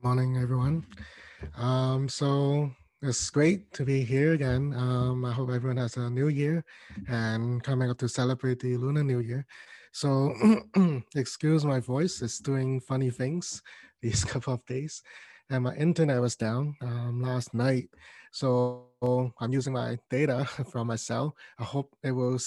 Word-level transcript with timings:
Morning, 0.00 0.36
everyone. 0.36 0.86
Um, 1.56 2.08
so 2.08 2.70
it's 3.02 3.30
great 3.30 3.72
to 3.72 3.84
be 3.84 4.04
here 4.04 4.32
again. 4.34 4.72
Um, 4.76 5.24
I 5.24 5.32
hope 5.32 5.50
everyone 5.50 5.78
has 5.78 5.96
a 5.96 6.08
new 6.08 6.28
year 6.28 6.64
and 7.08 7.60
coming 7.64 7.90
up 7.90 7.98
to 7.98 8.08
celebrate 8.08 8.60
the 8.60 8.76
Lunar 8.76 9.02
New 9.02 9.18
Year. 9.18 9.44
So 9.90 10.32
excuse 11.16 11.64
my 11.64 11.80
voice, 11.80 12.22
it's 12.22 12.38
doing 12.38 12.78
funny 12.78 13.10
things 13.10 13.60
these 14.00 14.24
couple 14.24 14.54
of 14.54 14.64
days. 14.66 15.02
And 15.50 15.64
my 15.64 15.74
internet 15.74 16.20
was 16.20 16.36
down 16.36 16.76
um, 16.80 17.20
last 17.20 17.52
night. 17.52 17.88
So 18.30 18.86
I'm 19.40 19.52
using 19.52 19.72
my 19.72 19.98
data 20.08 20.44
from 20.70 20.86
my 20.86 20.96
cell. 20.96 21.34
I 21.58 21.64
hope 21.64 21.96
it 22.04 22.12
will 22.12 22.38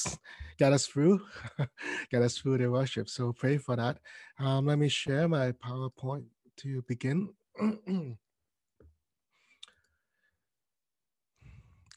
get 0.58 0.72
us 0.72 0.88
through, 0.88 1.20
get 2.12 2.22
us 2.22 2.38
through 2.38 2.60
the 2.60 2.72
worship. 2.72 3.10
So 3.10 3.34
pray 3.34 3.58
for 3.58 3.76
that. 3.76 3.98
Um, 4.40 4.68
let 4.68 4.80
me 4.80 4.88
share 4.88 5.28
my 5.28 5.52
PowerPoint 5.52 6.24
to 6.58 6.82
begin. 6.88 7.28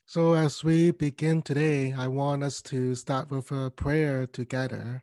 so, 0.07 0.35
as 0.35 0.65
we 0.65 0.91
begin 0.91 1.43
today, 1.43 1.93
I 1.93 2.09
want 2.09 2.43
us 2.43 2.61
to 2.63 2.95
start 2.95 3.31
with 3.31 3.51
a 3.53 3.71
prayer 3.71 4.27
together. 4.27 5.03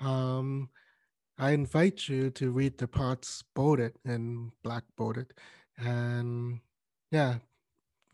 Um, 0.00 0.68
I 1.38 1.50
invite 1.52 2.08
you 2.08 2.30
to 2.30 2.50
read 2.50 2.78
the 2.78 2.86
parts 2.86 3.42
bolded 3.54 3.94
and 4.04 4.52
black 4.62 4.84
bolded. 4.96 5.32
And 5.78 6.60
yeah, 7.10 7.36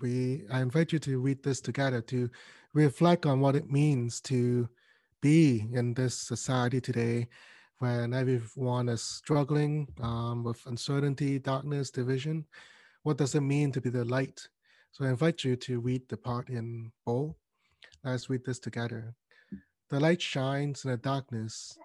we 0.00 0.44
I 0.50 0.60
invite 0.60 0.92
you 0.92 0.98
to 1.00 1.18
read 1.18 1.42
this 1.42 1.60
together 1.60 2.00
to 2.02 2.30
reflect 2.72 3.26
on 3.26 3.40
what 3.40 3.56
it 3.56 3.70
means 3.70 4.20
to 4.22 4.68
be 5.20 5.66
in 5.72 5.94
this 5.94 6.16
society 6.16 6.80
today 6.80 7.28
when 7.78 8.14
everyone 8.14 8.88
is 8.88 9.02
struggling 9.02 9.86
um, 10.00 10.42
with 10.42 10.64
uncertainty, 10.66 11.38
darkness, 11.38 11.90
division. 11.90 12.46
What 13.02 13.18
does 13.18 13.34
it 13.34 13.42
mean 13.42 13.70
to 13.72 13.80
be 13.80 13.90
the 13.90 14.04
light? 14.04 14.48
So 14.92 15.04
I 15.04 15.10
invite 15.10 15.44
you 15.44 15.56
to 15.56 15.80
read 15.80 16.08
the 16.08 16.16
part 16.16 16.48
in 16.48 16.90
bold. 17.04 17.34
Let's 18.02 18.30
read 18.30 18.44
this 18.46 18.58
together. 18.58 19.14
The 19.90 20.00
light 20.00 20.22
shines 20.22 20.84
in 20.84 20.90
the 20.90 20.96
darkness, 20.96 21.78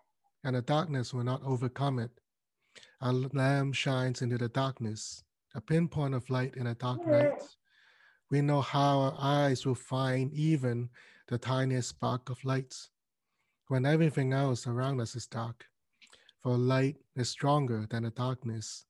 and 0.44 0.56
the 0.56 0.62
darkness 0.62 1.14
will 1.14 1.24
not 1.24 1.42
overcome 1.44 2.00
it. 2.00 2.12
A 3.02 3.12
lamp 3.12 3.76
shines 3.76 4.22
into 4.22 4.38
the 4.38 4.50
darkness, 4.50 5.24
a 5.56 5.62
pinpoint 5.62 6.16
of 6.16 6.30
light 6.30 6.56
in 6.56 6.68
a 6.68 6.76
dark 6.76 7.06
night. 7.06 7.44
We 8.30 8.42
know 8.42 8.62
how 8.62 9.00
our 9.00 9.16
eyes 9.20 9.66
will 9.66 9.76
find 9.76 10.32
even 10.34 10.90
the 11.28 11.38
tiniest 11.38 11.90
spark 11.90 12.30
of 12.30 12.44
light 12.46 12.76
when 13.68 13.86
everything 13.86 14.32
else 14.32 14.68
around 14.68 15.02
us 15.02 15.16
is 15.16 15.28
dark 15.28 15.66
for 16.42 16.58
light 16.58 16.98
is 17.16 17.30
stronger 17.30 17.86
than 17.90 18.04
the 18.04 18.10
darkness. 18.10 18.86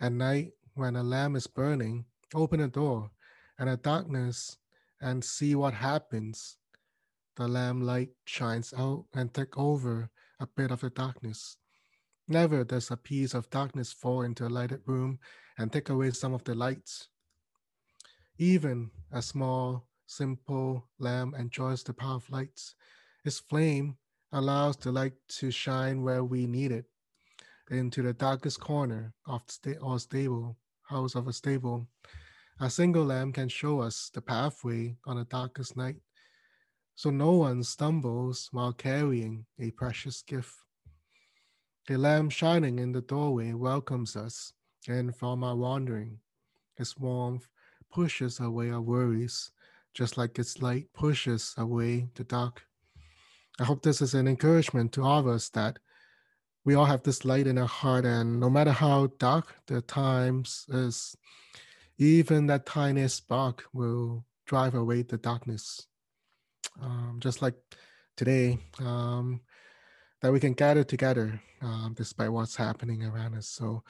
At 0.00 0.12
night, 0.12 0.52
when 0.74 0.96
a 0.96 1.02
lamp 1.02 1.36
is 1.36 1.46
burning, 1.46 2.04
open 2.34 2.60
a 2.60 2.68
door 2.68 3.10
and 3.58 3.68
the 3.68 3.76
darkness 3.76 4.58
and 5.00 5.24
see 5.24 5.54
what 5.54 5.74
happens. 5.74 6.58
The 7.36 7.48
lamp 7.48 7.82
light 7.82 8.10
shines 8.24 8.72
out 8.76 9.06
and 9.14 9.32
take 9.32 9.58
over 9.58 10.10
a 10.40 10.46
bit 10.46 10.70
of 10.70 10.80
the 10.80 10.90
darkness. 10.90 11.56
Never 12.28 12.64
does 12.64 12.90
a 12.90 12.96
piece 12.96 13.34
of 13.34 13.50
darkness 13.50 13.92
fall 13.92 14.22
into 14.22 14.46
a 14.46 14.48
lighted 14.48 14.82
room 14.86 15.18
and 15.58 15.72
take 15.72 15.88
away 15.88 16.10
some 16.10 16.34
of 16.34 16.44
the 16.44 16.54
lights. 16.54 17.08
Even 18.38 18.90
a 19.10 19.22
small, 19.22 19.86
simple 20.06 20.88
lamp 20.98 21.34
enjoys 21.38 21.82
the 21.82 21.94
power 21.94 22.16
of 22.16 22.30
lights. 22.30 22.74
Its 23.24 23.38
flame 23.38 23.96
allows 24.32 24.76
the 24.76 24.92
light 24.92 25.14
to 25.28 25.50
shine 25.50 26.02
where 26.02 26.24
we 26.24 26.46
need 26.46 26.72
it, 26.72 26.86
into 27.70 28.02
the 28.02 28.12
darkest 28.12 28.60
corner 28.60 29.14
of 29.26 29.42
sta- 29.48 29.78
or 29.78 29.98
stable 29.98 30.56
house 30.84 31.14
of 31.14 31.28
a 31.28 31.32
stable. 31.32 31.88
A 32.60 32.70
single 32.70 33.04
lamp 33.04 33.34
can 33.36 33.48
show 33.48 33.80
us 33.80 34.10
the 34.12 34.22
pathway 34.22 34.98
on 35.06 35.16
the 35.16 35.24
darkest 35.24 35.76
night, 35.76 35.96
so 36.96 37.10
no 37.10 37.32
one 37.32 37.62
stumbles 37.62 38.48
while 38.52 38.72
carrying 38.72 39.46
a 39.58 39.70
precious 39.72 40.22
gift. 40.22 40.56
The 41.86 41.96
lamp 41.96 42.32
shining 42.32 42.78
in 42.78 42.92
the 42.92 43.00
doorway 43.00 43.52
welcomes 43.54 44.14
us 44.16 44.52
and 44.86 45.16
from 45.16 45.42
our 45.42 45.56
wandering. 45.56 46.20
Its 46.76 46.98
warmth 46.98 47.48
pushes 47.90 48.40
away 48.40 48.70
our 48.70 48.80
worries, 48.82 49.52
just 49.94 50.18
like 50.18 50.38
its 50.38 50.60
light 50.62 50.92
pushes 50.92 51.54
away 51.56 52.10
the 52.14 52.24
dark. 52.24 52.66
I 53.58 53.64
hope 53.64 53.82
this 53.82 54.02
is 54.02 54.14
an 54.14 54.28
encouragement 54.28 54.92
to 54.92 55.02
all 55.02 55.20
of 55.20 55.26
us 55.26 55.48
that 55.50 55.78
we 56.64 56.74
all 56.74 56.84
have 56.84 57.04
this 57.04 57.24
light 57.24 57.46
in 57.46 57.58
our 57.58 57.68
heart, 57.68 58.04
and 58.04 58.40
no 58.40 58.50
matter 58.50 58.72
how 58.72 59.06
dark 59.18 59.54
the 59.66 59.80
times 59.82 60.66
is, 60.68 61.16
even 61.96 62.46
that 62.48 62.66
tiny 62.66 63.06
spark 63.08 63.64
will 63.72 64.24
drive 64.46 64.74
away 64.74 65.02
the 65.02 65.16
darkness. 65.16 65.86
Um, 66.82 67.18
just 67.20 67.40
like 67.40 67.54
today, 68.16 68.58
um, 68.80 69.40
that 70.20 70.32
we 70.32 70.40
can 70.40 70.54
gather 70.54 70.84
together 70.84 71.40
um, 71.62 71.94
despite 71.96 72.32
what's 72.32 72.56
happening 72.56 73.04
around 73.04 73.34
us. 73.36 73.48
So 73.48 73.84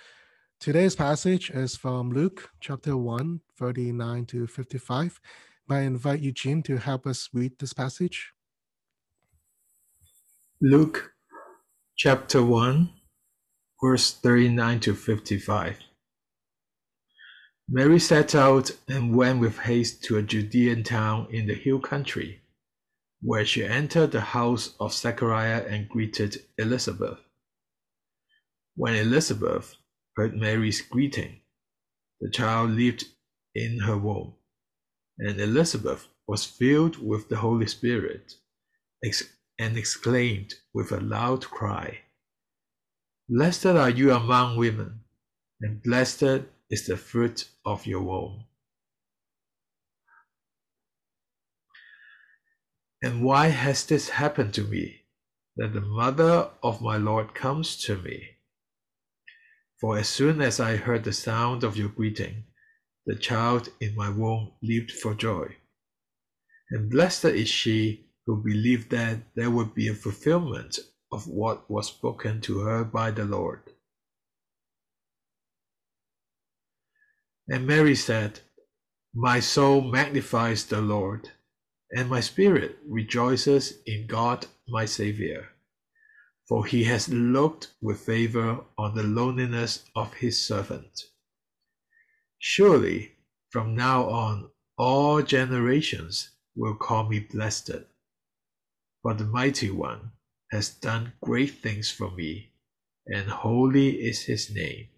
today's 0.61 0.95
passage 0.95 1.51
is 1.51 1.77
from 1.77 2.11
Luke 2.11 2.51
chapter 2.61 2.97
1, 2.97 3.41
39 3.59 4.27
to 4.27 4.47
55. 4.47 5.21
I 5.69 5.81
invite 5.81 6.21
Eugene 6.21 6.63
to 6.65 6.77
help 6.77 7.07
us 7.07 7.29
read 7.33 7.59
this 7.59 7.73
passage. 7.73 8.33
Luke 10.63 11.13
chapter 11.99 12.43
1, 12.43 12.89
verse 13.85 14.13
39 14.15 14.81
to 14.81 14.95
55. 14.95 15.77
Mary 17.69 17.99
set 17.99 18.35
out 18.35 18.71
and 18.89 19.15
went 19.15 19.39
with 19.39 19.59
haste 19.59 20.03
to 20.05 20.17
a 20.17 20.23
Judean 20.23 20.83
town 20.83 21.29
in 21.31 21.47
the 21.47 21.53
hill 21.53 21.79
country, 21.79 22.41
where 23.21 23.45
she 23.45 23.67
entered 23.67 24.13
the 24.13 24.23
house 24.23 24.75
of 24.81 24.95
Zechariah 24.95 25.67
and 25.69 25.91
greeted 25.91 26.43
Elizabeth. 26.57 27.19
When 28.77 28.95
Elizabeth 28.95 29.77
heard 30.17 30.35
Mary's 30.35 30.81
greeting, 30.81 31.41
the 32.19 32.31
child 32.31 32.71
leaped 32.71 33.05
in 33.55 33.81
her 33.81 33.99
womb, 33.99 34.37
and 35.19 35.39
Elizabeth 35.39 36.09
was 36.27 36.47
filled 36.47 36.97
with 36.97 37.29
the 37.29 37.37
Holy 37.37 37.67
Spirit 37.67 38.33
and 39.59 39.77
exclaimed 39.77 40.55
with 40.73 40.93
a 40.93 41.01
loud 41.01 41.45
cry, 41.45 42.01
Blessed 43.29 43.67
are 43.67 43.91
you 43.91 44.13
among 44.13 44.57
women, 44.57 45.01
and 45.61 45.83
blessed 45.83 46.45
is 46.71 46.87
the 46.87 46.97
fruit 46.97 47.49
of 47.65 47.87
your 47.87 48.03
womb. 48.03 48.45
And 53.03 53.23
why 53.23 53.49
has 53.49 53.85
this 53.85 54.11
happened 54.11 54.55
to 54.55 54.63
me, 54.63 55.03
that 55.57 55.73
the 55.73 55.81
mother 55.81 56.51
of 56.63 56.81
my 56.81 56.97
Lord 56.97 57.35
comes 57.35 57.77
to 57.85 57.97
me? 57.97 58.37
For 59.81 59.99
as 59.99 60.09
soon 60.09 60.41
as 60.41 60.59
I 60.59 60.77
heard 60.77 61.05
the 61.05 61.13
sound 61.13 61.63
of 61.63 61.77
your 61.77 61.91
greeting, 61.91 62.45
the 63.05 63.15
child 63.15 63.69
in 63.81 63.95
my 63.95 64.09
womb 64.09 64.53
leaped 64.63 64.91
for 64.91 65.15
joy. 65.15 65.57
And 66.71 66.91
blessed 66.91 67.27
is 67.27 67.49
she 67.49 68.06
who 68.27 68.43
believed 68.43 68.91
that 68.91 69.19
there 69.37 69.51
would 69.51 69.75
be 69.75 69.89
a 69.89 69.95
fulfillment 69.95 70.79
of 71.13 71.29
what 71.29 71.71
was 71.71 71.87
spoken 71.87 72.41
to 72.41 72.61
her 72.61 72.85
by 72.85 73.11
the 73.11 73.25
Lord. 73.25 73.63
And 77.49 77.67
Mary 77.67 77.95
said, 77.95 78.41
My 79.15 79.39
soul 79.39 79.81
magnifies 79.81 80.65
the 80.65 80.81
Lord, 80.81 81.31
and 81.93 82.11
my 82.11 82.21
spirit 82.21 82.79
rejoices 82.85 83.75
in 83.87 84.09
God 84.09 84.47
my 84.69 84.85
Saviour, 84.85 85.47
for 86.49 86.67
he 86.67 86.83
has 86.85 87.09
looked 87.09 87.73
with 87.81 88.01
favor 88.01 88.65
on 88.77 88.97
the 88.97 89.05
loneliness 89.05 89.85
of 89.95 90.15
his 90.15 90.45
servant. 90.45 91.05
Surely 92.39 93.13
from 93.51 93.77
now 93.77 94.09
on 94.09 94.51
all 94.77 95.23
generations 95.23 96.31
will 96.57 96.75
call 96.75 97.09
me 97.09 97.21
blessed 97.21 97.71
for 99.07 99.15
the 99.15 99.25
mighty 99.25 99.71
one 99.71 100.11
has 100.51 100.69
done 100.69 101.13
great 101.23 101.63
things 101.63 101.89
for 101.89 102.11
me, 102.11 102.51
and 103.07 103.31
holy 103.31 103.91
is 103.91 104.23
his 104.23 104.53
name. 104.53 104.89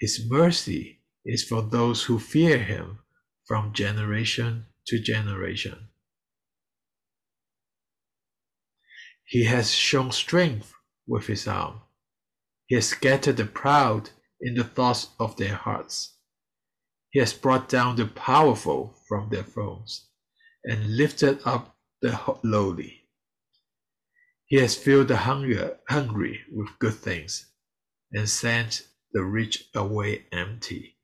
His 0.00 0.26
mercy 0.28 0.98
is 1.24 1.44
for 1.44 1.62
those 1.62 2.02
who 2.02 2.18
fear 2.18 2.58
him 2.58 2.98
from 3.46 3.72
generation 3.72 4.66
to 4.88 4.98
generation. 4.98 5.90
He 9.26 9.44
has 9.44 9.70
shown 9.72 10.10
strength 10.10 10.74
with 11.06 11.28
his 11.28 11.46
arm. 11.46 11.82
He 12.66 12.74
has 12.74 12.88
scattered 12.88 13.36
the 13.36 13.44
proud 13.44 14.10
in 14.40 14.54
the 14.54 14.64
thoughts 14.64 15.10
of 15.20 15.36
their 15.36 15.54
hearts. 15.54 16.16
He 17.10 17.20
has 17.20 17.32
brought 17.32 17.68
down 17.68 17.94
the 17.94 18.06
powerful 18.06 18.96
from 19.06 19.28
their 19.28 19.44
thrones 19.44 20.08
and 20.64 20.96
lifted 20.96 21.38
up 21.44 21.71
the 22.02 22.36
lowly. 22.42 23.04
He 24.46 24.56
has 24.58 24.76
filled 24.76 25.08
the 25.08 25.16
hunger, 25.16 25.78
hungry 25.88 26.40
with 26.52 26.78
good 26.78 26.94
things 26.94 27.46
and 28.12 28.28
sent 28.28 28.86
the 29.12 29.24
rich 29.24 29.70
away 29.74 30.26
empty. 30.32 30.96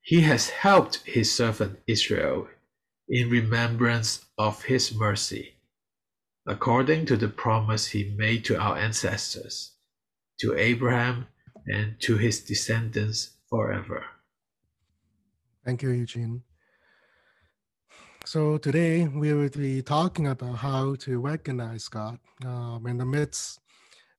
He 0.00 0.22
has 0.22 0.48
helped 0.48 1.02
his 1.04 1.34
servant 1.34 1.80
Israel 1.86 2.48
in 3.08 3.28
remembrance 3.28 4.24
of 4.38 4.62
his 4.62 4.94
mercy, 4.94 5.56
according 6.46 7.04
to 7.06 7.16
the 7.16 7.28
promise 7.28 7.88
he 7.88 8.14
made 8.16 8.44
to 8.46 8.58
our 8.58 8.78
ancestors, 8.78 9.72
to 10.40 10.56
Abraham 10.56 11.26
and 11.66 12.00
to 12.00 12.16
his 12.16 12.40
descendants 12.40 13.36
forever. 13.50 14.06
Thank 15.64 15.82
you, 15.82 15.90
Eugene. 15.90 16.42
So 18.28 18.58
today 18.58 19.08
we 19.08 19.32
will 19.32 19.48
be 19.48 19.80
talking 19.80 20.26
about 20.26 20.56
how 20.56 20.96
to 20.96 21.18
recognize 21.18 21.88
God 21.88 22.18
um, 22.44 22.86
in 22.86 22.98
the 22.98 23.06
midst 23.06 23.58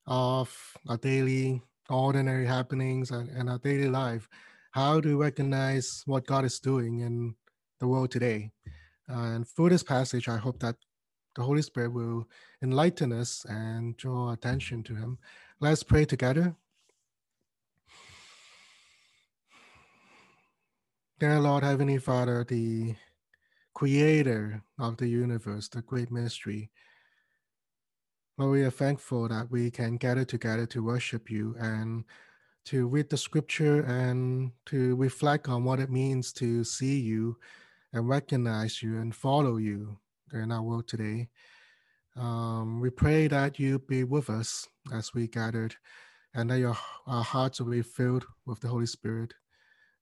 of 0.04 0.52
our 0.88 0.96
daily 0.96 1.62
ordinary 1.88 2.44
happenings 2.44 3.12
and, 3.12 3.28
and 3.28 3.48
our 3.48 3.58
daily 3.58 3.88
life. 3.88 4.28
How 4.72 5.00
to 5.00 5.16
recognize 5.16 6.02
what 6.06 6.26
God 6.26 6.44
is 6.44 6.58
doing 6.58 6.98
in 6.98 7.36
the 7.78 7.86
world 7.86 8.10
today. 8.10 8.50
Uh, 9.08 9.34
and 9.34 9.46
through 9.46 9.68
this 9.68 9.84
passage, 9.84 10.28
I 10.28 10.38
hope 10.38 10.58
that 10.58 10.74
the 11.36 11.44
Holy 11.44 11.62
Spirit 11.62 11.92
will 11.92 12.28
enlighten 12.64 13.12
us 13.12 13.46
and 13.48 13.96
draw 13.96 14.32
attention 14.32 14.82
to 14.82 14.96
Him. 14.96 15.18
Let's 15.60 15.84
pray 15.84 16.04
together. 16.04 16.56
Dear 21.20 21.38
Lord, 21.38 21.62
Heavenly 21.62 21.98
Father, 21.98 22.44
the 22.48 22.96
creator 23.80 24.62
of 24.78 24.98
the 24.98 25.08
universe, 25.08 25.66
the 25.68 25.80
great 25.80 26.12
mystery, 26.12 26.70
Lord, 28.36 28.52
we 28.52 28.62
are 28.62 28.70
thankful 28.70 29.26
that 29.28 29.50
we 29.50 29.70
can 29.70 29.96
gather 29.96 30.22
together 30.22 30.66
to 30.66 30.84
worship 30.84 31.30
you 31.30 31.56
and 31.58 32.04
to 32.66 32.88
read 32.88 33.08
the 33.08 33.16
scripture 33.16 33.80
and 33.84 34.52
to 34.66 34.96
reflect 34.96 35.48
on 35.48 35.64
what 35.64 35.80
it 35.80 35.90
means 35.90 36.30
to 36.34 36.62
see 36.62 37.00
you 37.00 37.38
and 37.94 38.06
recognize 38.06 38.82
you 38.82 38.98
and 38.98 39.14
follow 39.14 39.56
you 39.56 39.96
in 40.34 40.52
our 40.52 40.60
world 40.60 40.86
today. 40.86 41.30
Um, 42.18 42.80
we 42.80 42.90
pray 42.90 43.28
that 43.28 43.58
you 43.58 43.78
be 43.78 44.04
with 44.04 44.28
us 44.28 44.68
as 44.92 45.14
we 45.14 45.26
gathered 45.26 45.74
and 46.34 46.50
that 46.50 46.58
your, 46.58 46.76
our 47.06 47.24
hearts 47.24 47.62
will 47.62 47.70
be 47.70 47.80
filled 47.80 48.26
with 48.44 48.60
the 48.60 48.68
Holy 48.68 48.84
Spirit 48.84 49.32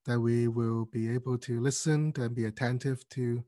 that 0.08 0.18
we 0.18 0.48
will 0.48 0.86
be 0.86 1.12
able 1.12 1.36
to 1.36 1.60
listen 1.60 2.14
and 2.16 2.34
be 2.34 2.46
attentive 2.46 3.06
to 3.10 3.44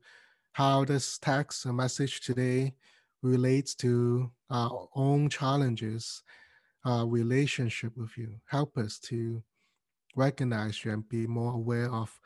how 0.51 0.85
this 0.85 1.17
text 1.17 1.65
and 1.65 1.75
message 1.75 2.21
today 2.21 2.75
relates 3.23 3.73
to 3.73 4.29
our 4.51 4.87
own 4.93 5.27
challenges, 5.27 6.21
our 6.85 7.07
relationship 7.07 7.97
with 7.97 8.15
you. 8.15 8.35
Help 8.45 8.77
us 8.77 8.99
to 8.99 9.41
recognize 10.15 10.85
you 10.85 10.91
and 10.91 11.09
be 11.09 11.25
more 11.25 11.53
aware 11.53 11.91
of 11.91 12.21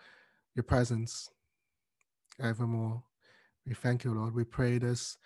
your 0.54 0.64
presence 0.64 1.30
evermore. 2.44 3.02
We 3.66 3.74
thank 3.74 4.04
you, 4.04 4.14
Lord. 4.14 4.36
We 4.36 4.44
pray 4.44 4.80
this 4.80 5.18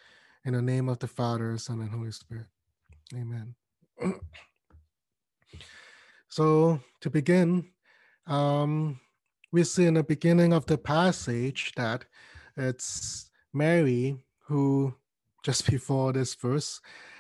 in 0.46 0.54
the 0.54 0.62
name 0.62 0.88
of 0.88 1.00
the 1.00 1.08
Father, 1.08 1.58
Son, 1.58 1.82
and 1.82 1.90
Holy 1.90 2.12
Spirit. 2.12 2.46
Amen. 3.16 3.56
so, 6.28 6.80
to 7.02 7.10
begin, 7.10 7.72
um, 8.30 9.00
we 9.52 9.64
see 9.64 9.86
in 9.86 9.96
the 9.96 10.04
beginning 10.04 10.54
of 10.54 10.66
the 10.68 10.78
passage 10.78 11.74
that 11.76 12.06
it's 12.56 13.30
Mary 13.54 14.18
who, 14.46 14.94
just 15.44 15.66
before 15.72 16.14
this 16.14 16.36
verse, 16.36 16.80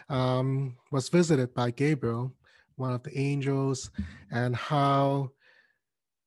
um, 0.09 0.77
was 0.91 1.09
visited 1.09 1.53
by 1.53 1.71
Gabriel, 1.71 2.33
one 2.75 2.93
of 2.93 3.03
the 3.03 3.17
angels, 3.17 3.91
and 4.31 4.55
how 4.55 5.31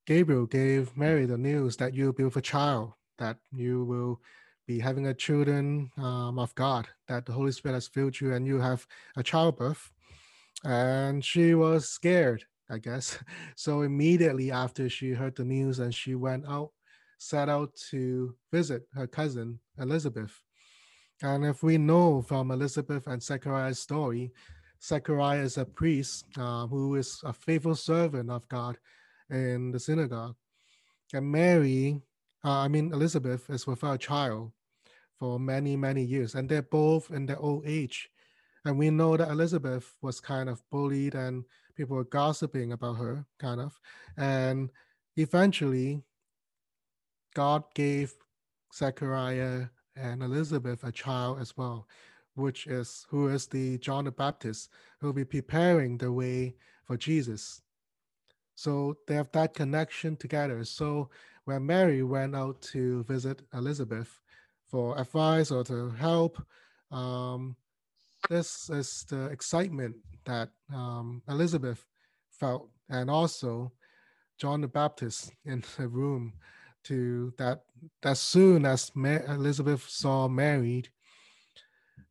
Gabriel 0.06 0.46
gave 0.46 0.96
Mary 0.96 1.26
the 1.26 1.38
news 1.38 1.76
that 1.76 1.94
you'll 1.94 2.12
be 2.12 2.25
with 2.25 2.37
a 2.37 2.43
child, 2.43 2.93
that 3.19 3.38
you 3.52 3.85
will 3.85 4.20
be 4.67 4.78
having 4.78 5.06
a 5.06 5.14
children 5.14 5.90
um, 5.96 6.38
of 6.38 6.55
God, 6.55 6.88
that 7.08 7.26
the 7.26 7.32
Holy 7.32 7.52
Spirit 7.52 7.75
has 7.75 7.88
filled 7.88 8.20
you, 8.20 8.35
and 8.35 8.46
you 8.46 8.61
have 8.61 8.87
a 9.17 9.23
childbirth. 9.23 9.90
And 10.64 11.25
she 11.25 11.55
was 11.55 11.88
scared 11.88 12.44
I 12.70 12.79
guess. 12.79 13.19
So 13.56 13.82
immediately 13.82 14.50
after 14.50 14.88
she 14.88 15.11
heard 15.12 15.37
the 15.37 15.44
news 15.44 15.79
and 15.79 15.94
she 15.94 16.14
went 16.14 16.47
out, 16.47 16.70
set 17.19 17.49
out 17.49 17.75
to 17.91 18.35
visit 18.53 18.82
her 18.94 19.06
cousin 19.06 19.61
Elizabeth. 19.79 20.43
And 21.23 21.44
if 21.44 21.62
we 21.62 21.79
know 21.79 22.23
from 22.23 22.50
Elizabeth 22.50 23.06
and 23.06 23.23
Zechariah's 23.23 23.79
story, 23.79 24.32
Zechariah 24.82 25.43
is 25.43 25.59
a 25.59 25.64
priest 25.64 26.26
uh, 26.37 26.67
who 26.67 26.97
is 26.97 27.20
a 27.25 27.32
faithful 27.32 27.76
servant 27.76 28.31
of 28.31 28.49
God 28.49 28.76
in 29.31 29.70
the 29.70 29.79
synagogue. 29.79 30.35
And 31.14 31.31
Mary, 31.31 32.03
uh, 32.44 32.59
I 32.59 32.69
mean, 32.69 32.93
Elizabeth 32.93 33.49
is 33.50 33.67
without 33.67 33.94
a 33.94 33.99
child 33.99 34.50
for 35.19 35.38
many, 35.38 35.76
many 35.76 36.03
years. 36.03 36.35
And 36.35 36.49
they're 36.49 36.62
both 36.62 37.12
in 37.12 37.26
their 37.26 37.38
old 37.38 37.64
age. 37.64 38.11
And 38.64 38.76
we 38.76 38.91
know 38.91 39.17
that 39.17 39.31
Elizabeth 39.31 39.94
was 40.03 40.20
kind 40.20 40.49
of 40.49 40.62
bullied 40.70 41.14
and 41.14 41.44
people 41.74 41.96
were 41.96 42.04
gossiping 42.04 42.72
about 42.72 42.94
her, 42.94 43.26
kind 43.38 43.60
of. 43.60 43.78
And 44.16 44.70
eventually, 45.16 46.02
God 47.34 47.64
gave 47.74 48.14
Zechariah 48.74 49.66
and 49.96 50.22
Elizabeth 50.22 50.84
a 50.84 50.92
child 50.92 51.40
as 51.40 51.56
well, 51.56 51.86
which 52.34 52.66
is 52.66 53.06
who 53.10 53.28
is 53.28 53.46
the 53.46 53.78
John 53.78 54.04
the 54.04 54.12
Baptist, 54.12 54.70
who 55.00 55.08
will 55.08 55.14
be 55.14 55.24
preparing 55.24 55.98
the 55.98 56.12
way 56.12 56.54
for 56.84 56.96
Jesus. 56.96 57.62
So 58.54 58.96
they 59.06 59.14
have 59.14 59.32
that 59.32 59.54
connection 59.54 60.16
together. 60.16 60.64
So 60.64 61.10
when 61.44 61.66
Mary 61.66 62.02
went 62.02 62.36
out 62.36 62.60
to 62.72 63.02
visit 63.04 63.42
Elizabeth 63.54 64.20
for 64.66 64.98
advice 64.98 65.50
or 65.50 65.64
to 65.64 65.90
help, 65.90 66.42
um, 66.90 67.56
this 68.28 68.70
is 68.70 69.04
the 69.08 69.26
excitement 69.26 69.96
that 70.24 70.50
um, 70.72 71.22
Elizabeth 71.28 71.84
felt, 72.30 72.69
and 72.88 73.10
also 73.10 73.72
John 74.38 74.60
the 74.60 74.69
Baptist 74.69 75.32
in 75.44 75.62
the 75.76 75.88
room. 75.88 76.34
To 76.86 77.32
that, 77.38 77.62
as 78.02 78.19
soon 78.19 78.66
as 78.66 78.90
Elizabeth 78.96 79.88
saw 79.88 80.26
Mary, 80.26 80.82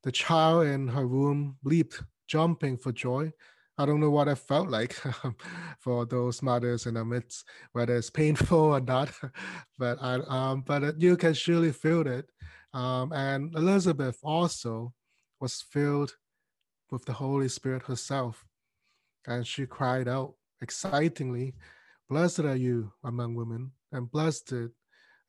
the 0.04 0.14
child 0.14 0.66
in 0.66 0.88
her 0.88 1.06
womb 1.06 1.58
leaped, 1.66 2.02
jumping 2.28 2.78
for 2.78 2.94
joy. 2.94 3.34
I 3.78 3.86
don't 3.86 4.00
know 4.00 4.12
what 4.12 4.30
it 4.30 4.38
felt 4.38 4.70
like 4.70 4.94
for 5.80 6.06
those 6.06 6.42
mothers 6.42 6.86
in 6.86 6.94
the 6.94 7.04
midst, 7.04 7.46
whether 7.74 7.98
it's 7.98 8.10
painful 8.10 8.58
or 8.58 8.80
not, 8.80 9.12
but 9.78 9.98
I, 10.02 10.22
um, 10.28 10.64
but 10.66 11.02
you 11.02 11.18
can 11.18 11.34
surely 11.34 11.72
feel 11.72 12.08
it. 12.08 12.30
Um, 12.74 13.12
and 13.12 13.54
Elizabeth 13.56 14.20
also 14.24 14.94
was 15.42 15.66
filled 15.70 16.14
with 16.92 17.06
the 17.06 17.14
Holy 17.14 17.48
Spirit 17.48 17.84
herself. 17.84 18.46
And 19.26 19.48
she 19.48 19.66
cried 19.66 20.08
out 20.08 20.36
excitingly, 20.62 21.56
Blessed 22.10 22.42
are 22.42 22.56
you 22.56 22.92
among 23.04 23.36
women, 23.36 23.72
and 23.92 24.12
blessed 24.12 24.54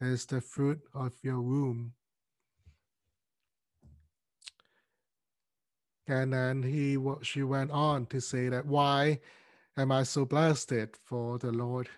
is 0.00 0.26
the 0.26 0.40
fruit 0.40 0.80
of 0.94 1.12
your 1.22 1.40
womb. 1.40 1.92
And 6.08 6.32
then 6.32 6.62
he 6.64 6.98
she 7.22 7.44
went 7.44 7.70
on 7.70 8.06
to 8.06 8.20
say 8.20 8.48
that 8.48 8.66
why 8.66 9.20
am 9.76 9.92
I 9.92 10.02
so 10.02 10.24
blessed 10.24 10.96
for 11.04 11.38
the 11.38 11.52
Lord 11.52 11.88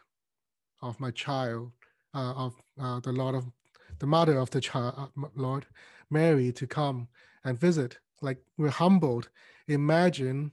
of 0.82 1.00
my 1.00 1.10
child, 1.10 1.72
uh, 2.14 2.34
of 2.34 2.54
uh, 2.78 3.00
the 3.00 3.12
Lord 3.12 3.34
of 3.34 3.50
the 3.98 4.06
mother 4.06 4.36
of 4.38 4.50
the 4.50 4.60
child, 4.60 4.94
uh, 4.98 5.28
Lord 5.34 5.66
Mary, 6.10 6.52
to 6.52 6.66
come 6.66 7.08
and 7.44 7.58
visit. 7.58 7.98
Like 8.20 8.38
we're 8.58 8.68
humbled 8.68 9.30
imagine 9.68 10.52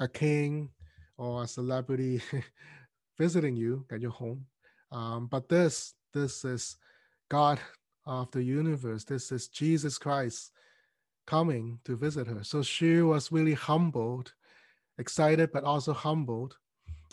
a 0.00 0.08
king 0.08 0.70
or 1.16 1.42
a 1.42 1.48
celebrity 1.48 2.20
visiting 3.18 3.56
you 3.56 3.84
at 3.90 4.00
your 4.00 4.10
home. 4.10 4.46
Um, 4.92 5.26
but 5.26 5.48
this, 5.48 5.94
this 6.14 6.44
is 6.44 6.76
God 7.28 7.58
of 8.06 8.30
the 8.30 8.42
universe. 8.42 9.04
This 9.04 9.32
is 9.32 9.48
Jesus 9.48 9.98
Christ 9.98 10.52
coming 11.26 11.78
to 11.84 11.96
visit 11.96 12.26
her. 12.26 12.42
So 12.42 12.62
she 12.62 13.02
was 13.02 13.30
really 13.30 13.54
humbled, 13.54 14.32
excited, 14.98 15.50
but 15.52 15.64
also 15.64 15.92
humbled. 15.92 16.56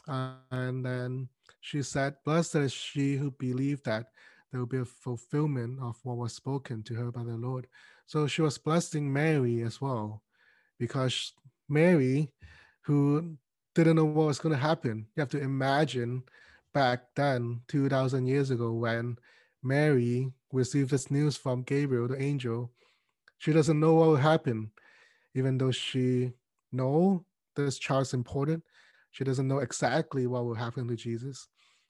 Uh, 0.07 0.35
and 0.51 0.85
then 0.85 1.27
she 1.59 1.81
said, 1.81 2.15
Blessed 2.23 2.55
is 2.55 2.71
she 2.71 3.17
who 3.17 3.31
believed 3.31 3.85
that 3.85 4.05
there 4.51 4.59
will 4.59 4.67
be 4.67 4.77
a 4.77 4.85
fulfillment 4.85 5.79
of 5.81 5.97
what 6.03 6.17
was 6.17 6.33
spoken 6.33 6.83
to 6.83 6.93
her 6.93 7.11
by 7.11 7.23
the 7.23 7.35
Lord. 7.35 7.67
So 8.05 8.27
she 8.27 8.41
was 8.41 8.57
blessing 8.57 9.11
Mary 9.11 9.63
as 9.63 9.81
well 9.81 10.21
because 10.79 11.33
Mary, 11.69 12.31
who 12.81 13.37
didn't 13.73 13.95
know 13.95 14.05
what 14.05 14.27
was 14.27 14.39
going 14.39 14.53
to 14.53 14.61
happen, 14.61 15.07
you 15.15 15.21
have 15.21 15.29
to 15.29 15.41
imagine 15.41 16.23
back 16.73 17.01
then, 17.15 17.61
2,000 17.69 18.27
years 18.27 18.51
ago, 18.51 18.71
when 18.73 19.17
Mary 19.63 20.31
received 20.51 20.91
this 20.91 21.09
news 21.09 21.37
from 21.37 21.63
Gabriel, 21.63 22.07
the 22.07 22.21
angel, 22.21 22.71
she 23.37 23.53
doesn't 23.53 23.79
know 23.79 23.93
what 23.95 24.07
will 24.09 24.15
happen, 24.17 24.71
even 25.33 25.57
though 25.57 25.71
she 25.71 26.33
know 26.71 27.25
this 27.55 27.79
child's 27.79 28.13
important. 28.13 28.63
She 29.11 29.23
doesn't 29.23 29.47
know 29.47 29.59
exactly 29.59 30.27
what 30.27 30.45
will 30.45 30.55
happen 30.55 30.87
to 30.87 30.95
Jesus, 30.95 31.47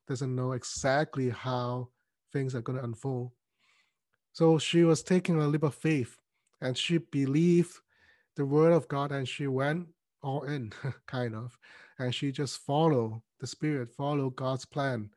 doesn't 0.07 0.35
know 0.35 0.51
exactly 0.51 1.29
how 1.29 1.89
things 2.31 2.53
are 2.53 2.61
going 2.61 2.77
to 2.77 2.85
unfold. 2.85 3.31
So 4.33 4.59
she 4.59 4.83
was 4.83 5.01
taking 5.01 5.41
a 5.41 5.47
leap 5.47 5.63
of 5.63 5.73
faith 5.73 6.17
and 6.61 6.77
she 6.77 6.97
believed 6.97 7.73
the 8.35 8.45
word 8.45 8.73
of 8.73 8.87
God 8.87 9.11
and 9.11 9.27
she 9.27 9.47
went 9.47 9.87
all 10.21 10.43
in, 10.43 10.73
kind 11.07 11.35
of. 11.35 11.57
And 11.99 12.13
she 12.13 12.31
just 12.31 12.59
followed 12.59 13.21
the 13.39 13.47
Spirit, 13.47 13.93
followed 13.95 14.35
God's 14.35 14.65
plan 14.65 15.09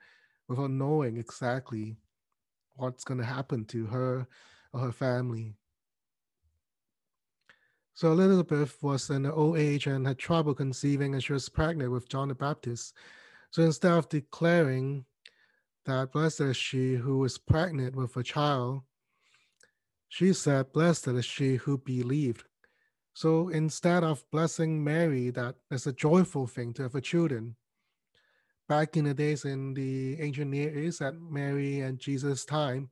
without 0.49 0.71
knowing 0.71 1.17
exactly 1.17 1.97
what's 2.77 3.05
going 3.05 3.19
to 3.19 3.27
happen 3.27 3.65
to 3.67 3.87
her 3.87 4.27
or 4.73 4.81
her 4.81 4.93
family. 4.93 5.55
So 7.95 8.13
Elizabeth 8.13 8.77
was 8.81 9.11
in 9.11 9.25
the 9.25 9.33
old 9.33 9.59
age 9.59 9.89
and 9.89 10.07
had 10.07 10.19
trouble 10.19 10.55
conceiving, 10.55 11.15
and 11.15 11.23
she 11.23 11.33
was 11.33 11.49
pregnant 11.49 11.91
with 11.91 12.09
John 12.09 12.29
the 12.29 12.35
Baptist. 12.35 12.95
So 13.51 13.63
instead 13.63 13.91
of 13.91 14.09
declaring 14.09 15.05
that 15.85 16.13
blessed 16.13 16.43
is 16.43 16.57
she 16.57 16.95
who 16.95 17.25
is 17.25 17.39
pregnant 17.39 17.97
with 17.97 18.17
a 18.17 18.23
child, 18.23 18.83
she 20.09 20.33
said, 20.33 20.73
Blessed 20.73 21.09
is 21.09 21.25
she 21.25 21.57
who 21.57 21.77
believed. 21.79 22.45
So 23.19 23.49
instead 23.49 24.05
of 24.05 24.23
blessing 24.31 24.85
Mary, 24.85 25.31
that 25.31 25.57
is 25.73 25.89
a 25.89 25.93
joyful 25.93 26.47
thing 26.47 26.73
to 26.75 26.85
have 26.85 26.95
a 26.95 27.01
children. 27.01 27.57
Back 28.69 28.97
in 28.97 29.07
the 29.07 29.15
days 29.15 29.45
in 29.45 29.75
the 29.75 30.21
ancient 30.21 30.53
Near 30.53 30.79
East, 30.79 31.03
at 31.03 31.21
Mary 31.21 31.81
and 31.81 31.99
Jesus' 31.99 32.45
time, 32.45 32.91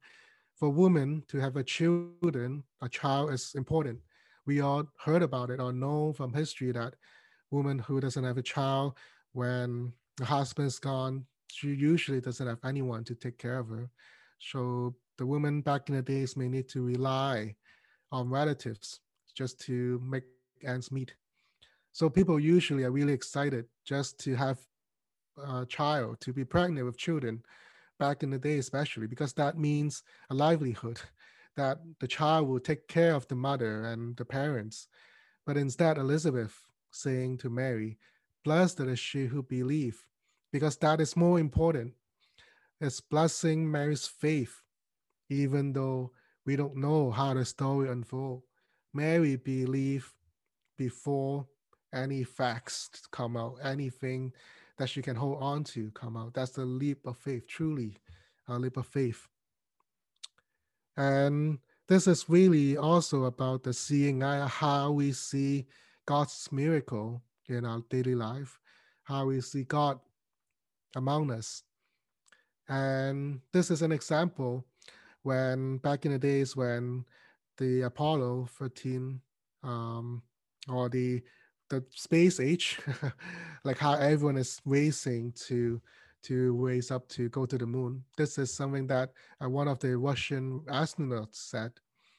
for 0.57 0.69
women 0.69 1.23
to 1.29 1.39
have 1.39 1.55
a 1.55 1.63
children, 1.63 2.65
a 2.83 2.89
child 2.89 3.33
is 3.33 3.53
important 3.55 4.01
we 4.47 4.61
all 4.61 4.85
heard 5.05 5.23
about 5.23 5.51
it 5.51 5.61
or 5.61 5.73
know 5.73 6.13
from 6.13 6.33
history 6.33 6.73
that 6.73 6.95
woman 7.53 7.79
who 7.79 8.01
doesn't 8.01 8.25
have 8.25 8.39
a 8.39 8.43
child 8.43 8.95
when 9.33 9.93
the 10.17 10.25
husband's 10.25 10.79
gone 10.79 11.25
she 11.51 11.69
usually 11.69 12.21
doesn't 12.21 12.47
have 12.47 12.59
anyone 12.65 13.05
to 13.05 13.15
take 13.15 13.39
care 13.39 13.59
of 13.59 13.69
her 13.69 13.91
so 14.39 14.95
the 15.19 15.27
women 15.27 15.61
back 15.61 15.89
in 15.89 15.97
the 15.97 16.03
days 16.03 16.37
may 16.37 16.49
need 16.49 16.69
to 16.69 16.85
rely 16.85 17.55
on 18.13 18.31
relatives 18.31 19.01
just 19.37 19.61
to 19.61 20.01
make 20.03 20.25
ends 20.65 20.91
meet 20.91 21.15
so 21.93 22.09
people 22.09 22.41
usually 22.41 22.85
are 22.85 22.91
really 22.91 23.13
excited 23.13 23.67
just 23.85 24.19
to 24.19 24.35
have 24.35 24.59
a 25.47 25.67
child 25.67 26.19
to 26.21 26.33
be 26.33 26.45
pregnant 26.45 26.87
with 26.87 26.97
children 26.97 27.43
back 27.99 28.23
in 28.23 28.31
the 28.31 28.39
day 28.39 28.59
especially 28.59 29.07
because 29.07 29.33
that 29.35 29.59
means 29.59 30.03
a 30.31 30.35
livelihood 30.35 31.01
that 31.57 31.79
the 32.01 32.07
child 32.07 32.49
will 32.49 32.61
take 32.61 32.87
care 32.87 33.15
of 33.15 33.27
the 33.29 33.35
mother 33.35 33.85
and 33.85 34.17
the 34.17 34.25
parents. 34.25 34.89
But 35.47 35.57
instead, 35.57 35.99
Elizabeth 35.99 36.55
saying 36.91 37.39
to 37.39 37.51
Mary, 37.51 37.99
Blessed 38.45 38.81
is 38.81 38.99
she 38.99 39.27
who 39.27 39.43
believes, 39.43 39.99
because 40.53 40.77
that 40.79 41.01
is 41.01 41.17
more 41.17 41.41
important. 41.41 41.95
It's 42.81 43.01
blessing 43.01 43.71
Mary's 43.71 44.07
faith, 44.07 44.63
even 45.29 45.73
though 45.73 46.13
we 46.45 46.57
don't 46.57 46.77
know 46.77 47.11
how 47.11 47.35
the 47.35 47.45
story 47.45 47.89
unfold. 47.89 48.43
Mary 48.97 49.37
believed 49.37 50.11
before 50.79 51.47
any 51.95 52.25
facts 52.25 52.91
come 53.11 53.37
out, 53.37 53.57
anything 53.63 54.33
that 54.79 54.89
she 54.89 55.03
can 55.03 55.17
hold 55.17 55.43
on 55.43 55.65
to 55.65 55.91
come 55.93 56.17
out. 56.17 56.35
That's 56.35 56.53
the 56.53 56.65
leap 56.65 57.07
of 57.07 57.17
faith, 57.19 57.47
truly 57.47 57.99
a 58.49 58.59
leap 58.59 58.77
of 58.77 58.87
faith. 58.87 59.27
And 60.97 61.59
this 61.89 62.07
is 62.07 62.29
really 62.29 62.77
also 62.77 63.25
about 63.25 63.63
the 63.63 63.73
seeing 63.73 64.23
eye, 64.23 64.47
how 64.47 64.91
we 64.91 65.13
see 65.13 65.67
God's 66.07 66.49
miracle 66.51 67.23
in 67.49 67.65
our 67.65 67.83
daily 67.91 68.15
life, 68.15 68.59
how 69.05 69.27
we 69.27 69.41
see 69.41 69.65
God 69.65 70.01
among 70.95 71.31
us. 71.31 71.63
And 72.69 73.41
this 73.53 73.71
is 73.71 73.83
an 73.83 73.93
example 73.93 74.65
when 75.23 75.79
back 75.79 76.07
in 76.07 76.13
the 76.13 76.19
days 76.19 76.57
when 76.57 77.05
the 77.59 77.83
Apollo 77.83 78.49
13 78.59 79.21
um, 79.63 80.23
or 80.69 80.89
the 80.89 81.23
the 81.69 81.85
space 81.91 82.39
age, 82.39 82.79
like 83.65 83.79
how 83.79 83.95
everyone 83.95 84.37
is 84.37 84.61
racing 84.65 85.33
to 85.33 85.81
to 86.23 86.55
race 86.55 86.91
up 86.91 87.09
to 87.09 87.29
go 87.29 87.47
to 87.47 87.59
the 87.59 87.67
moon. 87.67 88.03
This 88.17 88.39
is 88.39 88.53
something 88.53 88.87
that 88.89 89.13
uh, 89.43 89.49
one 89.49 89.69
of 89.69 89.79
the 89.79 89.97
Russian 89.97 90.61
astronauts 90.69 91.37
said 91.37 91.73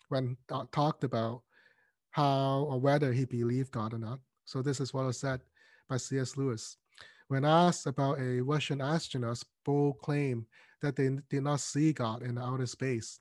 when 0.09 0.37
uh, 0.51 0.65
talked 0.71 1.03
about 1.03 1.43
how 2.11 2.67
or 2.69 2.79
whether 2.79 3.11
he 3.11 3.25
believed 3.25 3.71
God 3.71 3.93
or 3.93 3.99
not. 3.99 4.19
So 4.45 4.61
this 4.61 4.79
is 4.79 4.93
what 4.93 5.05
was 5.05 5.19
said 5.19 5.41
by 5.89 5.97
C.S. 5.97 6.37
Lewis. 6.37 6.77
When 7.27 7.43
asked 7.43 7.85
about 7.85 8.19
a 8.19 8.41
Russian 8.41 8.79
astronaut's 8.79 9.43
bold 9.65 9.99
claim 9.99 10.45
that 10.81 10.95
they 10.95 11.09
did 11.29 11.43
not 11.43 11.59
see 11.59 11.91
God 11.91 12.23
in 12.23 12.37
outer 12.37 12.65
space, 12.65 13.19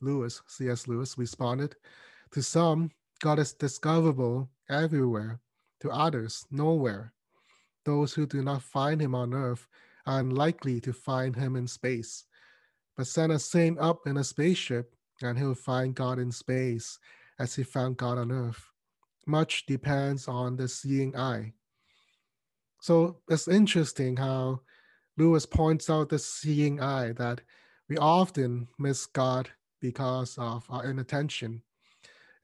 Lewis, 0.00 0.42
C.S. 0.46 0.88
Lewis, 0.88 1.16
responded, 1.18 1.76
To 2.32 2.42
some, 2.42 2.90
God 3.20 3.38
is 3.38 3.52
discoverable 3.52 4.50
everywhere, 4.68 5.40
to 5.80 5.90
others, 5.90 6.46
nowhere. 6.50 7.12
Those 7.84 8.12
who 8.12 8.26
do 8.26 8.42
not 8.42 8.62
find 8.62 9.00
him 9.00 9.14
on 9.14 9.32
earth 9.32 9.66
are 10.06 10.20
unlikely 10.20 10.80
to 10.80 10.92
find 10.92 11.34
him 11.34 11.56
in 11.56 11.66
space. 11.66 12.24
But 12.96 13.06
send 13.06 13.32
a 13.32 13.38
saint 13.38 13.78
up 13.78 14.06
in 14.06 14.16
a 14.16 14.24
spaceship, 14.24 14.94
and 15.22 15.38
he'll 15.38 15.54
find 15.54 15.94
God 15.94 16.18
in 16.18 16.32
space 16.32 16.98
as 17.38 17.54
he 17.54 17.62
found 17.62 17.96
God 17.96 18.18
on 18.18 18.32
earth. 18.32 18.64
Much 19.26 19.66
depends 19.66 20.28
on 20.28 20.56
the 20.56 20.68
seeing 20.68 21.16
eye. 21.16 21.52
So 22.80 23.18
it's 23.28 23.48
interesting 23.48 24.16
how 24.16 24.60
Lewis 25.16 25.46
points 25.46 25.90
out 25.90 26.08
the 26.08 26.18
seeing 26.18 26.80
eye 26.80 27.12
that 27.12 27.40
we 27.88 27.96
often 27.96 28.68
miss 28.78 29.06
God 29.06 29.50
because 29.80 30.36
of 30.38 30.64
our 30.70 30.84
inattention. 30.86 31.62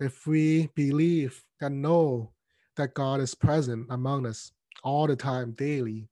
If 0.01 0.27
we 0.27 0.69
believe 0.75 1.43
and 1.61 1.83
know 1.83 2.33
that 2.77 2.95
God 2.95 3.21
is 3.21 3.35
present 3.35 3.87
among 3.91 4.27
us 4.27 4.53
all 4.83 5.07
the 5.07 5.17
time, 5.17 5.53
daily, 5.53 6.09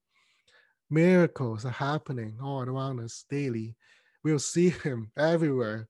Miracles 0.92 1.64
are 1.64 1.70
happening 1.70 2.36
all 2.42 2.62
around 2.62 2.98
us 2.98 3.24
daily. 3.30 3.76
We'll 4.24 4.40
see 4.40 4.70
him 4.70 5.12
everywhere. 5.16 5.88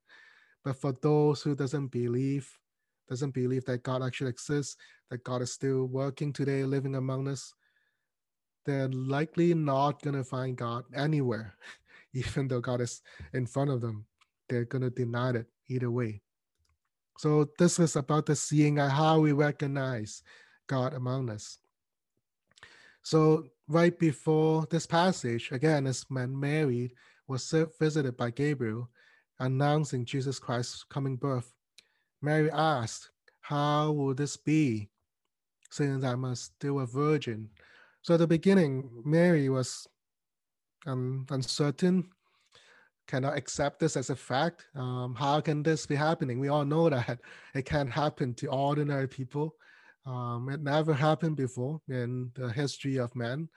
But 0.63 0.77
for 0.77 0.93
those 0.93 1.41
who 1.41 1.55
doesn't 1.55 1.87
believe, 1.87 2.47
doesn't 3.09 3.33
believe 3.33 3.65
that 3.65 3.83
God 3.83 4.03
actually 4.03 4.29
exists, 4.29 4.77
that 5.11 5.25
God 5.25 5.41
is 5.41 5.53
still 5.53 5.87
working 5.87 6.35
today, 6.35 6.65
living 6.65 6.97
among 6.97 7.29
us, 7.29 7.55
they're 8.67 8.91
likely 8.91 9.55
not 9.55 10.03
gonna 10.03 10.23
find 10.23 10.55
God 10.55 10.85
anywhere, 10.95 11.55
even 12.13 12.47
though 12.47 12.61
God 12.61 12.83
is 12.83 13.01
in 13.33 13.47
front 13.47 13.71
of 13.71 13.81
them. 13.81 14.05
They're 14.51 14.67
gonna 14.67 14.91
deny 14.91 15.31
it 15.31 15.47
either 15.69 15.91
way. 15.91 16.21
So 17.19 17.49
this 17.59 17.79
is 17.79 17.97
about 17.97 18.27
the 18.27 18.37
seeing 18.37 18.77
how 18.77 19.21
we 19.21 19.33
recognize 19.33 20.23
God 20.67 20.93
among 20.95 21.31
us. 21.31 21.59
So 23.03 23.47
right 23.69 23.97
before 23.99 24.67
this 24.71 24.87
passage, 24.87 25.51
again, 25.53 25.87
as 25.87 26.05
when 26.09 26.39
Mary 26.39 26.93
was 27.29 27.55
visited 27.79 28.17
by 28.17 28.31
Gabriel, 28.31 28.91
announcing 29.39 30.05
Jesus 30.05 30.39
Christ's 30.39 30.85
coming 30.85 31.17
birth, 31.17 31.53
Mary 32.21 32.51
asked, 32.51 33.11
How 33.41 33.93
will 33.93 34.15
this 34.15 34.37
be, 34.37 34.91
since 35.71 36.05
I'm 36.05 36.35
still 36.35 36.81
a 36.81 36.87
virgin? 36.87 37.49
So 38.03 38.15
at 38.15 38.21
the 38.21 38.27
beginning, 38.27 38.91
Mary 39.05 39.49
was 39.49 39.87
um, 40.87 41.27
uncertain, 41.31 42.09
cannot 43.11 43.37
accept 43.37 43.81
this 43.81 43.97
as 43.97 44.09
a 44.11 44.17
fact. 44.17 44.67
Um, 44.77 45.17
how 45.19 45.41
can 45.41 45.65
this 45.65 45.85
be 45.85 45.97
happening? 45.97 46.39
We 46.39 46.49
all 46.49 46.65
know 46.65 46.89
that 46.89 47.19
it 47.55 47.65
can't 47.65 47.91
happen 47.91 48.35
to 48.35 48.47
ordinary 48.47 49.09
people. 49.09 49.57
Um, 50.07 50.49
it 50.49 50.63
never 50.63 50.95
happened 50.95 51.37
before 51.37 51.81
in 51.89 52.31
the 52.35 52.53
history 52.53 52.99
of 52.99 53.15
men 53.17 53.49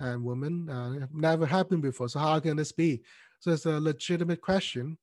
and 0.00 0.24
women. 0.24 0.68
Uh, 0.68 1.04
it 1.04 1.08
never 1.12 1.46
happened 1.46 1.82
before. 1.82 2.08
So 2.08 2.18
how 2.18 2.40
can 2.40 2.56
this 2.56 2.72
be? 2.72 3.02
So 3.38 3.52
it's 3.52 3.66
a 3.66 3.80
legitimate 3.80 4.40
question. 4.40 4.98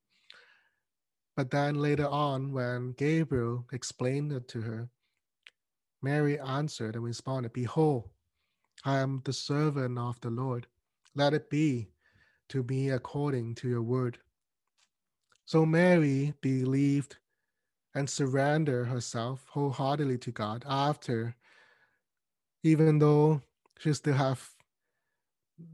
But 1.37 1.49
then 1.49 1.75
later 1.75 2.07
on, 2.07 2.51
when 2.51 2.93
Gabriel 2.97 3.65
explained 3.71 4.33
it 4.33 4.47
to 4.49 4.61
her, 4.61 4.89
Mary 6.01 6.37
answered 6.39 6.95
and 6.95 7.03
responded, 7.03 7.53
Behold, 7.53 8.09
I 8.83 8.99
am 8.99 9.21
the 9.23 9.33
servant 9.33 9.97
of 9.97 10.19
the 10.19 10.29
Lord. 10.29 10.67
Let 11.15 11.33
it 11.33 11.49
be 11.49 11.87
to 12.49 12.63
me 12.63 12.89
according 12.89 13.55
to 13.55 13.69
your 13.69 13.81
word. 13.81 14.19
So 15.45 15.65
Mary 15.65 16.33
believed 16.41 17.17
and 17.95 18.09
surrender 18.09 18.85
herself 18.85 19.45
wholeheartedly 19.49 20.17
to 20.19 20.31
God 20.31 20.63
after, 20.67 21.35
even 22.63 22.99
though 22.99 23.41
she 23.79 23.93
still 23.93 24.13
have 24.15 24.49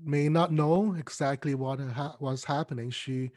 may 0.03 0.27
not 0.29 0.51
know 0.51 0.93
exactly 0.95 1.55
what 1.55 1.79
ha- 1.79 2.17
was 2.19 2.43
happening. 2.43 2.91
She 2.91 3.31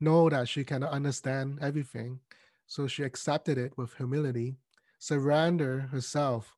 know 0.00 0.28
that 0.28 0.48
she 0.48 0.64
cannot 0.64 0.92
understand 0.92 1.58
everything, 1.60 2.20
so 2.66 2.86
she 2.86 3.02
accepted 3.02 3.58
it 3.58 3.76
with 3.76 3.94
humility, 3.94 4.56
surrender 4.98 5.80
herself 5.92 6.56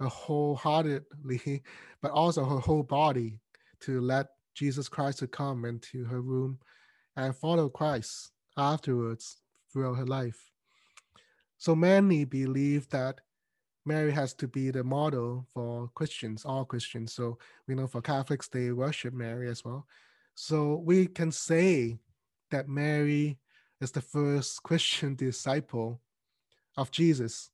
her 0.00 0.08
wholeheartedly, 0.08 1.62
but 2.02 2.10
also 2.10 2.44
her 2.44 2.58
whole 2.58 2.82
body 2.82 3.40
to 3.80 4.00
let 4.00 4.28
Jesus 4.54 4.88
Christ 4.88 5.18
to 5.20 5.26
come 5.26 5.64
into 5.64 6.04
her 6.04 6.20
room 6.20 6.58
and 7.16 7.36
follow 7.36 7.68
Christ 7.68 8.32
afterwards 8.56 9.38
throughout 9.72 9.94
her 9.94 10.06
life. 10.06 10.50
So 11.58 11.74
many 11.74 12.24
believe 12.24 12.88
that 12.90 13.20
Mary 13.86 14.12
has 14.12 14.32
to 14.34 14.48
be 14.48 14.70
the 14.70 14.82
model 14.82 15.46
for 15.52 15.90
Christians, 15.94 16.44
all 16.44 16.64
Christians. 16.64 17.12
So 17.12 17.38
we 17.68 17.74
know 17.74 17.86
for 17.86 18.00
Catholics, 18.00 18.48
they 18.48 18.72
worship 18.72 19.12
Mary 19.12 19.48
as 19.48 19.64
well. 19.64 19.86
So 20.34 20.82
we 20.84 21.06
can 21.06 21.30
say 21.30 21.98
that 22.50 22.68
Mary 22.68 23.38
is 23.80 23.90
the 23.90 24.00
first 24.00 24.62
Christian 24.62 25.14
disciple 25.14 26.00
of 26.76 26.90
Jesus 26.90 27.50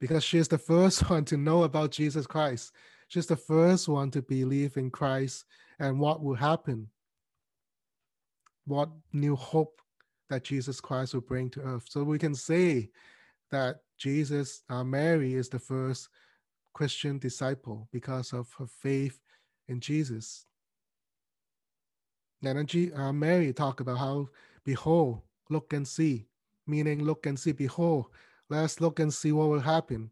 because 0.00 0.24
she 0.24 0.38
is 0.38 0.48
the 0.48 0.58
first 0.58 1.08
one 1.10 1.24
to 1.26 1.36
know 1.36 1.64
about 1.64 1.90
Jesus 1.90 2.26
Christ. 2.26 2.72
She's 3.08 3.26
the 3.26 3.36
first 3.36 3.88
one 3.88 4.10
to 4.12 4.22
believe 4.22 4.76
in 4.76 4.90
Christ 4.90 5.44
and 5.78 5.98
what 5.98 6.22
will 6.22 6.34
happen, 6.34 6.88
what 8.66 8.90
new 9.12 9.36
hope 9.36 9.80
that 10.30 10.44
Jesus 10.44 10.80
Christ 10.80 11.14
will 11.14 11.20
bring 11.20 11.50
to 11.50 11.60
earth. 11.60 11.86
So 11.88 12.02
we 12.02 12.18
can 12.18 12.34
say 12.34 12.90
that 13.50 13.80
Jesus, 13.98 14.62
uh, 14.70 14.82
Mary 14.82 15.34
is 15.34 15.48
the 15.48 15.58
first 15.58 16.08
Christian 16.72 17.18
disciple 17.18 17.88
because 17.92 18.32
of 18.32 18.52
her 18.58 18.66
faith 18.66 19.20
in 19.68 19.80
Jesus. 19.80 20.46
And 22.42 22.66
then 22.66 22.92
uh, 22.96 23.12
Mary 23.12 23.52
talked 23.52 23.80
about 23.80 23.98
how, 23.98 24.28
behold, 24.64 25.20
look 25.50 25.72
and 25.72 25.86
see, 25.86 26.26
meaning 26.66 27.04
look 27.04 27.26
and 27.26 27.38
see, 27.38 27.52
behold, 27.52 28.06
let's 28.48 28.80
look 28.80 28.98
and 28.98 29.12
see 29.12 29.32
what 29.32 29.48
will 29.48 29.60
happen. 29.60 30.10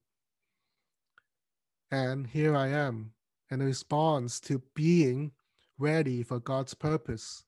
And 1.90 2.26
here 2.26 2.54
I 2.54 2.68
am, 2.68 3.12
in 3.50 3.60
response 3.62 4.38
to 4.40 4.62
being 4.74 5.32
ready 5.80 6.22
for 6.22 6.38
God's 6.38 6.74
purpose, 6.74 7.42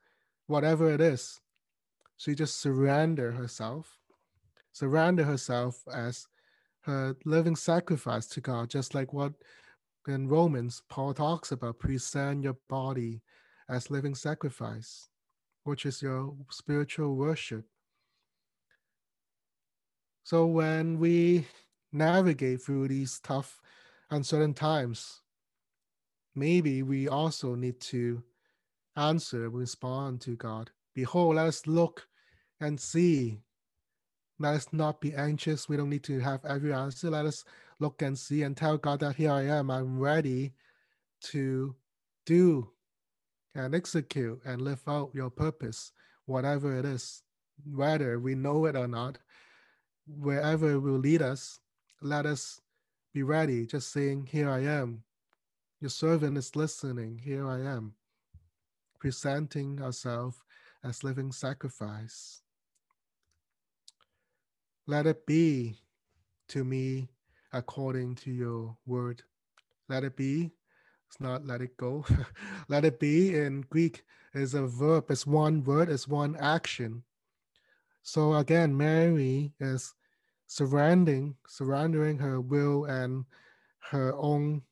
whatever 0.46 0.90
it 0.90 1.00
is. 1.00 1.40
She 2.16 2.34
just 2.34 2.60
surrender 2.60 3.32
herself, 3.32 3.98
surrender 4.72 5.24
herself 5.24 5.82
as 5.92 6.26
her 6.80 7.16
living 7.24 7.56
sacrifice 7.56 8.26
to 8.28 8.40
God, 8.40 8.70
just 8.70 8.94
like 8.94 9.12
what 9.12 9.32
in 10.08 10.28
Romans 10.28 10.82
Paul 10.88 11.14
talks 11.14 11.52
about 11.52 11.78
present 11.78 12.42
your 12.42 12.56
body 12.68 13.22
as 13.68 13.90
living 13.90 14.14
sacrifice, 14.14 15.08
which 15.64 15.86
is 15.86 16.02
your 16.02 16.34
spiritual 16.50 17.14
worship. 17.14 17.64
So 20.24 20.46
when 20.46 20.98
we 20.98 21.46
navigate 21.92 22.62
through 22.62 22.88
these 22.88 23.20
tough, 23.20 23.60
uncertain 24.10 24.54
times, 24.54 25.21
maybe 26.34 26.82
we 26.82 27.08
also 27.08 27.54
need 27.54 27.80
to 27.80 28.22
answer, 28.96 29.48
respond 29.48 30.20
to 30.22 30.36
God. 30.36 30.70
Behold, 30.94 31.36
let 31.36 31.46
us 31.46 31.66
look 31.66 32.06
and 32.60 32.78
see. 32.78 33.38
Let 34.38 34.54
us 34.54 34.66
not 34.72 35.00
be 35.00 35.14
anxious. 35.14 35.68
We 35.68 35.76
don't 35.76 35.90
need 35.90 36.04
to 36.04 36.20
have 36.20 36.44
every 36.44 36.72
answer. 36.72 37.10
Let 37.10 37.26
us 37.26 37.44
look 37.78 38.02
and 38.02 38.18
see 38.18 38.42
and 38.42 38.56
tell 38.56 38.76
God 38.76 39.00
that 39.00 39.16
here 39.16 39.32
I 39.32 39.44
am. 39.46 39.70
I'm 39.70 39.98
ready 39.98 40.54
to 41.24 41.74
do 42.26 42.70
and 43.54 43.74
execute 43.74 44.40
and 44.44 44.62
live 44.62 44.82
out 44.86 45.10
your 45.14 45.30
purpose, 45.30 45.92
whatever 46.26 46.78
it 46.78 46.84
is, 46.84 47.22
whether 47.70 48.18
we 48.18 48.34
know 48.34 48.64
it 48.66 48.76
or 48.76 48.88
not, 48.88 49.18
wherever 50.06 50.72
it 50.72 50.78
will 50.78 50.98
lead 50.98 51.22
us, 51.22 51.60
let 52.00 52.26
us 52.26 52.60
be 53.12 53.22
ready, 53.22 53.66
just 53.66 53.92
saying, 53.92 54.26
Here 54.30 54.50
I 54.50 54.60
am. 54.60 55.04
Your 55.82 55.90
servant 55.90 56.38
is 56.38 56.54
listening. 56.54 57.18
Here 57.24 57.44
I 57.44 57.58
am. 57.58 57.94
Presenting 59.00 59.82
ourselves 59.82 60.36
as 60.84 61.02
living 61.02 61.32
sacrifice. 61.32 62.42
Let 64.86 65.08
it 65.08 65.26
be 65.26 65.80
to 66.50 66.62
me 66.62 67.08
according 67.52 68.14
to 68.14 68.30
your 68.30 68.76
word. 68.86 69.24
Let 69.88 70.04
it 70.04 70.14
be 70.14 70.52
it's 71.08 71.20
not 71.20 71.44
let 71.44 71.60
it 71.60 71.76
go. 71.76 72.06
let 72.68 72.84
it 72.84 73.00
be 73.00 73.34
in 73.34 73.62
Greek 73.62 74.04
is 74.34 74.54
a 74.54 74.68
verb, 74.68 75.10
it's 75.10 75.26
one 75.26 75.64
word, 75.64 75.88
it's 75.88 76.06
one 76.06 76.36
action. 76.36 77.02
So 78.04 78.34
again, 78.34 78.76
Mary 78.76 79.52
is 79.58 79.94
surrounding, 80.46 81.34
surrendering 81.48 82.18
her 82.18 82.40
will 82.40 82.84
and 82.84 83.24
her 83.90 84.14
own 84.14 84.62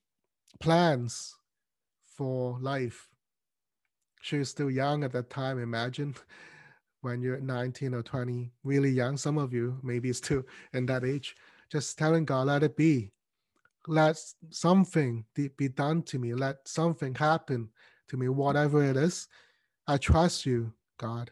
plans 0.58 1.36
for 2.04 2.58
life. 2.60 3.08
She 4.22 4.38
was 4.38 4.50
still 4.50 4.70
young 4.70 5.04
at 5.04 5.12
that 5.12 5.30
time. 5.30 5.58
Imagine 5.58 6.14
when 7.00 7.22
you're 7.22 7.40
19 7.40 7.94
or 7.94 8.02
20, 8.02 8.52
really 8.64 8.90
young. 8.90 9.16
Some 9.16 9.38
of 9.38 9.52
you 9.52 9.78
maybe 9.82 10.12
still 10.14 10.42
in 10.72 10.86
that 10.86 11.04
age. 11.04 11.36
Just 11.70 11.98
telling 11.98 12.24
God, 12.24 12.48
let 12.48 12.62
it 12.62 12.76
be 12.76 13.12
let 13.86 14.18
something 14.50 15.24
be 15.34 15.68
done 15.68 16.02
to 16.04 16.18
me. 16.18 16.34
Let 16.34 16.66
something 16.66 17.14
happen 17.14 17.70
to 18.08 18.16
me, 18.16 18.28
whatever 18.28 18.84
it 18.84 18.96
is. 18.96 19.28
I 19.86 19.96
trust 19.96 20.46
you, 20.46 20.72
God, 20.98 21.30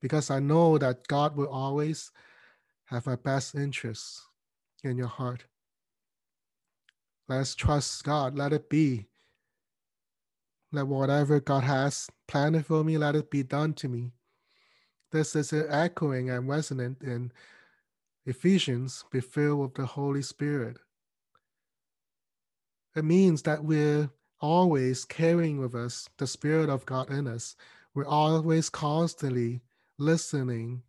because 0.00 0.30
I 0.30 0.38
know 0.38 0.78
that 0.78 1.06
God 1.08 1.36
will 1.36 1.48
always 1.48 2.10
have 2.86 3.06
my 3.06 3.16
best 3.16 3.54
interests 3.54 4.26
in 4.84 4.96
your 4.96 5.08
heart. 5.08 5.44
Let's 7.30 7.54
trust 7.54 8.02
God. 8.02 8.36
Let 8.36 8.52
it 8.52 8.68
be. 8.68 9.06
Let 10.72 10.88
whatever 10.88 11.38
God 11.38 11.62
has 11.62 12.10
planned 12.26 12.66
for 12.66 12.82
me, 12.82 12.98
let 12.98 13.14
it 13.14 13.30
be 13.30 13.44
done 13.44 13.72
to 13.74 13.88
me. 13.88 14.10
This 15.12 15.36
is 15.36 15.52
echoing 15.52 16.28
and 16.28 16.48
resonant 16.48 17.04
in 17.04 17.30
Ephesians, 18.26 19.04
be 19.12 19.20
filled 19.20 19.60
with 19.60 19.74
the 19.74 19.86
Holy 19.86 20.22
Spirit. 20.22 20.78
It 22.96 23.04
means 23.04 23.42
that 23.42 23.62
we're 23.62 24.10
always 24.40 25.04
carrying 25.04 25.58
with 25.58 25.76
us 25.76 26.08
the 26.18 26.26
Spirit 26.26 26.68
of 26.68 26.84
God 26.84 27.10
in 27.10 27.28
us. 27.28 27.54
We're 27.94 28.06
always 28.06 28.68
constantly 28.68 29.60
listening 29.98 30.82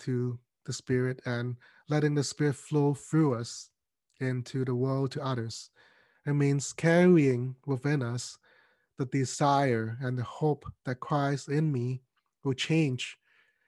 to 0.00 0.36
the 0.66 0.72
Spirit 0.72 1.20
and 1.24 1.54
letting 1.88 2.16
the 2.16 2.24
Spirit 2.24 2.56
flow 2.56 2.92
through 2.94 3.34
us 3.34 3.70
into 4.20 4.64
the 4.64 4.74
world 4.74 5.12
to 5.12 5.24
others. 5.24 5.70
It 6.26 6.34
means 6.34 6.72
carrying 6.72 7.56
within 7.66 8.02
us 8.02 8.38
the 8.98 9.06
desire 9.06 9.96
and 10.00 10.18
the 10.18 10.22
hope 10.22 10.66
that 10.84 11.00
Christ 11.00 11.48
in 11.48 11.72
me 11.72 12.02
will 12.44 12.52
change 12.52 13.18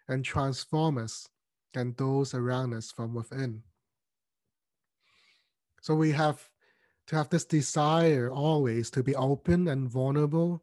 and 0.08 0.24
transform 0.24 0.98
us 0.98 1.28
and 1.74 1.96
those 1.96 2.34
around 2.34 2.74
us 2.74 2.92
from 2.92 3.14
within. 3.14 3.62
So 5.80 5.94
we 5.94 6.12
have 6.12 6.48
to 7.06 7.16
have 7.16 7.30
this 7.30 7.44
desire 7.44 8.30
always 8.30 8.90
to 8.90 9.02
be 9.02 9.16
open 9.16 9.68
and 9.68 9.88
vulnerable, 9.88 10.62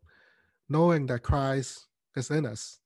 knowing 0.69 1.07
that 1.07 1.23
Christ 1.23 1.87
is 2.15 2.29
in 2.29 2.45
us. 2.45 2.79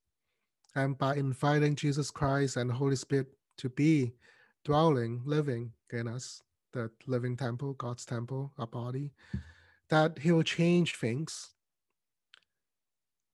And 0.75 0.97
by 0.97 1.15
inviting 1.15 1.75
Jesus 1.75 2.09
Christ 2.09 2.57
and 2.57 2.71
Holy 2.71 2.95
Spirit 2.95 3.27
to 3.57 3.69
be 3.69 4.13
dwelling, 4.65 5.21
living 5.25 5.73
in 5.91 6.07
us, 6.07 6.41
the 6.73 6.91
living 7.07 7.37
temple, 7.37 7.73
God's 7.73 8.05
temple, 8.05 8.51
our 8.57 8.67
body, 8.67 9.11
that 9.89 10.19
He 10.19 10.31
will 10.31 10.43
change 10.43 10.95
things. 10.95 11.51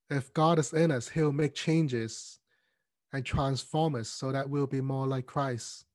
If 0.09 0.33
God 0.33 0.59
is 0.59 0.73
in 0.73 0.91
us, 0.91 1.09
He'll 1.09 1.31
make 1.31 1.55
changes 1.55 2.39
and 3.13 3.25
transform 3.25 3.95
us 3.95 4.09
so 4.09 4.31
that 4.31 4.49
we'll 4.49 4.67
be 4.67 4.81
more 4.81 5.07
like 5.07 5.25
Christ. 5.25 5.85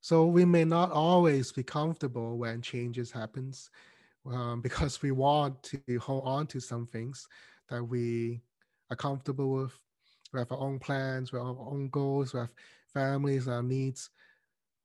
So 0.00 0.26
we 0.26 0.44
may 0.44 0.64
not 0.64 0.90
always 0.90 1.52
be 1.52 1.62
comfortable 1.62 2.36
when 2.36 2.60
changes 2.62 3.12
happens 3.12 3.70
um, 4.26 4.60
because 4.62 5.02
we 5.02 5.12
want 5.12 5.62
to 5.64 5.98
hold 5.98 6.24
on 6.26 6.46
to 6.48 6.60
some 6.60 6.86
things 6.86 7.28
that 7.68 7.82
we 7.82 8.42
are 8.90 8.96
comfortable 8.96 9.50
with. 9.52 9.78
We 10.32 10.40
have 10.40 10.50
our 10.50 10.58
own 10.58 10.78
plans, 10.78 11.30
we 11.30 11.38
have 11.38 11.46
our 11.46 11.68
own 11.70 11.88
goals, 11.90 12.32
we 12.32 12.40
have 12.40 12.52
families, 12.92 13.48
our 13.48 13.62
needs. 13.62 14.10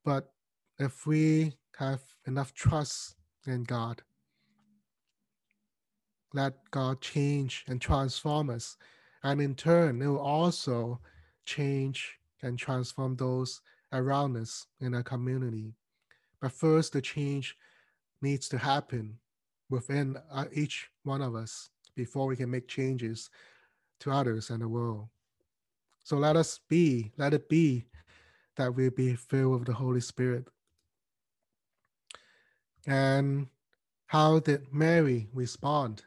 But 0.04 0.30
if 0.80 1.06
we 1.06 1.54
have 1.78 2.02
enough 2.28 2.54
trust 2.54 3.16
in 3.46 3.64
God, 3.64 4.02
let 6.34 6.54
God 6.72 7.02
change 7.02 7.64
and 7.68 7.82
transform 7.82 8.50
us. 8.50 8.78
And 9.24 9.42
in 9.42 9.56
turn, 9.56 10.02
it 10.02 10.08
will 10.08 10.20
also 10.20 11.00
change 11.46 12.18
and 12.44 12.60
transform 12.60 13.16
those 13.16 13.62
around 13.94 14.38
us 14.38 14.68
in 14.80 14.94
our 14.94 15.04
community. 15.04 15.74
But 16.42 16.52
first, 16.52 16.94
the 16.94 17.02
change 17.02 17.56
needs 18.22 18.48
to 18.50 18.58
happen 18.58 19.18
within 19.70 20.18
uh, 20.32 20.46
each 20.54 20.90
one 21.04 21.22
of 21.22 21.36
us 21.36 21.70
before 21.96 22.28
we 22.28 22.36
can 22.36 22.52
make 22.52 22.68
changes 22.68 23.30
to 24.00 24.12
others 24.12 24.50
and 24.50 24.62
the 24.62 24.68
world. 24.68 25.08
So 26.04 26.18
let 26.18 26.36
us 26.36 26.60
be, 26.70 27.12
let 27.18 27.34
it 27.34 27.50
be 27.50 27.86
that 28.56 28.74
we 28.74 28.90
be 28.90 29.16
filled 29.16 29.60
with 29.60 29.68
the 29.68 29.74
Holy 29.74 30.00
Spirit. 30.02 30.48
And 32.86 33.48
how 34.08 34.40
did 34.40 34.72
Mary 34.72 35.28
respond? 35.34 36.04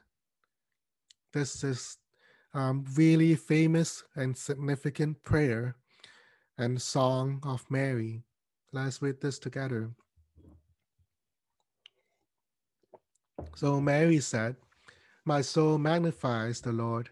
This 1.32 1.62
is 1.64 1.98
um, 2.54 2.84
really 2.96 3.34
famous 3.34 4.02
and 4.16 4.36
significant 4.36 5.22
prayer 5.22 5.76
and 6.58 6.80
song 6.80 7.40
of 7.44 7.64
Mary. 7.70 8.22
Let's 8.72 9.02
read 9.02 9.20
this 9.20 9.38
together. 9.38 9.90
So 13.56 13.80
Mary 13.80 14.20
said, 14.20 14.56
My 15.24 15.40
soul 15.40 15.78
magnifies 15.78 16.60
the 16.60 16.72
Lord, 16.72 17.10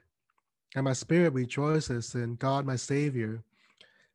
and 0.75 0.85
my 0.85 0.93
spirit 0.93 1.33
rejoices 1.33 2.15
in 2.15 2.37
God 2.37 2.67
my 2.67 2.77
Savior, 2.77 3.43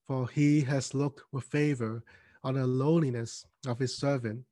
for 0.06 0.28
he 0.28 0.62
has 0.62 0.94
looked 0.94 1.22
with 1.32 1.46
favor 1.46 2.04
on 2.44 2.56
the 2.56 2.68
lowliness 2.68 3.46
of 3.66 3.80
his 3.80 3.98
servant. 3.98 4.44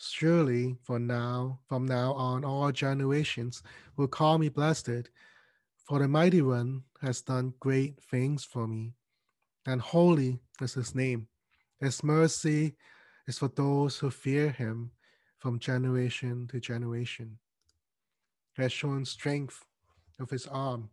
Surely 0.00 0.78
for 0.84 1.00
now, 1.00 1.58
from 1.66 1.84
now 1.84 2.12
on, 2.12 2.44
all 2.44 2.70
generations 2.70 3.64
will 3.96 4.06
call 4.06 4.38
me 4.38 4.48
blessed, 4.48 5.10
for 5.84 5.98
the 5.98 6.06
mighty 6.06 6.40
one 6.40 6.84
has 7.00 7.20
done 7.20 7.52
great 7.58 8.00
things 8.00 8.44
for 8.44 8.68
me, 8.68 8.94
and 9.66 9.80
holy 9.80 10.38
is 10.60 10.74
his 10.74 10.94
name. 10.94 11.26
His 11.80 12.04
mercy 12.04 12.76
is 13.26 13.38
for 13.38 13.48
those 13.48 13.98
who 13.98 14.10
fear 14.10 14.50
him 14.50 14.92
from 15.36 15.58
generation 15.58 16.46
to 16.52 16.60
generation. 16.60 17.38
He 18.54 18.62
has 18.62 18.72
shown 18.72 19.04
strength 19.04 19.64
of 20.20 20.30
his 20.30 20.46
arm, 20.46 20.90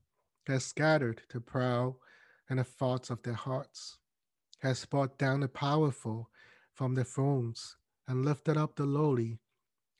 he 0.47 0.53
has 0.53 0.65
scattered 0.65 1.21
the 1.31 1.41
proud 1.41 1.95
and 2.49 2.57
the 2.57 2.63
thoughts 2.63 3.11
of 3.11 3.21
their 3.21 3.35
hearts, 3.35 3.99
he 4.61 4.67
has 4.67 4.83
brought 4.83 5.19
down 5.19 5.41
the 5.41 5.47
powerful 5.47 6.31
from 6.73 6.95
their 6.95 7.03
thrones 7.03 7.77
and 8.07 8.25
lifted 8.25 8.57
up 8.57 8.75
the 8.75 8.85
lowly, 8.85 9.39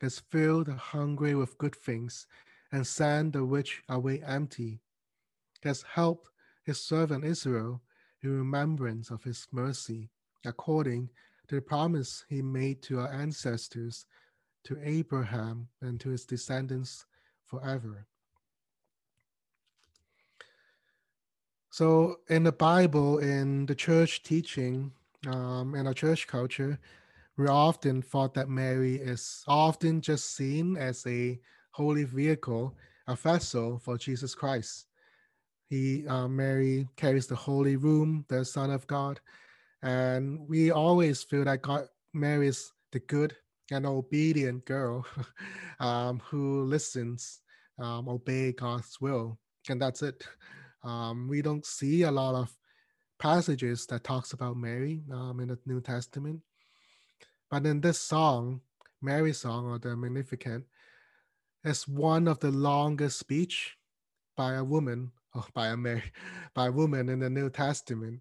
has 0.02 0.20
filled 0.20 0.68
the 0.68 0.76
hungry 0.76 1.36
with 1.36 1.58
good 1.58 1.76
things 1.76 2.28
and 2.72 2.86
sent 2.86 3.34
the 3.34 3.42
rich 3.42 3.82
away 3.90 4.22
empty. 4.26 4.80
He 5.62 5.70
has 5.70 5.84
helped 5.94 6.30
his 6.64 6.82
servant 6.82 7.24
Israel 7.24 7.82
in 8.22 8.38
remembrance 8.38 9.10
of 9.10 9.24
his 9.24 9.48
mercy, 9.52 10.10
according 10.46 11.10
to 11.48 11.56
the 11.56 11.62
promise 11.62 12.26
he 12.28 12.42
made 12.42 12.82
to 12.84 13.00
our 13.00 13.12
ancestors, 13.12 14.06
to 14.66 14.78
Abraham 14.84 15.68
and 15.82 16.00
to 16.02 16.10
his 16.10 16.26
descendants 16.26 17.06
forever. 17.44 18.08
So, 21.70 22.20
in 22.30 22.44
the 22.44 22.52
Bible, 22.52 23.20
in 23.20 23.66
the 23.66 23.76
church 23.76 24.24
teaching, 24.24 24.94
um, 25.28 25.76
in 25.76 25.88
our 25.88 25.94
church 25.94 26.26
culture, 26.26 26.80
we 27.38 27.48
often 27.48 28.02
thought 28.02 28.34
that 28.36 28.50
Mary 28.50 28.96
is 28.96 29.44
often 29.48 30.02
just 30.02 30.36
seen 30.36 30.78
as 30.78 31.06
a 31.06 31.40
holy 31.72 32.06
vehicle, 32.06 32.76
a 33.08 33.16
vessel 33.16 33.80
for 33.80 33.98
Jesus 33.98 34.34
Christ. 34.34 34.88
He, 35.70 36.08
uh, 36.08 36.28
Mary 36.28 36.88
carries 36.96 37.28
the 37.28 37.36
holy 37.36 37.76
room, 37.76 38.26
the 38.30 38.46
Son 38.46 38.72
of 38.72 38.88
God, 38.88 39.20
and 39.82 40.40
we 40.48 40.72
always 40.72 41.24
feel 41.24 41.44
that 41.46 41.62
God, 41.62 41.88
Mary 42.14 42.48
is 42.48 42.72
the 42.92 43.00
good 43.00 43.36
and 43.72 43.86
obedient 43.86 44.66
girl 44.66 45.06
um, 45.80 46.22
who 46.30 46.64
listens, 46.64 47.42
um, 47.80 48.08
obey 48.08 48.54
God's 48.54 49.02
will, 49.02 49.38
and 49.70 49.82
that's 49.82 50.02
it. 50.02 50.26
Um, 50.84 51.28
we 51.28 51.42
don't 51.42 51.66
see 51.66 52.04
a 52.04 52.12
lot 52.12 52.36
of 52.36 52.56
passages 53.20 53.86
that 53.88 54.04
talks 54.04 54.34
about 54.34 54.56
Mary 54.56 55.04
um, 55.12 55.40
in 55.40 55.50
the 55.50 55.58
New 55.66 55.82
Testament, 55.82 56.42
but 57.56 57.66
in 57.66 57.80
this 57.80 58.02
song, 58.02 58.60
Mary's 59.02 59.38
song 59.38 59.66
or 59.68 59.80
the 59.80 59.96
Magnificat, 59.96 60.64
is 61.64 61.88
one 61.88 62.28
of 62.28 62.38
the 62.42 62.52
longest 62.52 63.18
speech 63.18 63.78
by 64.36 64.56
a 64.56 64.64
woman 64.64 65.14
or 65.34 65.46
by 65.54 65.68
a 65.68 65.78
Mary, 65.78 66.04
by 66.54 66.68
a 66.68 66.72
woman 66.74 67.08
in 67.08 67.20
the 67.20 67.30
New 67.30 67.50
Testament. 67.50 68.20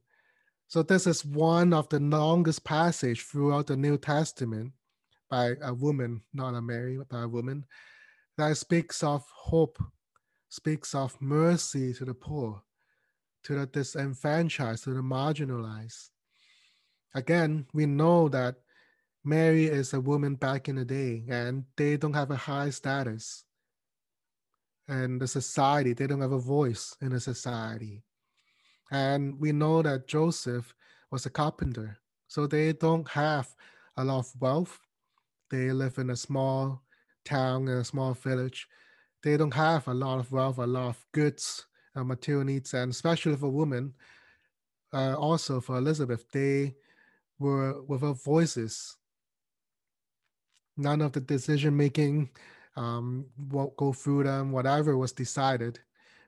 So 0.69 0.85
this 0.85 1.09
is 1.09 1.25
one 1.25 1.73
of 1.73 1.89
the 1.89 1.99
longest 1.99 2.63
passage 2.63 3.23
throughout 3.23 3.67
the 3.67 3.77
New 3.77 3.99
Testament 3.99 4.71
by 5.29 5.57
a 5.61 5.75
woman, 5.75 6.21
not 6.33 6.55
a 6.55 6.63
Mary, 6.63 6.97
but 6.97 7.09
by 7.09 7.23
a 7.23 7.29
woman, 7.29 7.65
that 8.39 8.57
speaks 8.57 9.03
of 9.03 9.25
hope, 9.35 9.83
speaks 10.49 10.95
of 10.95 11.21
mercy 11.21 11.93
to 11.95 12.05
the 12.05 12.15
poor, 12.15 12.63
to 13.43 13.57
the 13.57 13.67
disenfranchised, 13.67 14.85
to 14.85 14.91
the 14.91 15.03
marginalized. 15.03 16.11
Again, 17.17 17.67
we 17.73 17.87
know 17.87 18.29
that 18.29 18.59
Mary 19.25 19.65
is 19.65 19.95
a 19.95 20.01
woman 20.01 20.35
back 20.35 20.69
in 20.69 20.77
the 20.77 20.85
day 20.85 21.25
and 21.29 21.65
they 21.77 21.97
don't 21.97 22.13
have 22.13 22.31
a 22.31 22.37
high 22.37 22.69
status. 22.69 23.45
And 24.87 25.19
the 25.19 25.27
society, 25.27 25.95
they 25.95 26.07
don't 26.07 26.21
have 26.21 26.33
a 26.33 26.39
voice 26.39 26.95
in 27.01 27.09
the 27.09 27.21
society. 27.21 28.03
And 28.91 29.41
we 29.41 29.51
know 29.53 29.81
that 29.81 30.07
Joseph 30.07 30.75
was 31.11 31.25
a 31.25 31.31
carpenter. 31.31 31.97
So 32.29 32.47
they 32.47 32.75
don't 32.75 33.09
have 33.09 33.49
a 33.97 34.05
lot 34.05 34.19
of 34.21 34.33
wealth. 34.39 34.79
They 35.51 35.73
live 35.73 35.97
in 35.97 36.11
a 36.11 36.17
small 36.17 36.83
town, 37.25 37.69
in 37.69 37.79
a 37.79 37.85
small 37.85 38.13
village. 38.13 38.69
They 39.23 39.39
don't 39.39 39.55
have 39.55 39.89
a 39.89 39.95
lot 39.95 40.19
of 40.19 40.33
wealth, 40.33 40.59
a 40.59 40.67
lot 40.67 40.89
of 40.89 41.07
goods, 41.13 41.65
uh, 41.97 42.05
material 42.05 42.45
needs, 42.45 42.75
and 42.75 42.91
especially 42.91 43.37
for 43.37 43.49
women, 43.49 43.95
uh, 44.93 45.15
also 45.15 45.63
for 45.63 45.79
Elizabeth, 45.79 46.31
they 46.31 46.75
were 47.39 47.81
without 47.83 48.23
voices 48.23 48.97
none 50.77 51.01
of 51.01 51.13
the 51.13 51.21
decision 51.21 51.77
making 51.77 52.31
um, 52.77 53.27
won't 53.51 53.77
go 53.77 53.93
through 53.93 54.25
them. 54.25 54.53
Whatever 54.53 54.97
was 54.97 55.13
decided 55.13 55.81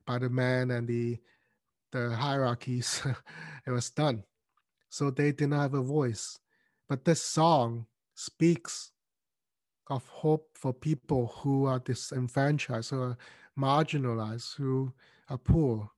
by 0.06 0.18
the 0.18 0.30
man 0.30 0.70
and 0.70 0.86
the 0.86 1.18
the 1.92 2.14
hierarchies, 2.14 3.02
it 3.66 3.70
was 3.70 3.90
done. 3.90 4.24
So 4.88 5.10
they 5.10 5.32
did 5.32 5.50
not 5.50 5.62
have 5.62 5.74
a 5.74 5.82
voice. 5.82 6.38
But 6.88 7.04
this 7.04 7.22
song 7.22 7.86
speaks 8.14 8.92
of 9.88 10.06
hope 10.08 10.48
for 10.54 10.72
people 10.72 11.28
who 11.38 11.64
are 11.66 11.78
disenfranchised, 11.78 12.92
are 12.92 13.16
marginalized, 13.58 14.56
who 14.56 14.92
are 15.28 15.38
poor. 15.38 15.90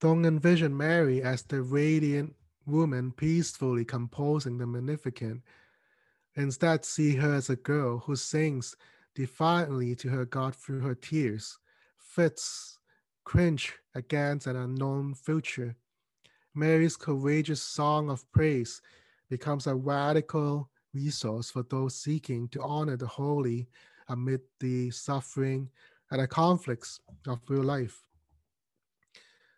Don't 0.00 0.24
envision 0.24 0.76
Mary 0.76 1.22
as 1.22 1.42
the 1.42 1.62
radiant 1.62 2.34
woman 2.66 3.12
peacefully 3.12 3.84
composing 3.84 4.58
the 4.58 4.66
Magnificat. 4.66 5.38
Instead, 6.34 6.84
see 6.84 7.16
her 7.16 7.34
as 7.34 7.48
a 7.48 7.56
girl 7.56 7.98
who 7.98 8.16
sings 8.16 8.76
defiantly 9.14 9.94
to 9.96 10.08
her 10.08 10.24
God 10.26 10.54
through 10.54 10.80
her 10.80 10.94
tears, 10.94 11.58
fits 11.96 12.78
cringe 13.24 13.74
against 13.94 14.46
an 14.46 14.56
unknown 14.56 15.14
future. 15.14 15.76
Mary's 16.54 16.96
courageous 16.96 17.62
song 17.62 18.10
of 18.10 18.30
praise 18.32 18.82
becomes 19.28 19.66
a 19.66 19.74
radical 19.74 20.70
resource 20.94 21.50
for 21.50 21.62
those 21.64 21.94
seeking 21.94 22.48
to 22.48 22.62
honor 22.62 22.96
the 22.96 23.06
holy 23.06 23.68
amid 24.08 24.40
the 24.60 24.90
suffering 24.90 25.68
and 26.10 26.20
the 26.20 26.26
conflicts 26.26 27.00
of 27.26 27.40
real 27.48 27.62
life. 27.62 28.06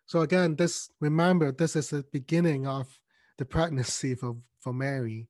So 0.08 0.22
again, 0.22 0.56
this 0.56 0.90
remember 1.00 1.52
this 1.52 1.76
is 1.76 1.90
the 1.90 2.02
beginning 2.02 2.66
of 2.66 2.98
the 3.36 3.44
pregnancy 3.44 4.14
for, 4.14 4.36
for 4.58 4.72
Mary. 4.72 5.28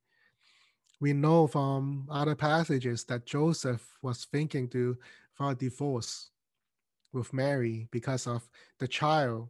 We 1.01 1.13
know 1.13 1.49
from 1.49 2.07
other 2.09 2.37
passages 2.37 3.03
that 3.05 3.27
Joseph 3.27 3.99
was 4.03 4.25
thinking 4.25 4.69
to 4.69 4.97
file 5.35 5.57
divorce 5.57 6.31
with 7.13 7.33
Mary 7.33 7.89
because 7.91 8.29
of 8.29 8.49
the 8.79 8.87
child. 8.87 9.49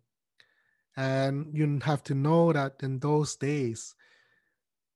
And 0.97 1.51
you 1.53 1.79
have 1.83 2.03
to 2.05 2.15
know 2.15 2.51
that 2.55 2.77
in 2.83 2.99
those 2.99 3.37
days, 3.37 3.95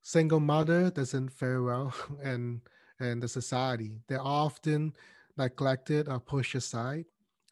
single 0.01 0.41
mother 0.41 0.91
doesn't 0.91 1.29
fare 1.29 1.63
well 1.63 1.95
in, 2.25 2.63
in 2.99 3.21
the 3.21 3.29
society. 3.29 4.01
They're 4.09 4.23
often 4.23 4.95
neglected 5.37 6.09
or 6.09 6.21
pushed 6.21 6.55
aside. 6.55 7.05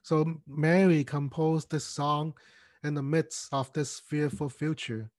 So 0.03 0.41
Mary 0.47 1.05
composed 1.05 1.71
this 1.71 1.85
song 1.85 2.33
in 2.83 2.95
the 2.95 3.03
midst 3.03 3.49
of 3.53 3.73
this 3.73 4.01
fearful 4.01 4.49
future. 4.49 5.11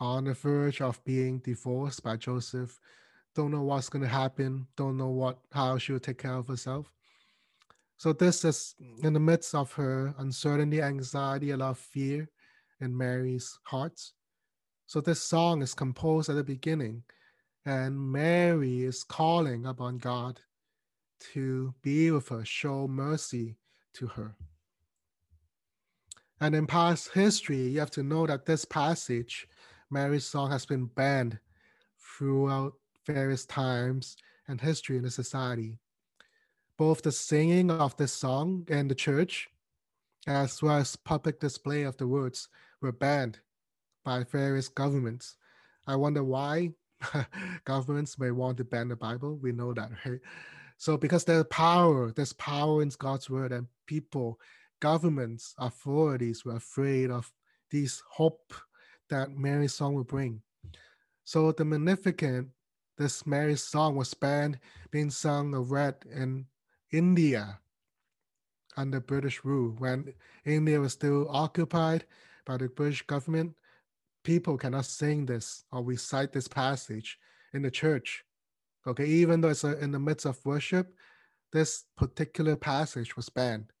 On 0.00 0.24
the 0.24 0.34
verge 0.34 0.80
of 0.80 1.04
being 1.04 1.38
divorced 1.38 2.02
by 2.02 2.16
Joseph, 2.16 2.80
don't 3.34 3.50
know 3.50 3.62
what's 3.62 3.88
going 3.88 4.02
to 4.02 4.08
happen, 4.08 4.66
don't 4.76 4.96
know 4.96 5.08
what 5.08 5.38
how 5.52 5.78
she'll 5.78 6.00
take 6.00 6.18
care 6.18 6.34
of 6.34 6.48
herself. 6.48 6.92
So 7.96 8.12
this 8.12 8.44
is 8.44 8.74
in 9.02 9.12
the 9.12 9.20
midst 9.20 9.54
of 9.54 9.72
her 9.72 10.14
uncertainty, 10.18 10.82
anxiety, 10.82 11.50
a 11.50 11.56
lot 11.56 11.70
of 11.70 11.78
fear 11.78 12.28
in 12.80 12.96
Mary's 12.96 13.58
heart. 13.62 14.00
So 14.86 15.00
this 15.00 15.22
song 15.22 15.62
is 15.62 15.74
composed 15.74 16.28
at 16.28 16.36
the 16.36 16.44
beginning, 16.44 17.04
and 17.64 17.98
Mary 17.98 18.82
is 18.82 19.04
calling 19.04 19.64
upon 19.64 19.98
God 19.98 20.40
to 21.32 21.74
be 21.82 22.10
with 22.10 22.28
her, 22.28 22.44
show 22.44 22.86
mercy 22.86 23.56
to 23.94 24.08
her. 24.08 24.36
And 26.44 26.54
in 26.54 26.66
past 26.66 27.08
history, 27.14 27.68
you 27.68 27.80
have 27.80 27.90
to 27.92 28.02
know 28.02 28.26
that 28.26 28.44
this 28.44 28.66
passage 28.66 29.48
Mary's 29.90 30.26
song 30.26 30.50
has 30.50 30.66
been 30.66 30.84
banned 30.84 31.38
throughout 31.98 32.74
various 33.06 33.46
times 33.46 34.18
and 34.46 34.60
history 34.60 34.98
in 34.98 35.04
the 35.04 35.10
society. 35.10 35.78
Both 36.76 37.00
the 37.00 37.12
singing 37.12 37.70
of 37.70 37.96
this 37.96 38.12
song 38.12 38.66
in 38.68 38.88
the 38.88 38.94
church, 38.94 39.48
as 40.26 40.62
well 40.62 40.76
as 40.76 40.96
public 40.96 41.40
display 41.40 41.84
of 41.84 41.96
the 41.96 42.06
words, 42.06 42.50
were 42.82 42.92
banned 42.92 43.38
by 44.04 44.24
various 44.24 44.68
governments. 44.68 45.36
I 45.86 45.96
wonder 45.96 46.22
why 46.22 46.72
governments 47.64 48.18
may 48.18 48.32
want 48.32 48.58
to 48.58 48.64
ban 48.64 48.88
the 48.88 48.96
Bible. 48.96 49.38
We 49.40 49.52
know 49.52 49.72
that, 49.72 49.92
right? 50.04 50.20
So 50.76 50.98
because 50.98 51.24
there's 51.24 51.46
power, 51.48 52.12
there's 52.12 52.34
power 52.34 52.82
in 52.82 52.90
God's 52.98 53.30
word, 53.30 53.50
and 53.50 53.66
people, 53.86 54.38
governments, 54.80 55.54
authorities 55.58 56.44
were 56.44 56.56
afraid 56.56 57.10
of 57.10 57.32
this 57.70 58.02
hope 58.08 58.52
that 59.10 59.30
Mary's 59.30 59.74
song 59.74 59.94
would 59.94 60.06
bring. 60.06 60.42
So 61.24 61.52
the 61.52 61.64
Magnificat, 61.64 62.46
this 62.98 63.26
Mary's 63.26 63.62
song 63.62 63.96
was 63.96 64.14
banned 64.14 64.58
being 64.90 65.10
sung 65.10 65.54
or 65.54 65.62
read 65.62 65.96
in 66.10 66.46
India 66.92 67.58
under 68.76 69.00
British 69.00 69.44
rule. 69.44 69.74
When 69.78 70.14
India 70.44 70.80
was 70.80 70.92
still 70.92 71.28
occupied 71.30 72.04
by 72.46 72.58
the 72.58 72.68
British 72.68 73.02
government, 73.02 73.54
people 74.22 74.56
cannot 74.56 74.86
sing 74.86 75.26
this 75.26 75.64
or 75.72 75.82
recite 75.82 76.32
this 76.32 76.48
passage 76.48 77.18
in 77.52 77.62
the 77.62 77.70
church. 77.70 78.24
Okay, 78.86 79.06
even 79.06 79.40
though 79.40 79.48
it's 79.48 79.64
uh, 79.64 79.76
in 79.78 79.92
the 79.92 79.98
midst 79.98 80.26
of 80.26 80.44
worship, 80.44 80.94
this 81.52 81.84
particular 81.96 82.56
passage 82.56 83.16
was 83.16 83.28
banned. 83.28 83.72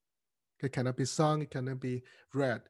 It 0.62 0.72
cannot 0.72 0.96
be 0.96 1.04
sung, 1.04 1.42
it 1.42 1.50
cannot 1.50 1.80
be 1.80 2.02
read. 2.32 2.62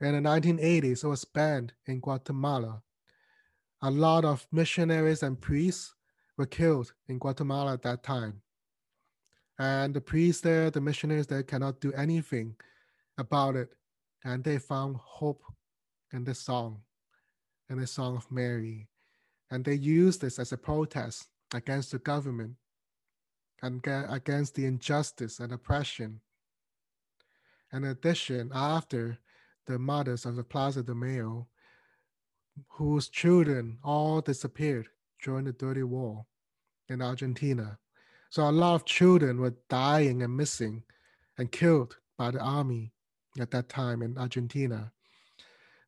In 0.00 0.12
the 0.12 0.28
1980s, 0.28 1.04
it 1.04 1.08
was 1.08 1.24
banned 1.24 1.72
in 1.86 2.00
Guatemala. 2.00 2.82
A 3.82 3.90
lot 3.90 4.24
of 4.24 4.46
missionaries 4.52 5.22
and 5.22 5.40
priests 5.40 5.94
were 6.36 6.46
killed 6.46 6.92
in 7.08 7.18
Guatemala 7.18 7.74
at 7.74 7.82
that 7.82 8.02
time. 8.02 8.42
And 9.58 9.92
the 9.92 10.00
priests 10.00 10.40
there, 10.40 10.70
the 10.70 10.80
missionaries 10.80 11.26
there 11.26 11.42
cannot 11.42 11.80
do 11.80 11.92
anything 11.92 12.54
about 13.18 13.56
it. 13.56 13.70
And 14.24 14.42
they 14.44 14.58
found 14.58 14.96
hope 14.96 15.42
in 16.12 16.24
this 16.24 16.40
song, 16.40 16.82
in 17.68 17.78
the 17.78 17.86
song 17.86 18.16
of 18.16 18.30
Mary. 18.30 18.88
And 19.50 19.64
they 19.64 19.74
used 19.74 20.20
this 20.20 20.38
as 20.38 20.52
a 20.52 20.56
protest 20.56 21.28
against 21.52 21.90
the 21.90 21.98
government 21.98 22.54
and 23.62 23.84
against 23.86 24.54
the 24.54 24.66
injustice 24.66 25.40
and 25.40 25.52
oppression. 25.52 26.20
In 27.72 27.84
addition, 27.84 28.50
after 28.54 29.18
the 29.66 29.78
mothers 29.78 30.24
of 30.24 30.36
the 30.36 30.44
Plaza 30.44 30.82
de 30.82 30.94
Mayo, 30.94 31.46
whose 32.68 33.08
children 33.08 33.78
all 33.84 34.20
disappeared 34.20 34.88
during 35.22 35.44
the 35.44 35.52
Dirty 35.52 35.82
War 35.82 36.26
in 36.88 37.02
Argentina. 37.02 37.78
So 38.30 38.48
a 38.48 38.50
lot 38.50 38.74
of 38.74 38.84
children 38.84 39.40
were 39.40 39.54
dying 39.68 40.22
and 40.22 40.36
missing 40.36 40.82
and 41.36 41.52
killed 41.52 41.96
by 42.16 42.30
the 42.30 42.40
army 42.40 42.92
at 43.38 43.50
that 43.52 43.68
time 43.68 44.02
in 44.02 44.18
Argentina. 44.18 44.92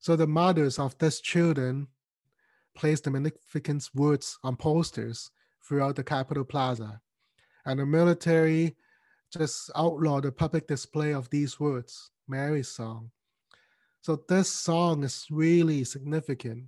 So 0.01 0.17
the 0.17 0.27
mothers 0.27 0.79
of 0.79 0.97
these 0.99 1.21
children 1.21 1.89
placed 2.75 3.05
the 3.05 3.11
Magnificat's 3.11 3.95
words 3.95 4.39
on 4.43 4.57
posters 4.57 5.31
throughout 5.63 5.97
the 5.97 6.05
Capitol 6.05 6.45
Plaza. 6.45 7.01
And 7.65 7.79
the 7.81 7.87
military 7.87 8.77
just 9.33 9.71
outlaw 9.77 10.21
the 10.21 10.33
public 10.33 10.67
display 10.67 11.13
of 11.13 11.31
these 11.31 11.61
words, 11.61 12.11
Mary's 12.27 12.69
song. 12.69 13.11
So 14.03 14.23
this 14.29 14.51
song 14.51 15.05
is 15.05 15.27
really 15.31 15.85
significant 15.85 16.65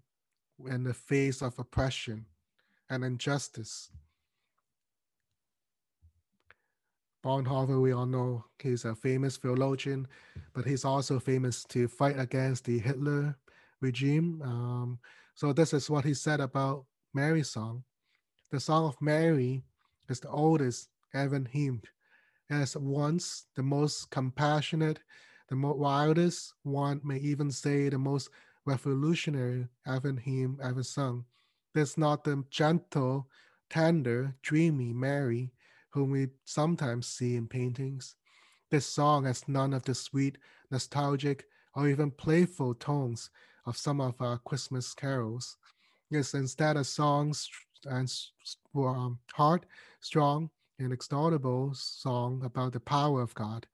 in 0.67 0.85
the 0.85 0.95
face 0.95 1.43
of 1.43 1.59
oppression 1.59 2.27
and 2.91 3.05
injustice. 3.05 3.91
Bonhoeffer, 7.25 7.81
we 7.81 7.93
all 7.93 8.07
know 8.07 8.45
he's 8.61 8.85
a 8.85 8.95
famous 8.95 9.37
theologian, 9.37 10.09
but 10.55 10.65
he's 10.65 10.85
also 10.85 11.19
famous 11.21 11.65
to 11.65 11.89
fight 11.89 12.19
against 12.19 12.65
the 12.65 12.79
Hitler 12.79 13.37
regime. 13.81 14.43
Um, 14.43 14.99
so 15.35 15.53
this 15.53 15.73
is 15.73 15.89
what 15.89 16.05
he 16.05 16.15
said 16.15 16.41
about 16.41 16.85
Mary's 17.15 17.51
song. 17.51 17.85
The 18.51 18.61
Song 18.61 18.87
of 18.87 19.01
Mary 19.01 19.63
is 20.09 20.21
the 20.21 20.29
oldest 20.29 20.89
ever 21.15 21.43
hymn. 21.51 21.81
As 22.53 22.77
once 22.77 23.47
the 23.55 23.63
most 23.63 24.11
compassionate, 24.11 24.99
the 25.49 25.57
most 25.57 25.79
wildest, 25.79 26.53
one 26.65 27.01
may 27.03 27.17
even 27.17 27.51
say 27.51 27.89
the 27.89 27.97
most 27.97 28.29
revolutionary 28.67 29.69
ever 29.87 30.13
hymn 30.13 30.59
ever 30.63 30.83
sung. 30.83 31.25
There's 31.73 31.97
not 31.97 32.25
the 32.25 32.45
gentle, 32.51 33.27
tender, 33.71 34.37
dreamy 34.43 34.93
Mary 34.93 35.51
whom 35.93 36.11
we 36.11 36.29
sometimes 36.45 37.07
see 37.07 37.37
in 37.37 37.49
paintings. 37.49 38.17
This 38.71 38.85
song 38.85 39.25
has 39.25 39.49
none 39.49 39.73
of 39.73 39.85
the 39.85 39.95
sweet, 39.95 40.37
nostalgic, 40.71 41.47
or 41.75 41.89
even 41.89 42.11
playful 42.11 42.75
tones 42.75 43.31
of 43.65 43.79
some 43.79 43.99
of 43.99 44.21
our 44.21 44.37
Christmas 44.37 44.93
carols. 44.93 45.57
It's 46.11 46.35
instead 46.35 46.77
a 46.77 46.85
song 46.85 47.35
and 47.87 48.13
um, 48.77 49.21
heart, 49.33 49.65
strong, 50.01 50.51
and 50.83 50.97
exaltable 50.97 51.75
song 51.77 52.43
about 52.45 52.73
the 52.73 52.81
power 52.81 53.23
of 53.23 53.35
God 53.35 53.67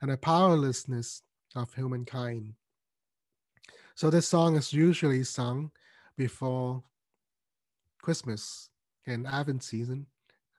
and 0.00 0.10
the 0.10 0.16
powerlessness 0.16 1.22
of 1.54 1.72
humankind. 1.74 2.54
So 3.94 4.10
this 4.10 4.28
song 4.28 4.56
is 4.56 4.72
usually 4.72 5.24
sung 5.24 5.70
before 6.16 6.82
Christmas 8.02 8.68
and 9.06 9.26
Advent 9.26 9.62
season 9.62 10.06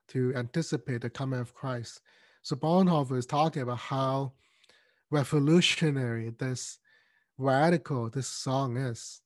to 0.08 0.34
anticipate 0.34 1.02
the 1.02 1.10
coming 1.10 1.40
of 1.40 1.54
Christ. 1.54 2.00
So 2.42 2.56
Bonhoeffer 2.56 3.16
is 3.16 3.26
talking 3.26 3.62
about 3.62 3.78
how 3.78 4.32
revolutionary 5.10 6.30
this 6.38 6.78
radical 7.38 8.10
this 8.10 8.28
song 8.28 8.76
is 8.76 9.22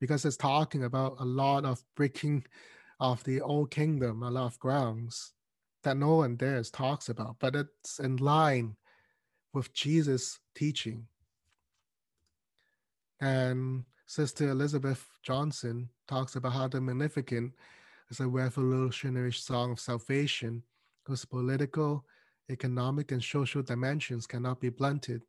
because 0.00 0.24
it's 0.24 0.36
talking 0.36 0.84
about 0.84 1.16
a 1.20 1.24
lot 1.24 1.64
of 1.64 1.82
breaking 1.94 2.44
of 3.00 3.22
the 3.24 3.40
old 3.40 3.70
kingdom, 3.70 4.22
a 4.22 4.30
lot 4.30 4.46
of 4.46 4.58
grounds 4.58 5.34
that 5.82 5.96
no 5.96 6.16
one 6.16 6.36
dares 6.36 6.70
talks 6.70 7.08
about, 7.08 7.36
but 7.38 7.54
it's 7.54 7.98
in 7.98 8.16
line 8.16 8.76
with 9.52 9.72
Jesus' 9.72 10.38
teaching. 10.54 11.06
And 13.20 13.84
Sister 14.06 14.50
Elizabeth 14.50 15.04
Johnson 15.22 15.88
talks 16.06 16.36
about 16.36 16.52
how 16.52 16.68
the 16.68 16.80
Magnificat 16.80 17.44
is 18.10 18.20
a 18.20 18.26
revolutionary 18.28 19.32
song 19.32 19.72
of 19.72 19.80
salvation 19.80 20.62
whose 21.04 21.24
political, 21.24 22.04
economic, 22.50 23.12
and 23.12 23.22
social 23.22 23.62
dimensions 23.62 24.26
cannot 24.26 24.60
be 24.60 24.68
blunted. 24.68 25.22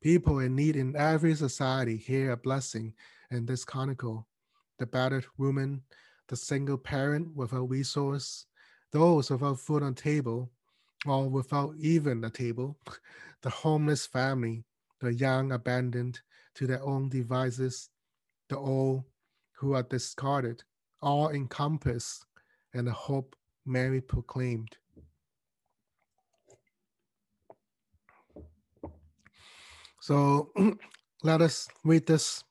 People 0.00 0.40
in 0.40 0.54
need 0.54 0.76
in 0.76 0.96
every 0.96 1.34
society 1.34 1.96
hear 1.96 2.32
a 2.32 2.36
blessing 2.36 2.94
in 3.30 3.46
this 3.46 3.64
chronicle. 3.64 4.26
The 4.78 4.86
battered 4.86 5.26
woman, 5.38 5.82
the 6.28 6.36
single 6.36 6.78
parent 6.78 7.34
without 7.36 7.70
resource, 7.70 8.46
those 8.92 9.30
without 9.30 9.58
food 9.60 9.82
on 9.82 9.94
table, 9.94 10.50
or 11.06 11.28
without 11.28 11.74
even 11.78 12.24
a 12.24 12.30
table, 12.30 12.78
the 13.42 13.50
homeless 13.50 14.06
family, 14.06 14.64
the 15.00 15.12
young 15.12 15.52
abandoned 15.52 16.20
to 16.54 16.66
their 16.66 16.82
own 16.82 17.08
devices, 17.08 17.90
the 18.48 18.58
old 18.58 19.04
who 19.52 19.74
are 19.74 19.82
discarded, 19.82 20.62
all 21.02 21.30
encompassed 21.30 22.24
in 22.72 22.84
the 22.86 22.92
hope 22.92 23.36
Mary 23.66 24.00
proclaimed. 24.00 24.76
So 30.00 30.50
let 31.22 31.40
us 31.40 31.68
read 31.82 32.06
this 32.06 32.44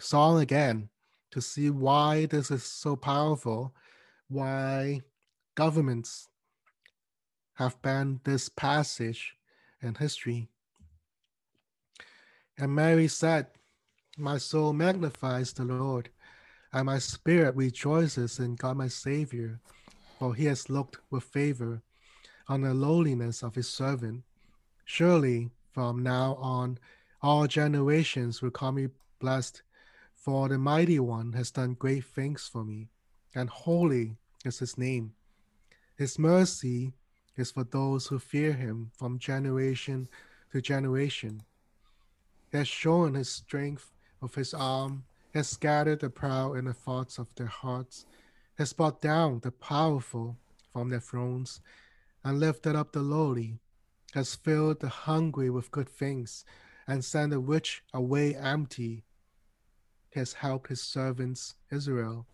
song 0.00 0.40
again 0.40 0.88
to 1.32 1.40
see 1.42 1.68
why 1.70 2.26
this 2.26 2.50
is 2.50 2.64
so 2.64 2.96
powerful, 2.96 3.74
why 4.28 5.00
governments 5.54 6.28
have 7.54 7.80
banned 7.82 8.20
this 8.24 8.48
passage 8.48 9.36
in 9.80 9.94
history. 9.94 10.48
And 12.58 12.74
Mary 12.74 13.08
said, 13.08 13.46
My 14.16 14.38
soul 14.38 14.72
magnifies 14.72 15.52
the 15.52 15.64
Lord, 15.64 16.10
and 16.72 16.86
my 16.86 16.98
spirit 16.98 17.54
rejoices 17.54 18.38
in 18.38 18.56
God 18.56 18.76
my 18.76 18.88
Savior, 18.88 19.60
for 20.18 20.34
he 20.34 20.46
has 20.46 20.70
looked 20.70 20.98
with 21.10 21.24
favor 21.24 21.82
on 22.48 22.62
the 22.62 22.74
lowliness 22.74 23.42
of 23.42 23.54
his 23.54 23.68
servant. 23.68 24.22
Surely 24.84 25.50
from 25.72 26.02
now 26.02 26.34
on, 26.40 26.78
all 27.22 27.46
generations 27.46 28.42
will 28.42 28.50
call 28.50 28.72
me 28.72 28.88
blessed 29.18 29.62
for 30.24 30.48
the 30.48 30.56
mighty 30.56 30.98
one 30.98 31.34
has 31.34 31.50
done 31.50 31.74
great 31.74 32.02
things 32.02 32.48
for 32.50 32.64
me, 32.64 32.88
and 33.34 33.50
holy 33.50 34.16
is 34.42 34.58
his 34.58 34.78
name. 34.78 35.12
His 35.96 36.18
mercy 36.18 36.92
is 37.36 37.52
for 37.52 37.64
those 37.64 38.08
who 38.08 38.18
fear 38.18 38.52
him 38.52 38.90
from 38.96 39.18
generation 39.18 40.08
to 40.52 40.60
generation. 40.60 41.42
He 42.50 42.58
has 42.58 42.68
shown 42.68 43.14
his 43.14 43.28
strength 43.28 43.92
with 44.20 44.34
his 44.34 44.54
arm 44.54 45.04
has 45.34 45.48
scattered 45.48 46.00
the 46.00 46.08
proud 46.08 46.56
in 46.56 46.66
the 46.66 46.72
thoughts 46.72 47.18
of 47.18 47.28
their 47.34 47.48
hearts, 47.48 48.06
has 48.56 48.72
brought 48.72 49.02
down 49.02 49.40
the 49.40 49.50
powerful 49.50 50.36
from 50.72 50.88
their 50.90 51.00
thrones, 51.00 51.60
and 52.22 52.38
lifted 52.38 52.76
up 52.76 52.92
the 52.92 53.02
lowly, 53.02 53.58
has 54.14 54.36
filled 54.36 54.78
the 54.78 54.88
hungry 54.88 55.50
with 55.50 55.72
good 55.72 55.88
things, 55.88 56.44
and 56.86 57.04
sent 57.04 57.30
the 57.30 57.38
rich 57.40 57.82
away 57.92 58.34
empty, 58.36 59.02
He 60.10 60.20
has 60.20 60.34
helped 60.34 60.68
his 60.68 60.80
servants 60.80 61.56
Israel 61.70 62.26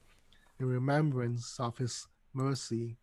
in 0.59 0.67
remembrance 0.67 1.59
of 1.59 1.79
his 1.79 2.07
mercy, 2.35 2.99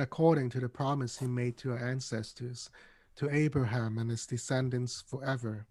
according 0.00 0.50
to 0.50 0.60
the 0.60 0.68
promise 0.68 1.18
he 1.18 1.26
made 1.26 1.56
to 1.58 1.72
our 1.72 1.78
ancestors, 1.78 2.70
to 3.16 3.28
Abraham 3.30 3.98
and 3.98 4.10
his 4.10 4.26
descendants 4.26 5.02
forever. 5.06 5.66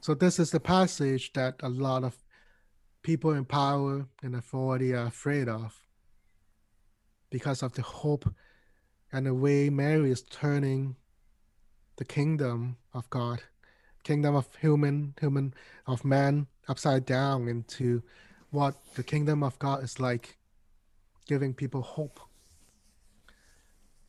So, 0.00 0.14
this 0.14 0.38
is 0.38 0.50
the 0.50 0.60
passage 0.60 1.32
that 1.32 1.56
a 1.62 1.68
lot 1.68 2.04
of 2.04 2.16
people 3.02 3.32
in 3.32 3.44
power 3.44 4.06
and 4.22 4.34
authority 4.34 4.92
are 4.92 5.06
afraid 5.06 5.48
of 5.48 5.74
because 7.30 7.62
of 7.62 7.72
the 7.74 7.82
hope 7.82 8.28
and 9.12 9.26
the 9.26 9.34
way 9.34 9.70
Mary 9.70 10.10
is 10.10 10.22
turning 10.22 10.96
the 11.96 12.04
kingdom 12.04 12.76
of 12.92 13.08
God, 13.10 13.42
kingdom 14.04 14.34
of 14.34 14.48
human, 14.60 15.14
human 15.20 15.54
of 15.86 16.04
man 16.04 16.46
upside 16.68 17.06
down 17.06 17.48
into 17.48 18.02
what 18.50 18.74
the 18.94 19.02
kingdom 19.02 19.42
of 19.42 19.58
God 19.58 19.82
is 19.82 19.98
like, 19.98 20.36
giving 21.26 21.54
people 21.54 21.82
hope. 21.82 22.20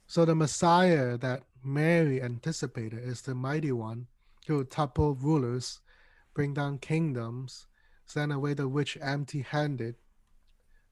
So 0.10 0.24
the 0.24 0.36
Messiah 0.36 1.18
that 1.18 1.44
Mary 1.66 2.22
anticipated 2.22 3.04
is 3.04 3.22
the 3.22 3.36
mighty 3.36 3.74
one 3.74 4.08
who 4.48 4.56
will 4.56 4.66
topple 4.66 5.16
rulers, 5.16 5.82
bring 6.34 6.54
down 6.54 6.78
kingdoms, 6.78 7.68
send 8.06 8.32
away 8.32 8.54
the 8.54 8.68
rich 8.68 8.98
empty 9.02 9.42
handed. 9.42 9.96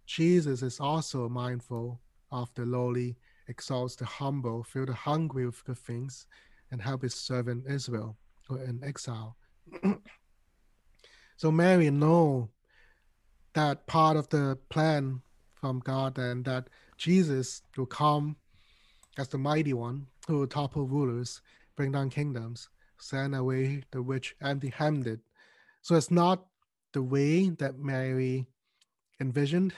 Jesus 0.06 0.62
is 0.62 0.82
also 0.82 1.30
mindful 1.30 2.01
of 2.30 2.54
the 2.56 2.65
lowly, 2.65 3.15
exalts 3.47 3.95
the 3.95 4.04
humble, 4.04 4.63
fill 4.63 4.86
the 4.86 4.93
hungry 4.93 5.45
with 5.45 5.63
good 5.63 5.78
things, 5.78 6.28
and 6.69 6.82
help 6.82 7.01
his 7.01 7.15
servant 7.15 7.63
Israel 7.69 8.17
who 8.49 8.58
in 8.58 8.84
exile. 8.84 9.38
so 11.38 11.51
Mary 11.51 11.89
know 11.89 12.49
that 13.54 13.88
part 13.88 14.17
of 14.17 14.28
the 14.28 14.58
plan 14.67 15.21
from 15.54 15.80
God 15.80 16.17
and 16.17 16.43
that 16.43 16.69
Jesus 16.97 17.62
will 17.78 17.86
come 17.86 18.36
as 19.17 19.28
the 19.30 19.38
mighty 19.38 19.73
one 19.73 20.08
who 20.28 20.39
will 20.39 20.47
topple 20.47 20.86
rulers, 20.86 21.41
bring 21.75 21.91
down 21.91 22.10
kingdoms, 22.10 22.69
send 22.97 23.36
away 23.36 23.84
the 23.91 24.01
rich 24.01 24.36
empty 24.41 24.69
handed. 24.69 25.21
So 25.82 25.95
it's 25.95 26.12
not 26.12 26.45
the 26.93 27.01
way 27.04 27.49
that 27.49 27.78
Mary 27.78 28.47
envisioned. 29.19 29.73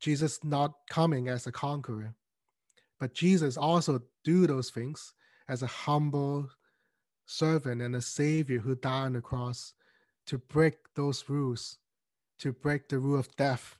Jesus 0.00 0.44
not 0.44 0.74
coming 0.88 1.28
as 1.28 1.46
a 1.46 1.52
conqueror, 1.52 2.14
but 3.00 3.14
Jesus 3.14 3.56
also 3.56 4.02
do 4.22 4.46
those 4.46 4.70
things 4.70 5.12
as 5.48 5.62
a 5.62 5.66
humble 5.66 6.50
servant 7.26 7.82
and 7.82 7.96
a 7.96 8.00
savior 8.00 8.58
who 8.58 8.74
died 8.74 9.06
on 9.06 9.12
the 9.14 9.20
cross 9.20 9.74
to 10.26 10.38
break 10.38 10.76
those 10.94 11.24
rules, 11.28 11.78
to 12.38 12.52
break 12.52 12.88
the 12.88 12.98
rule 12.98 13.18
of 13.18 13.34
death, 13.36 13.76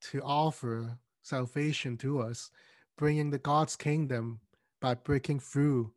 to 0.00 0.20
offer 0.22 0.98
salvation 1.22 1.96
to 1.98 2.20
us, 2.20 2.50
bringing 2.96 3.30
the 3.30 3.38
God's 3.38 3.76
kingdom 3.76 4.40
by 4.80 4.94
breaking 4.94 5.40
through 5.40 5.92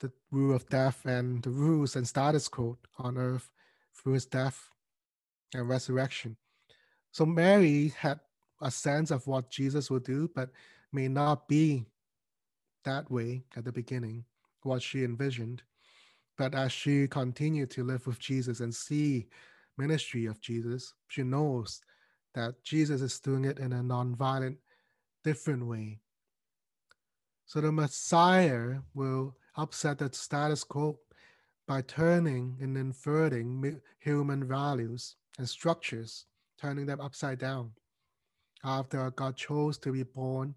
the 0.00 0.12
rule 0.30 0.54
of 0.54 0.68
death 0.68 1.04
and 1.04 1.42
the 1.42 1.50
rules 1.50 1.96
and 1.96 2.06
status 2.06 2.48
quo 2.48 2.78
on 2.98 3.18
earth 3.18 3.50
through 3.94 4.14
his 4.14 4.26
death 4.26 4.70
and 5.54 5.68
resurrection. 5.68 6.36
So 7.12 7.26
Mary 7.26 7.92
had 7.98 8.20
a 8.62 8.70
sense 8.70 9.10
of 9.10 9.26
what 9.26 9.50
Jesus 9.50 9.90
would 9.90 10.04
do, 10.04 10.30
but 10.34 10.50
may 10.92 11.08
not 11.08 11.48
be 11.48 11.86
that 12.84 13.10
way 13.10 13.44
at 13.56 13.64
the 13.64 13.72
beginning, 13.72 14.24
what 14.62 14.82
she 14.82 15.04
envisioned. 15.04 15.62
But 16.38 16.54
as 16.54 16.72
she 16.72 17.06
continued 17.08 17.70
to 17.72 17.84
live 17.84 18.06
with 18.06 18.18
Jesus 18.18 18.60
and 18.60 18.74
see 18.74 19.26
ministry 19.76 20.26
of 20.26 20.40
Jesus, 20.40 20.94
she 21.08 21.22
knows 21.22 21.82
that 22.34 22.62
Jesus 22.62 23.02
is 23.02 23.18
doing 23.20 23.44
it 23.44 23.58
in 23.58 23.72
a 23.72 23.82
non-violent, 23.82 24.56
different 25.24 25.66
way. 25.66 26.00
So 27.46 27.60
the 27.60 27.72
Messiah 27.72 28.76
will 28.94 29.36
upset 29.56 29.98
the 29.98 30.10
status 30.12 30.64
quo 30.64 30.98
by 31.66 31.82
turning 31.82 32.56
and 32.60 32.76
inverting 32.76 33.80
human 33.98 34.46
values 34.46 35.16
and 35.38 35.48
structures, 35.48 36.26
turning 36.60 36.86
them 36.86 37.00
upside 37.00 37.38
down. 37.38 37.72
After 38.64 39.10
God 39.10 39.36
chose 39.36 39.78
to 39.78 39.92
be 39.92 40.02
born 40.02 40.54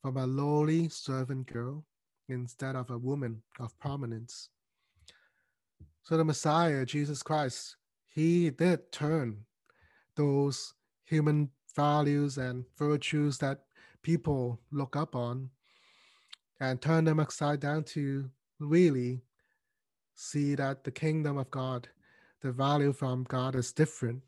from 0.00 0.16
a 0.16 0.26
lowly 0.26 0.88
servant 0.88 1.52
girl 1.52 1.84
instead 2.28 2.76
of 2.76 2.90
a 2.90 2.98
woman 2.98 3.42
of 3.60 3.78
prominence. 3.78 4.48
So 6.02 6.16
the 6.16 6.24
Messiah, 6.24 6.84
Jesus 6.84 7.22
Christ, 7.22 7.76
he 8.08 8.50
did 8.50 8.90
turn 8.92 9.44
those 10.16 10.74
human 11.04 11.50
values 11.74 12.38
and 12.38 12.64
virtues 12.76 13.38
that 13.38 13.60
people 14.02 14.60
look 14.70 14.96
up 14.96 15.14
on 15.14 15.50
and 16.60 16.80
turn 16.80 17.04
them 17.04 17.20
upside 17.20 17.60
down 17.60 17.84
to 17.84 18.30
really 18.58 19.22
see 20.14 20.54
that 20.54 20.84
the 20.84 20.90
kingdom 20.90 21.38
of 21.38 21.50
God, 21.50 21.88
the 22.40 22.52
value 22.52 22.92
from 22.92 23.24
God 23.24 23.54
is 23.56 23.72
different. 23.72 24.22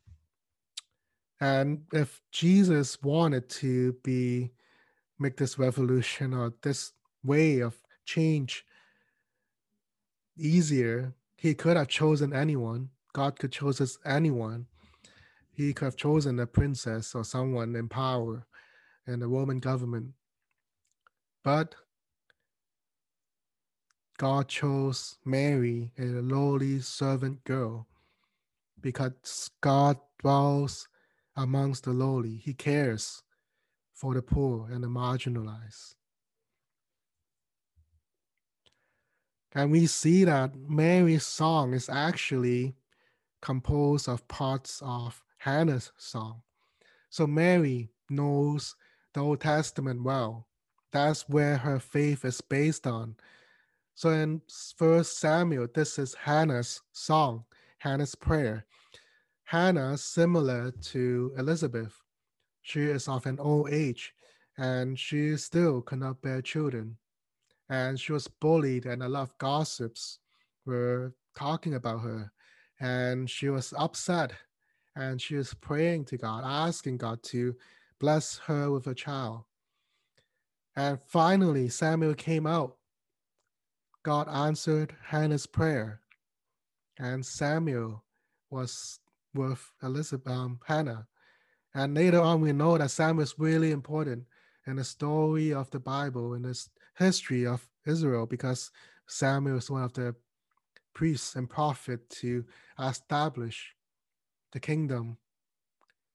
And 1.41 1.83
if 1.93 2.21
Jesus 2.33 3.01
wanted 3.03 3.49
to 3.51 3.93
be 4.03 4.51
make 5.19 5.37
this 5.37 5.59
revolution 5.59 6.35
or 6.35 6.53
this 6.63 6.93
way 7.23 7.61
of 7.61 7.77
change 8.05 8.65
easier, 10.37 11.15
he 11.37 11.55
could 11.55 11.77
have 11.77 11.89
chosen 11.89 12.33
anyone. 12.33 12.91
God 13.13 13.39
could 13.39 13.53
choose 13.53 13.99
anyone. 14.05 14.67
He 15.53 15.73
could 15.73 15.85
have 15.85 15.97
chosen 15.97 16.41
a 16.41 16.47
princess 16.47 17.15
or 17.15 17.25
someone 17.25 17.77
in 17.77 17.89
power 17.89 18.47
in 19.07 19.21
the 19.21 19.29
Roman 19.29 19.59
government. 19.59 20.13
But 21.43 21.75
God 24.17 24.49
chose 24.49 25.17
Mary, 25.25 25.91
a 25.99 26.03
lowly 26.05 26.81
servant 26.81 27.45
girl, 27.45 27.87
because 28.81 29.51
God 29.61 29.99
dwells 30.21 30.89
amongst 31.37 31.85
the 31.85 31.93
lowly. 31.93 32.37
He 32.37 32.55
cares 32.55 33.23
for 33.93 34.15
the 34.15 34.23
poor 34.23 34.69
and 34.71 34.83
the 34.83 34.89
marginalized. 34.89 35.95
And 39.53 39.71
we 39.71 39.87
see 39.87 40.25
that 40.25 40.57
Mary's 40.57 41.27
song 41.27 41.75
is 41.75 41.89
actually 41.89 42.75
composed 43.41 44.09
of 44.09 44.27
parts 44.27 44.83
of 44.85 45.23
Hannah's 45.39 45.93
song. 45.97 46.43
So 47.11 47.27
Mary 47.27 47.91
knows 48.11 48.75
the 49.15 49.21
Old 49.21 49.41
Testament 49.41 50.03
well. 50.03 50.47
That's 50.93 51.29
where 51.29 51.57
her 51.57 51.79
faith 51.79 52.25
is 52.25 52.41
based 52.41 52.87
on. 52.87 53.17
So 53.95 54.11
in 54.11 54.43
First 54.77 55.19
Samuel, 55.19 55.69
this 55.73 55.99
is 55.99 56.15
Hannah's 56.15 56.83
song, 56.93 57.45
Hannah's 57.79 58.15
prayer. 58.15 58.67
Hannah, 59.45 59.97
similar 59.97 60.71
to 60.71 61.33
Elizabeth, 61.39 61.95
she 62.63 62.81
is 62.81 63.09
of 63.09 63.27
an 63.27 63.39
old 63.39 63.71
age 63.73 64.15
and 64.57 64.99
she 64.99 65.37
still 65.37 65.81
cannot 65.83 66.23
bear 66.23 66.43
children. 66.43 66.97
And 67.69 67.99
she 67.99 68.13
was 68.13 68.29
bullied, 68.29 68.85
and 68.85 69.03
a 69.03 69.09
lot 69.09 69.23
of 69.23 69.39
gossips 69.39 70.19
were 70.67 71.15
talking 71.35 71.75
about 71.75 72.01
her. 72.01 72.31
And 72.81 73.29
she 73.29 73.49
was 73.49 73.73
upset 73.79 74.33
and 74.97 75.21
she 75.21 75.37
was 75.37 75.55
praying 75.55 76.05
to 76.07 76.19
God, 76.19 76.45
asking 76.45 76.99
God 76.99 77.23
to 77.25 77.55
bless 78.01 78.39
her 78.47 78.71
with 78.71 78.87
a 78.87 78.95
child. 78.95 79.45
And 80.77 80.99
finally, 81.07 81.69
Samuel 81.69 82.15
came 82.15 82.47
out. 82.47 82.77
God 84.03 84.29
answered 84.29 84.95
Hannah's 85.07 85.47
prayer, 85.47 86.01
and 86.99 87.25
Samuel 87.25 88.05
was 88.51 89.01
with 89.33 89.71
Elizabeth, 89.83 90.31
um, 90.31 90.61
Hannah, 90.67 91.07
and 91.75 91.95
later 91.95 92.21
on, 92.21 92.41
we 92.41 92.53
know 92.53 92.79
that 92.79 92.91
Samuel 92.93 93.25
is 93.25 93.35
really 93.37 93.73
important 93.73 94.25
in 94.67 94.77
the 94.77 94.85
story 94.85 95.53
of 95.53 95.71
the 95.71 95.81
Bible, 95.81 96.35
in 96.35 96.43
the 96.43 96.67
history 96.97 97.47
of 97.47 97.69
Israel, 97.85 98.27
because 98.27 98.71
Samuel 99.09 99.59
is 99.59 99.71
one 99.71 99.83
of 99.83 99.93
the 99.93 100.15
priests 100.95 101.35
and 101.35 101.51
prophets 101.51 102.21
to 102.21 102.45
establish 102.79 103.75
the 104.53 104.61
kingdom, 104.61 105.19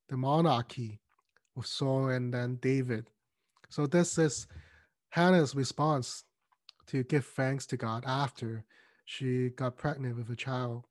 the 0.07 0.15
monarchy 0.15 1.01
Saul 1.62 2.10
and 2.10 2.34
then 2.34 2.57
David. 2.62 3.10
So 3.70 3.88
this 3.88 4.18
is 4.18 4.47
Hannah's 5.10 5.55
response 5.55 6.24
to 6.88 7.03
give 7.03 7.26
thanks 7.26 7.66
to 7.68 7.78
God 7.78 8.03
after 8.07 8.66
she 9.05 9.49
got 9.49 9.78
pregnant 9.78 10.18
with 10.18 10.30
a 10.30 10.36
child. 10.36 10.86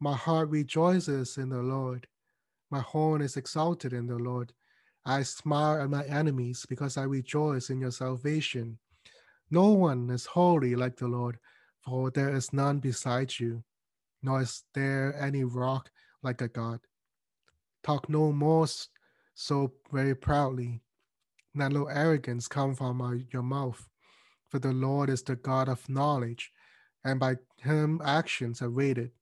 My 0.00 0.14
heart 0.14 0.48
rejoices 0.50 1.38
in 1.38 1.48
the 1.48 1.62
Lord. 1.62 2.06
My 2.70 2.80
horn 2.80 3.22
is 3.22 3.36
exalted 3.36 3.92
in 3.92 4.06
the 4.06 4.18
Lord. 4.18 4.52
I 5.06 5.22
smile 5.22 5.82
at 5.82 5.90
my 5.90 6.04
enemies 6.04 6.66
because 6.68 6.96
I 6.96 7.04
rejoice 7.04 7.70
in 7.70 7.80
your 7.80 7.90
salvation. 7.90 8.78
No 9.50 9.72
one 9.72 10.10
is 10.10 10.26
holy 10.26 10.74
like 10.74 10.96
the 10.96 11.08
Lord, 11.08 11.38
for 11.84 12.10
there 12.10 12.34
is 12.34 12.52
none 12.52 12.78
beside 12.78 13.38
you, 13.38 13.62
nor 14.22 14.40
is 14.40 14.64
there 14.74 15.14
any 15.20 15.44
rock 15.44 15.90
like 16.22 16.40
a 16.40 16.48
God. 16.48 16.80
Talk 17.82 18.08
no 18.08 18.32
more 18.32 18.66
so 19.34 19.72
very 19.92 20.14
proudly. 20.14 20.80
Let 21.54 21.72
no 21.72 21.86
arrogance 21.86 22.48
come 22.48 22.74
from 22.74 23.00
uh, 23.00 23.14
your 23.32 23.42
mouth, 23.42 23.88
for 24.48 24.58
the 24.58 24.72
Lord 24.72 25.10
is 25.10 25.22
the 25.22 25.36
God 25.36 25.68
of 25.68 25.88
knowledge, 25.88 26.52
and 27.04 27.20
by 27.20 27.36
him 27.58 28.00
actions 28.04 28.62
are 28.62 28.70
rated. 28.70 29.12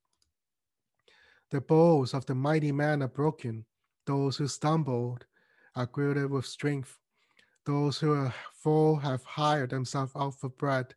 The 1.50 1.60
bows 1.60 2.14
of 2.14 2.24
the 2.24 2.34
mighty 2.34 2.72
man 2.72 3.02
are 3.02 3.08
broken. 3.08 3.66
Those 4.06 4.36
who 4.36 4.48
stumbled 4.48 5.26
are 5.76 5.86
girded 5.86 6.30
with 6.30 6.46
strength. 6.46 6.98
Those 7.66 7.98
who 7.98 8.12
are 8.14 8.34
full 8.54 8.96
have 8.96 9.22
hired 9.24 9.70
themselves 9.70 10.12
out 10.16 10.38
for 10.40 10.48
bread, 10.48 10.94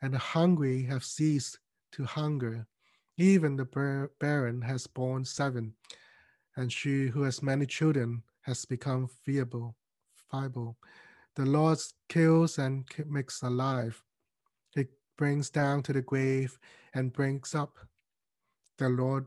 and 0.00 0.14
the 0.14 0.18
hungry 0.18 0.84
have 0.84 1.04
ceased 1.04 1.58
to 1.92 2.04
hunger. 2.04 2.66
Even 3.16 3.56
the 3.56 4.10
barren 4.20 4.62
has 4.62 4.86
borne 4.86 5.24
seven, 5.24 5.74
and 6.56 6.72
she 6.72 7.08
who 7.08 7.22
has 7.22 7.42
many 7.42 7.66
children 7.66 8.22
has 8.42 8.64
become 8.64 9.08
feeble. 9.08 9.76
Feeble. 10.30 10.76
The 11.36 11.44
Lord 11.44 11.78
kills 12.08 12.58
and 12.58 12.84
makes 13.06 13.42
alive. 13.42 14.02
He 14.74 14.86
brings 15.16 15.50
down 15.50 15.82
to 15.84 15.92
the 15.92 16.02
grave 16.02 16.58
and 16.94 17.12
brings 17.12 17.54
up 17.54 17.78
the 18.76 18.88
Lord 18.88 19.26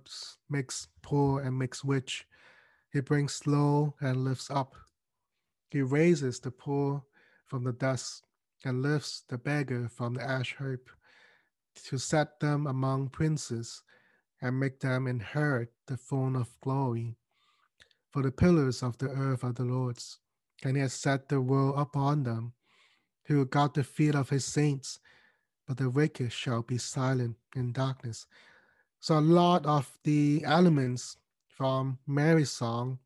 makes 0.49 0.87
poor 1.01 1.41
and 1.41 1.57
makes 1.57 1.85
rich. 1.85 2.27
He 2.91 2.99
brings 2.99 3.47
low 3.47 3.95
and 4.01 4.25
lifts 4.25 4.51
up. 4.51 4.75
He 5.71 5.81
raises 5.81 6.39
the 6.39 6.51
poor 6.51 7.03
from 7.45 7.63
the 7.63 7.71
dust 7.71 8.23
and 8.65 8.81
lifts 8.81 9.23
the 9.29 9.37
beggar 9.37 9.87
from 9.87 10.15
the 10.15 10.23
ash 10.23 10.55
heap 10.57 10.89
to 11.85 11.97
set 11.97 12.39
them 12.39 12.67
among 12.67 13.09
princes 13.09 13.83
and 14.41 14.59
make 14.59 14.79
them 14.79 15.07
inherit 15.07 15.71
the 15.87 15.97
throne 15.97 16.35
of 16.35 16.59
glory. 16.61 17.15
For 18.11 18.21
the 18.21 18.31
pillars 18.31 18.83
of 18.83 18.97
the 18.97 19.09
earth 19.09 19.43
are 19.43 19.53
the 19.53 19.63
Lord's, 19.63 20.19
and 20.63 20.75
he 20.75 20.81
has 20.81 20.93
set 20.93 21.29
the 21.29 21.41
world 21.41 21.75
upon 21.77 22.23
them. 22.23 22.53
He 23.27 23.33
will 23.33 23.45
guard 23.45 23.73
the 23.73 23.83
feet 23.83 24.15
of 24.15 24.29
his 24.29 24.45
saints, 24.45 24.99
but 25.67 25.77
the 25.77 25.89
wicked 25.89 26.31
shall 26.31 26.61
be 26.61 26.77
silent 26.77 27.35
in 27.55 27.73
darkness. 27.73 28.25
So 28.99 29.17
a 29.17 29.21
lot 29.21 29.65
of 29.65 29.91
the 30.03 30.43
elements 30.45 31.17
from 31.49 31.99
Mary's 32.07 32.51
song 32.51 32.99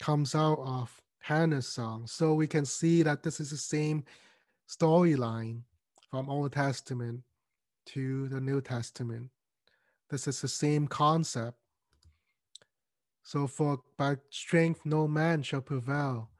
comes 0.00 0.34
out 0.34 0.60
of 0.60 1.02
Hannah's 1.18 1.68
song. 1.68 2.06
So 2.06 2.34
we 2.34 2.46
can 2.46 2.64
see 2.64 3.02
that 3.02 3.22
this 3.22 3.40
is 3.40 3.50
the 3.50 3.56
same 3.56 4.04
storyline 4.68 5.62
from 6.10 6.30
Old 6.30 6.52
Testament 6.52 7.22
to 7.86 8.28
the 8.28 8.40
New 8.40 8.60
Testament. 8.60 9.30
This 10.10 10.26
is 10.26 10.40
the 10.40 10.48
same 10.48 10.86
concept. 10.86 11.58
So 13.22 13.46
for 13.46 13.80
by 13.96 14.16
strength 14.30 14.80
no 14.84 15.06
man 15.06 15.42
shall 15.42 15.60
prevail. 15.60 16.30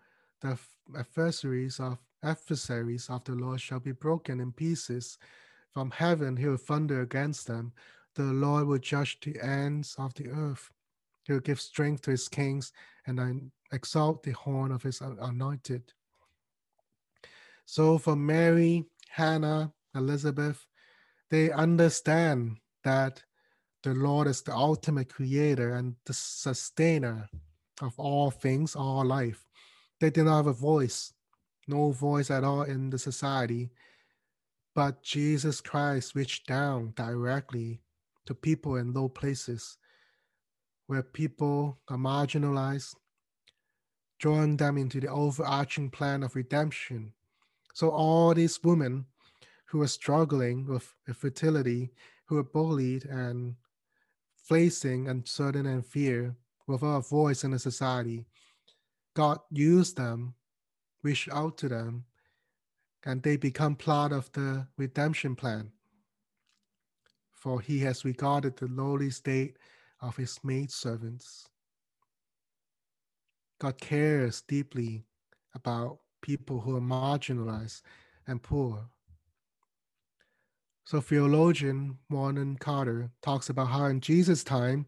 The 0.40 0.58
adversaries 0.96 1.80
of 1.80 1.98
adversaries 2.22 3.10
of 3.10 3.24
the 3.24 3.32
Lord 3.32 3.60
shall 3.60 3.80
be 3.80 3.92
broken 3.92 4.40
in 4.40 4.52
pieces. 4.52 5.18
From 5.74 5.90
heaven 5.90 6.36
he 6.36 6.46
will 6.46 6.56
thunder 6.56 7.02
against 7.02 7.46
them 7.46 7.72
the 8.18 8.24
Lord 8.24 8.66
will 8.66 8.78
judge 8.78 9.20
the 9.20 9.40
ends 9.40 9.94
of 9.96 10.12
the 10.14 10.28
earth. 10.28 10.70
He 11.22 11.32
will 11.32 11.40
give 11.40 11.60
strength 11.60 12.02
to 12.02 12.10
his 12.10 12.28
kings 12.28 12.72
and 13.06 13.52
exalt 13.70 14.24
the 14.24 14.32
horn 14.32 14.72
of 14.72 14.82
his 14.82 15.00
anointed. 15.00 15.92
So 17.64 17.96
for 17.98 18.16
Mary, 18.16 18.86
Hannah, 19.10 19.72
Elizabeth, 19.94 20.66
they 21.30 21.52
understand 21.52 22.56
that 22.82 23.22
the 23.82 23.94
Lord 23.94 24.26
is 24.26 24.42
the 24.42 24.54
ultimate 24.54 25.12
creator 25.12 25.74
and 25.74 25.94
the 26.04 26.12
sustainer 26.12 27.28
of 27.80 27.94
all 27.98 28.30
things, 28.30 28.74
all 28.74 29.04
life. 29.04 29.46
They 30.00 30.10
did 30.10 30.24
not 30.24 30.36
have 30.36 30.46
a 30.48 30.52
voice, 30.52 31.12
no 31.66 31.92
voice 31.92 32.30
at 32.30 32.44
all 32.44 32.62
in 32.62 32.90
the 32.90 32.98
society. 32.98 33.70
But 34.74 35.02
Jesus 35.02 35.60
Christ 35.60 36.14
reached 36.14 36.46
down 36.46 36.92
directly 36.96 37.80
to 38.26 38.34
people 38.34 38.76
in 38.76 38.92
low 38.92 39.08
places 39.08 39.78
where 40.86 41.02
people 41.02 41.78
are 41.88 41.96
marginalized, 41.96 42.94
drawing 44.18 44.56
them 44.56 44.76
into 44.76 45.00
the 45.00 45.08
overarching 45.08 45.90
plan 45.90 46.22
of 46.22 46.34
redemption. 46.34 47.12
So 47.74 47.90
all 47.90 48.34
these 48.34 48.62
women 48.62 49.06
who 49.66 49.78
were 49.78 49.88
struggling 49.88 50.66
with 50.66 50.94
infertility, 51.06 51.90
who 52.26 52.36
were 52.36 52.42
bullied 52.42 53.04
and 53.04 53.54
facing 54.48 55.08
uncertainty 55.08 55.70
and 55.70 55.84
fear 55.84 56.34
without 56.66 56.96
a 56.96 57.00
voice 57.00 57.44
in 57.44 57.50
the 57.50 57.58
society, 57.58 58.26
God 59.14 59.38
used 59.50 59.96
them, 59.96 60.34
reached 61.02 61.28
out 61.32 61.58
to 61.58 61.68
them, 61.68 62.04
and 63.04 63.22
they 63.22 63.36
become 63.36 63.76
part 63.76 64.12
of 64.12 64.30
the 64.32 64.66
redemption 64.76 65.36
plan 65.36 65.72
for 67.38 67.60
he 67.60 67.78
has 67.78 68.04
regarded 68.04 68.56
the 68.56 68.66
lowly 68.66 69.10
state 69.10 69.56
of 70.00 70.16
his 70.16 70.38
maidservants. 70.42 71.48
God 73.60 73.80
cares 73.80 74.42
deeply 74.42 75.04
about 75.54 75.98
people 76.20 76.60
who 76.60 76.76
are 76.76 76.80
marginalized 76.80 77.82
and 78.26 78.42
poor. 78.42 78.84
So 80.88 81.02
theologian 81.02 81.98
Warren 82.08 82.56
Carter 82.56 83.10
talks 83.20 83.50
about 83.50 83.66
how 83.66 83.84
in 83.84 84.00
Jesus' 84.00 84.42
time, 84.42 84.86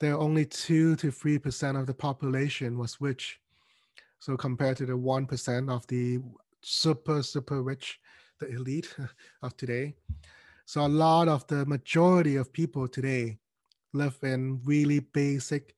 there 0.00 0.14
are 0.14 0.18
only 0.18 0.44
two 0.44 0.96
to 0.96 1.12
three 1.12 1.38
percent 1.38 1.76
of 1.78 1.86
the 1.86 1.94
population 1.94 2.76
was 2.76 3.00
rich. 3.00 3.38
So 4.18 4.36
compared 4.36 4.78
to 4.78 4.86
the 4.86 4.96
one 4.96 5.26
percent 5.26 5.70
of 5.70 5.86
the 5.86 6.18
super 6.62 7.22
super 7.22 7.62
rich, 7.62 8.00
the 8.40 8.48
elite 8.48 8.96
of 9.42 9.56
today, 9.56 9.94
so 10.64 10.84
a 10.84 10.88
lot 10.88 11.28
of 11.28 11.46
the 11.46 11.64
majority 11.66 12.34
of 12.34 12.52
people 12.52 12.88
today 12.88 13.38
live 13.92 14.18
in 14.24 14.60
really 14.64 14.98
basic, 14.98 15.76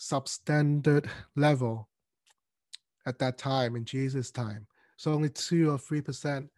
substandard 0.00 1.08
level 1.36 1.88
at 3.06 3.20
that 3.20 3.38
time 3.38 3.76
in 3.76 3.84
Jesus' 3.84 4.32
time. 4.32 4.66
So 4.96 5.12
only 5.12 5.28
two 5.28 5.70
or 5.70 5.78
three 5.78 6.00
percent 6.00 6.50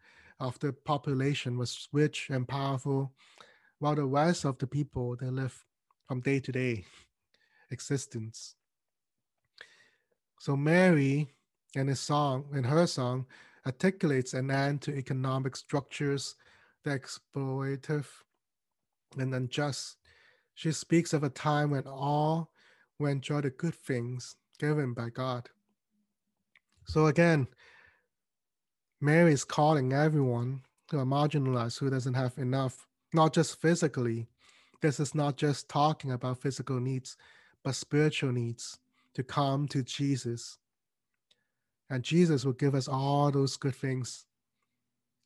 of 0.43 0.59
the 0.59 0.73
population 0.73 1.57
was 1.57 1.89
rich 1.93 2.29
and 2.31 2.47
powerful, 2.47 3.13
while 3.79 3.95
the 3.95 4.05
rest 4.05 4.45
of 4.45 4.59
the 4.59 4.67
people 4.67 5.17
they 5.17 5.31
live 5.31 5.65
from 6.07 6.21
day 6.21 6.41
to 6.41 6.53
day 6.53 6.85
existence. 7.71 8.57
So 10.41 10.57
Mary 10.57 11.29
in 11.75 11.87
his 11.87 12.01
song, 12.01 12.47
in 12.53 12.65
her 12.65 12.87
song, 12.87 13.27
articulates 13.65 14.35
an 14.35 14.51
end 14.51 14.83
to 14.83 14.95
economic 14.95 15.57
structures 15.57 16.35
the 16.85 16.91
exploitative 16.99 18.07
and 19.17 19.35
unjust. 19.35 19.97
She 20.55 20.73
speaks 20.73 21.13
of 21.13 21.23
a 21.23 21.31
time 21.31 21.71
when 21.71 21.87
all 21.87 22.51
will 22.99 23.07
enjoy 23.07 23.41
the 23.43 23.51
good 23.51 23.75
things 23.75 24.37
given 24.59 24.93
by 24.93 25.11
God. 25.11 25.49
So 26.87 27.07
again, 27.07 27.47
Mary 29.03 29.33
is 29.33 29.43
calling 29.43 29.93
everyone 29.93 30.63
who 30.89 30.97
are 31.01 31.05
marginalized, 31.05 31.81
who 31.81 31.91
doesn't 31.91 32.15
have 32.15 32.39
enough, 32.39 32.87
not 33.13 33.35
just 33.35 33.61
physically. 33.61 34.29
This 34.81 35.01
is 35.01 35.13
not 35.13 35.37
just 35.37 35.69
talking 35.69 36.13
about 36.13 36.41
physical 36.41 36.79
needs, 36.79 37.17
but 37.65 37.75
spiritual 37.75 38.31
needs 38.31 38.79
to 39.15 39.25
come 39.25 39.67
to 39.69 39.83
Jesus. 39.83 40.59
And 41.91 42.05
Jesus 42.05 42.45
will 42.45 42.53
give 42.53 42.77
us 42.77 42.87
all 42.87 43.33
those 43.33 43.57
good 43.57 43.75
things 43.75 44.25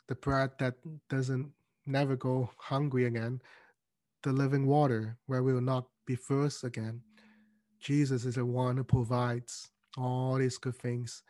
the 0.08 0.14
bread 0.14 0.52
that 0.58 0.74
doesn't 1.10 1.50
never 1.84 2.16
go 2.16 2.48
hungry 2.56 3.04
again, 3.04 3.42
the 4.22 4.32
living 4.32 4.64
water 4.64 5.18
where 5.26 5.42
we 5.42 5.52
will 5.52 5.60
not 5.60 5.84
be 6.06 6.14
thirst 6.14 6.64
again. 6.64 7.02
Jesus 7.80 8.24
is 8.24 8.36
the 8.36 8.46
one 8.46 8.78
who 8.78 8.84
provides 8.84 9.68
all 9.98 10.36
these 10.36 10.56
good 10.56 10.76
things. 10.76 11.22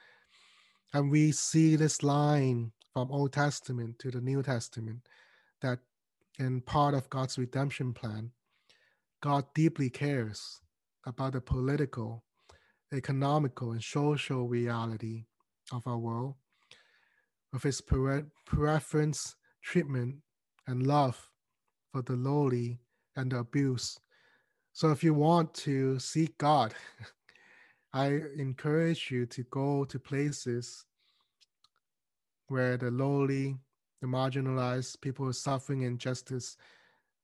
And 0.93 1.11
we 1.11 1.33
see 1.33 1.77
this 1.77 2.03
line 2.03 2.73
from 2.93 3.11
Old 3.11 3.33
Testament 3.33 3.99
to 4.01 4.11
the 4.11 4.21
New 4.21 4.43
Testament 4.43 5.09
that 5.61 5.81
in 6.39 6.61
part 6.61 6.95
of 6.95 7.11
God's 7.11 7.39
redemption 7.39 7.93
plan, 7.93 8.31
God 9.23 9.45
deeply 9.55 9.91
cares 9.91 10.61
about 11.07 11.33
the 11.33 11.41
political, 11.41 12.25
economical, 12.93 13.73
and 13.73 13.83
social 13.83 14.47
reality 14.47 15.25
of 15.73 15.87
our 15.87 15.99
world 15.99 16.35
of 17.57 17.63
his 17.63 17.81
preference, 18.45 19.35
treatment, 19.63 20.17
and 20.67 20.87
love 20.87 21.29
for 21.91 22.03
the 22.03 22.15
lowly 22.15 22.79
and 23.17 23.33
the 23.33 23.39
abused. 23.39 24.01
So 24.73 24.91
if 24.91 25.03
you 25.03 25.15
want 25.15 25.55
to 25.55 25.99
seek 25.99 26.37
God, 26.39 26.75
I 27.97 28.21
encourage 28.37 29.11
you 29.11 29.25
to 29.25 29.43
go 29.45 29.87
to 29.87 29.99
places 29.99 30.85
where 32.49 32.77
the 32.77 32.91
lowly, 32.91 33.57
the 34.03 34.07
marginalized, 34.07 35.01
people 35.01 35.33
suffering 35.33 35.81
injustice 35.81 36.59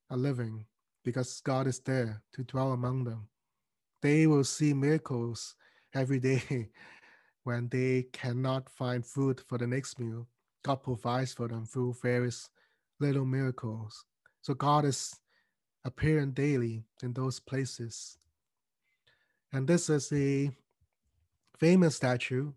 are 0.08 0.16
living 0.16 0.64
because 1.04 1.42
God 1.42 1.66
is 1.66 1.78
there 1.80 2.22
to 2.32 2.44
dwell 2.44 2.72
among 2.72 3.04
them. 3.04 3.28
They 4.00 4.26
will 4.26 4.44
see 4.44 4.72
miracles 4.72 5.56
every 5.92 6.18
day 6.18 6.70
when 7.44 7.68
they 7.68 8.06
cannot 8.10 8.70
find 8.70 9.04
food 9.04 9.42
for 9.46 9.58
the 9.58 9.66
next 9.66 9.98
meal. 9.98 10.26
God 10.64 10.82
provides 10.82 11.34
for 11.34 11.48
them 11.48 11.66
through 11.66 11.96
various 12.00 12.48
little 12.98 13.26
miracles. 13.26 14.06
So 14.40 14.54
God 14.54 14.86
is 14.86 15.20
appearing 15.84 16.32
daily 16.32 16.84
in 17.02 17.12
those 17.12 17.40
places. 17.40 18.16
And 19.52 19.68
this 19.68 19.90
is 19.90 20.10
a 20.14 20.50
famous 21.62 21.94
statue 21.94 22.50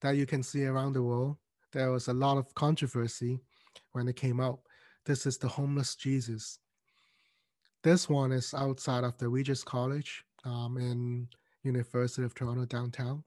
that 0.00 0.16
you 0.16 0.26
can 0.26 0.42
see 0.42 0.66
around 0.66 0.92
the 0.92 1.00
world. 1.00 1.36
There 1.72 1.92
was 1.92 2.08
a 2.08 2.12
lot 2.12 2.38
of 2.38 2.52
controversy 2.56 3.38
when 3.92 4.08
it 4.08 4.16
came 4.16 4.40
out. 4.40 4.58
This 5.06 5.26
is 5.26 5.38
the 5.38 5.46
homeless 5.46 5.94
Jesus. 5.94 6.58
This 7.84 8.08
one 8.08 8.32
is 8.32 8.52
outside 8.54 9.04
of 9.04 9.16
the 9.16 9.28
Regis 9.28 9.62
College 9.62 10.24
um, 10.44 10.76
in 10.76 11.28
University 11.62 12.24
of 12.24 12.34
Toronto 12.34 12.64
downtown. 12.64 13.22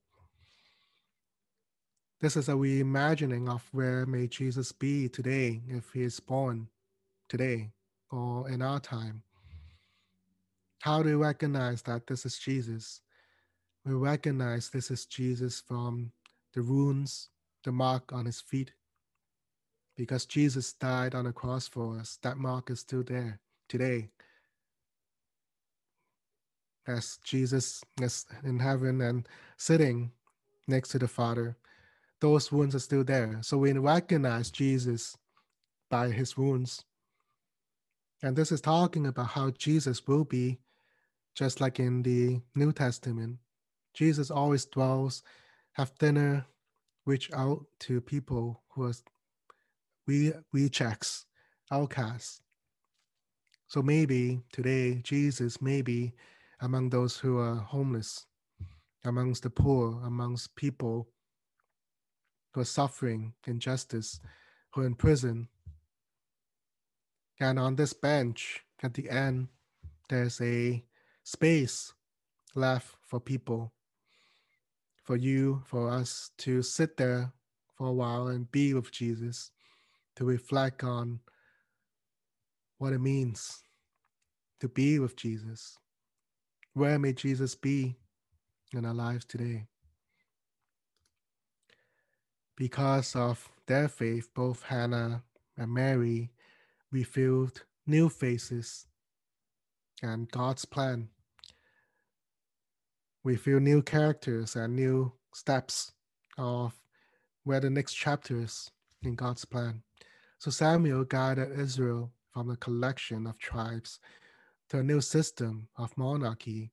This 2.19 2.36
is 2.36 2.49
a 2.49 2.53
reimagining 2.53 3.47
of 3.47 3.63
where 3.71 4.05
may 4.05 4.27
Jesus 4.27 4.73
be 4.73 5.07
today 5.07 5.61
if 5.69 5.91
he 5.93 6.01
is 6.01 6.19
born 6.19 6.67
today 7.29 7.71
or 8.11 8.49
in 8.49 8.61
our 8.61 8.82
time. 8.82 9.23
How 10.79 11.01
do 11.01 11.07
we 11.07 11.15
recognize 11.15 11.82
that 11.84 12.05
this 12.05 12.25
is 12.25 12.38
Jesus? 12.38 12.99
We 13.86 13.93
recognize 13.93 14.69
this 14.69 14.91
is 14.91 15.05
Jesus 15.05 15.61
from 15.67 16.11
the 16.53 16.61
wounds, 16.61 17.29
the 17.63 17.71
mark 17.71 18.13
on 18.13 18.25
his 18.25 18.39
feet. 18.39 18.73
Because 19.97 20.25
Jesus 20.25 20.73
died 20.73 21.15
on 21.15 21.25
the 21.25 21.34
cross 21.34 21.67
for 21.67 21.97
us, 21.97 22.17
that 22.21 22.38
mark 22.38 22.69
is 22.69 22.79
still 22.79 23.03
there 23.03 23.39
today. 23.67 24.09
As 26.88 27.19
Jesus 27.23 27.84
is 27.99 28.25
in 28.43 28.59
heaven 28.59 29.01
and 29.01 29.27
sitting 29.57 30.11
next 30.67 30.89
to 30.89 30.99
the 30.99 31.07
Father, 31.07 31.57
those 32.19 32.51
wounds 32.51 32.75
are 32.75 32.79
still 32.79 33.03
there. 33.03 33.39
So 33.41 33.57
we 33.57 33.73
recognize 33.73 34.51
Jesus 34.51 35.17
by 35.89 36.09
his 36.09 36.38
wounds. 36.38 36.86
And 38.23 38.36
this 38.36 38.51
is 38.51 38.61
talking 38.61 39.07
about 39.07 39.27
how 39.27 39.49
Jesus 39.51 40.07
will 40.07 40.23
be, 40.23 40.59
just 41.36 41.59
like 41.59 41.79
in 41.79 42.03
the 42.03 42.41
New 42.55 42.71
Testament. 42.71 43.38
Jesus 43.94 44.32
always 44.32 44.66
dwells, 44.66 45.24
have 45.74 45.98
dinner, 46.00 46.46
reach 47.06 47.32
out 47.34 47.66
to 47.80 48.02
people 48.02 48.62
who 48.70 48.84
are 48.84 48.94
we 50.08 50.34
rejects, 50.52 51.26
outcasts. 51.72 52.42
So 53.68 53.82
maybe 53.82 54.42
today 54.52 55.02
Jesus 55.04 55.62
may 55.62 55.82
be 55.82 56.14
among 56.60 56.89
those 56.89 57.18
who 57.18 57.38
are 57.38 57.56
homeless, 57.56 58.26
amongst 59.06 59.44
the 59.44 59.50
poor, 59.50 60.02
amongst 60.04 60.56
people 60.56 61.08
who 62.54 62.62
are 62.62 62.66
suffering 62.66 63.34
injustice, 63.48 64.20
who 64.74 64.82
are 64.82 64.86
in 64.86 64.96
prison. 64.96 65.48
And 67.39 67.58
on 67.58 67.76
this 67.76 67.94
bench 67.94 68.62
at 68.84 68.94
the 68.94 69.10
end, 69.10 69.48
there's 70.10 70.42
a 70.42 70.84
space 71.24 71.94
left 72.56 72.96
for 73.02 73.20
people, 73.20 73.72
for 75.12 75.18
you, 75.18 75.62
for 75.66 75.89
us 75.89 76.32
to 76.38 76.62
sit 76.64 76.95
there 76.95 77.34
for 77.78 77.88
a 77.88 77.91
while 77.91 78.28
and 78.28 78.49
be 78.49 78.74
with 78.74 78.89
Jesus, 78.93 79.51
to 80.16 80.24
reflect 80.24 80.86
on 80.86 81.20
what 82.78 82.93
it 82.93 83.01
means 83.01 83.62
to 84.62 84.70
be 84.70 84.99
with 84.99 85.18
Jesus. 85.18 85.78
Where 86.76 86.97
may 86.97 87.12
Jesus 87.12 87.55
be 87.55 87.97
in 88.74 88.86
our 88.86 88.93
lives 88.93 89.26
today? 89.26 89.66
Because 92.55 93.14
of 93.14 93.49
their 93.68 93.89
faith, 93.89 94.30
both 94.34 94.64
Hannah 94.64 95.24
and 95.57 95.74
Mary 95.74 96.32
revealed 96.89 97.66
new 97.86 98.07
faces 98.07 98.88
and 100.01 100.32
God's 100.32 100.64
plan. 100.64 101.09
We 103.24 103.36
feel 103.36 103.59
new 103.59 103.84
characters 103.84 104.55
and 104.55 104.76
new 104.76 105.13
steps 105.34 105.91
of 106.38 106.74
where 107.43 107.59
the 107.59 107.69
next 107.69 107.93
chapter 107.93 108.41
is 108.41 108.72
in 109.03 109.15
God's 109.15 109.45
plan. 109.45 109.84
So 110.39 110.49
Samuel 110.49 111.03
guided 111.03 111.59
Israel 111.59 112.11
from 112.34 112.49
a 112.49 112.57
collection 112.57 113.28
of 113.28 113.38
tribes 113.38 113.99
to 114.69 114.80
a 114.80 114.84
new 114.84 115.01
system 115.01 115.67
of 115.78 115.95
monarchy, 115.97 116.72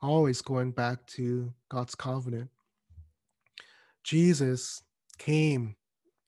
always 0.00 0.42
going 0.42 0.70
back 0.70 1.06
to 1.08 1.52
God's 1.68 1.94
covenant. 1.96 2.50
Jesus 4.04 4.82
came 5.18 5.74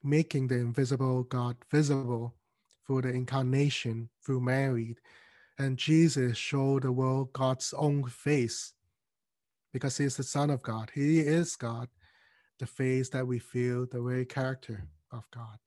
making 0.03 0.49
the 0.49 0.57
invisible 0.57 1.25
God 1.25 1.57
visible 1.71 2.35
through 2.87 3.03
the 3.03 3.11
incarnation 3.11 4.09
through 4.25 4.41
Mary. 4.41 4.97
And 5.59 5.77
Jesus 5.77 6.37
showed 6.37 6.83
the 6.83 6.93
world 6.93 7.33
God's 7.33 7.75
own 7.77 8.05
face 8.05 8.73
because 9.77 9.99
he 9.99 10.07
is 10.07 10.17
the 10.17 10.23
Son 10.23 10.49
of 10.49 10.63
God. 10.63 10.91
He 10.95 11.21
is 11.21 11.55
God, 11.55 11.89
the 12.59 12.65
face 12.65 13.11
that 13.11 13.27
we 13.27 13.39
feel, 13.39 13.85
the 13.85 14.01
very 14.01 14.25
character 14.25 14.89
of 15.13 15.31
God. 15.31 15.59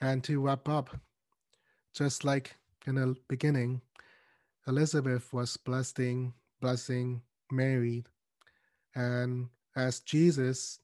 And 0.00 0.24
to 0.24 0.40
wrap 0.40 0.66
up, 0.66 0.98
just 1.94 2.24
like 2.24 2.56
in 2.86 2.94
the 2.94 3.14
beginning, 3.28 3.82
Elizabeth 4.66 5.30
was 5.30 5.58
blessing, 5.58 6.32
blessing 6.62 7.20
Mary. 7.52 8.06
And 8.94 9.50
as 9.76 10.00
Jesus 10.00 10.78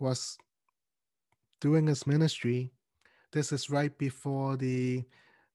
was 0.00 0.36
doing 1.60 1.86
his 1.86 2.04
ministry, 2.04 2.72
this 3.30 3.52
is 3.52 3.70
right 3.70 3.96
before 3.96 4.56
the 4.56 5.04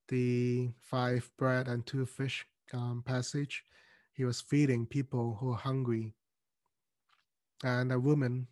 the 0.08 0.70
five 0.80 1.30
bread 1.38 1.68
and 1.68 1.86
two 1.86 2.06
fish 2.06 2.46
um, 2.72 3.04
passage. 3.06 3.66
He 4.20 4.26
was 4.26 4.42
feeding 4.42 4.86
people 4.86 5.38
who 5.40 5.54
are 5.54 5.58
hungry, 5.58 6.14
and 7.64 7.90
a 7.90 7.98
woman, 7.98 8.48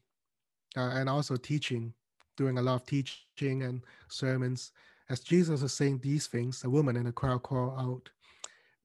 uh, 0.77 0.91
and 0.93 1.09
also 1.09 1.35
teaching 1.35 1.93
doing 2.37 2.57
a 2.57 2.61
lot 2.61 2.75
of 2.75 2.85
teaching 2.85 3.63
and 3.63 3.83
sermons. 4.07 4.71
As 5.09 5.19
Jesus 5.19 5.61
was 5.61 5.73
saying 5.73 5.99
these 5.99 6.27
things, 6.27 6.63
a 6.63 6.69
woman 6.69 6.95
in 6.95 7.03
the 7.03 7.11
crowd 7.11 7.43
called 7.43 7.73
out, 7.77 8.09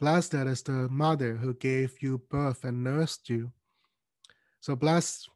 Blessed 0.00 0.34
is 0.34 0.62
the 0.62 0.88
mother 0.88 1.36
who 1.36 1.54
gave 1.54 2.02
you 2.02 2.18
birth 2.28 2.64
and 2.64 2.82
nursed 2.82 3.30
you. 3.30 3.52
So 4.58 4.74
bless 4.74 5.28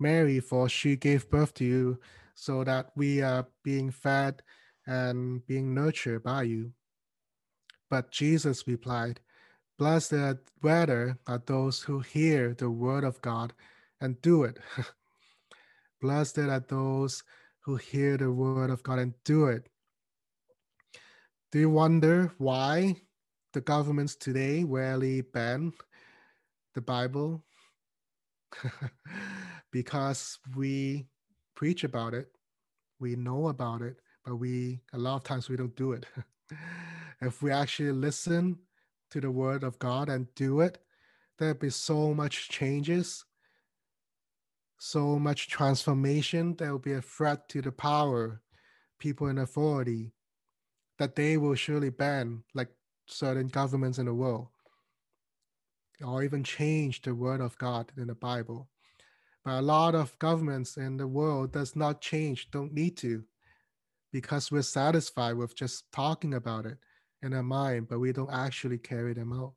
Mary, 0.00 0.40
for 0.40 0.68
she 0.68 0.96
gave 0.96 1.30
birth 1.30 1.54
to 1.54 1.64
you, 1.64 2.00
so 2.34 2.64
that 2.64 2.90
we 2.96 3.22
are 3.22 3.46
being 3.62 3.92
fed 3.92 4.42
and 4.84 5.46
being 5.46 5.74
nurtured 5.74 6.24
by 6.24 6.42
you. 6.42 6.72
But 7.88 8.10
Jesus 8.10 8.66
replied, 8.66 9.20
Blessed 9.78 10.38
rather 10.62 11.18
are 11.26 11.42
those 11.44 11.82
who 11.82 12.00
hear 12.00 12.54
the 12.54 12.70
word 12.70 13.04
of 13.04 13.20
God 13.22 13.52
and 14.00 14.20
do 14.22 14.44
it. 14.44 14.58
Blessed 16.00 16.38
are 16.38 16.60
those 16.60 17.22
who 17.64 17.76
hear 17.76 18.16
the 18.16 18.30
word 18.30 18.70
of 18.70 18.82
God 18.82 18.98
and 18.98 19.14
do 19.24 19.46
it. 19.46 19.68
Do 21.52 21.58
you 21.58 21.70
wonder 21.70 22.32
why 22.38 22.96
the 23.52 23.60
governments 23.60 24.16
today 24.16 24.64
rarely 24.64 25.20
ban 25.20 25.72
the 26.74 26.80
Bible? 26.80 27.44
because 29.72 30.38
we 30.56 31.06
preach 31.54 31.84
about 31.84 32.14
it, 32.14 32.28
we 33.00 33.16
know 33.16 33.48
about 33.48 33.82
it, 33.82 33.96
but 34.24 34.36
we 34.36 34.80
a 34.92 34.98
lot 34.98 35.16
of 35.16 35.24
times 35.24 35.48
we 35.48 35.56
don't 35.56 35.76
do 35.76 35.92
it. 35.92 36.06
if 37.20 37.42
we 37.42 37.50
actually 37.50 37.92
listen 37.92 38.58
to 39.12 39.20
the 39.20 39.30
word 39.30 39.62
of 39.62 39.78
God 39.78 40.08
and 40.08 40.26
do 40.34 40.60
it, 40.60 40.78
there'll 41.38 41.54
be 41.54 41.70
so 41.70 42.12
much 42.12 42.48
changes 42.48 43.24
so 44.84 45.16
much 45.16 45.46
transformation, 45.46 46.56
there 46.56 46.72
will 46.72 46.78
be 46.80 46.94
a 46.94 47.00
threat 47.00 47.48
to 47.48 47.62
the 47.62 47.70
power, 47.70 48.42
people 48.98 49.28
in 49.28 49.38
authority, 49.38 50.10
that 50.98 51.14
they 51.14 51.36
will 51.36 51.54
surely 51.54 51.88
ban, 51.88 52.42
like 52.52 52.68
certain 53.06 53.46
governments 53.46 53.98
in 53.98 54.06
the 54.06 54.12
world, 54.12 54.48
or 56.04 56.24
even 56.24 56.42
change 56.42 57.00
the 57.02 57.14
word 57.14 57.40
of 57.40 57.56
God 57.58 57.92
in 57.96 58.08
the 58.08 58.16
Bible. 58.16 58.68
But 59.44 59.60
a 59.60 59.62
lot 59.62 59.94
of 59.94 60.18
governments 60.18 60.76
in 60.76 60.96
the 60.96 61.06
world 61.06 61.52
does 61.52 61.76
not 61.76 62.00
change, 62.00 62.50
don't 62.50 62.74
need 62.74 62.96
to, 62.96 63.22
because 64.10 64.50
we're 64.50 64.62
satisfied 64.62 65.36
with 65.36 65.54
just 65.54 65.92
talking 65.92 66.34
about 66.34 66.66
it. 66.66 66.78
In 67.22 67.32
our 67.34 67.42
mind, 67.42 67.88
but 67.88 68.00
we 68.00 68.12
don't 68.12 68.32
actually 68.32 68.78
carry 68.78 69.14
them 69.14 69.32
out. 69.32 69.52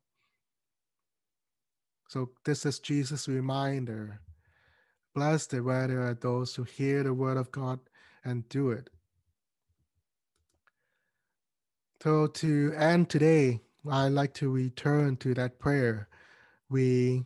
So 2.08 2.30
this 2.44 2.64
is 2.64 2.78
Jesus' 2.78 3.28
reminder. 3.28 4.20
Blessed 5.14 5.54
are 5.54 6.18
those 6.20 6.54
who 6.54 6.62
hear 6.62 7.02
the 7.02 7.14
word 7.14 7.36
of 7.36 7.50
God 7.50 7.80
and 8.24 8.48
do 8.48 8.70
it. 8.70 8.90
So 12.02 12.26
to 12.26 12.72
end 12.76 13.08
today, 13.08 13.60
I 13.88 14.08
like 14.08 14.34
to 14.34 14.50
return 14.50 15.16
to 15.18 15.34
that 15.34 15.58
prayer 15.58 16.08
we 16.68 17.24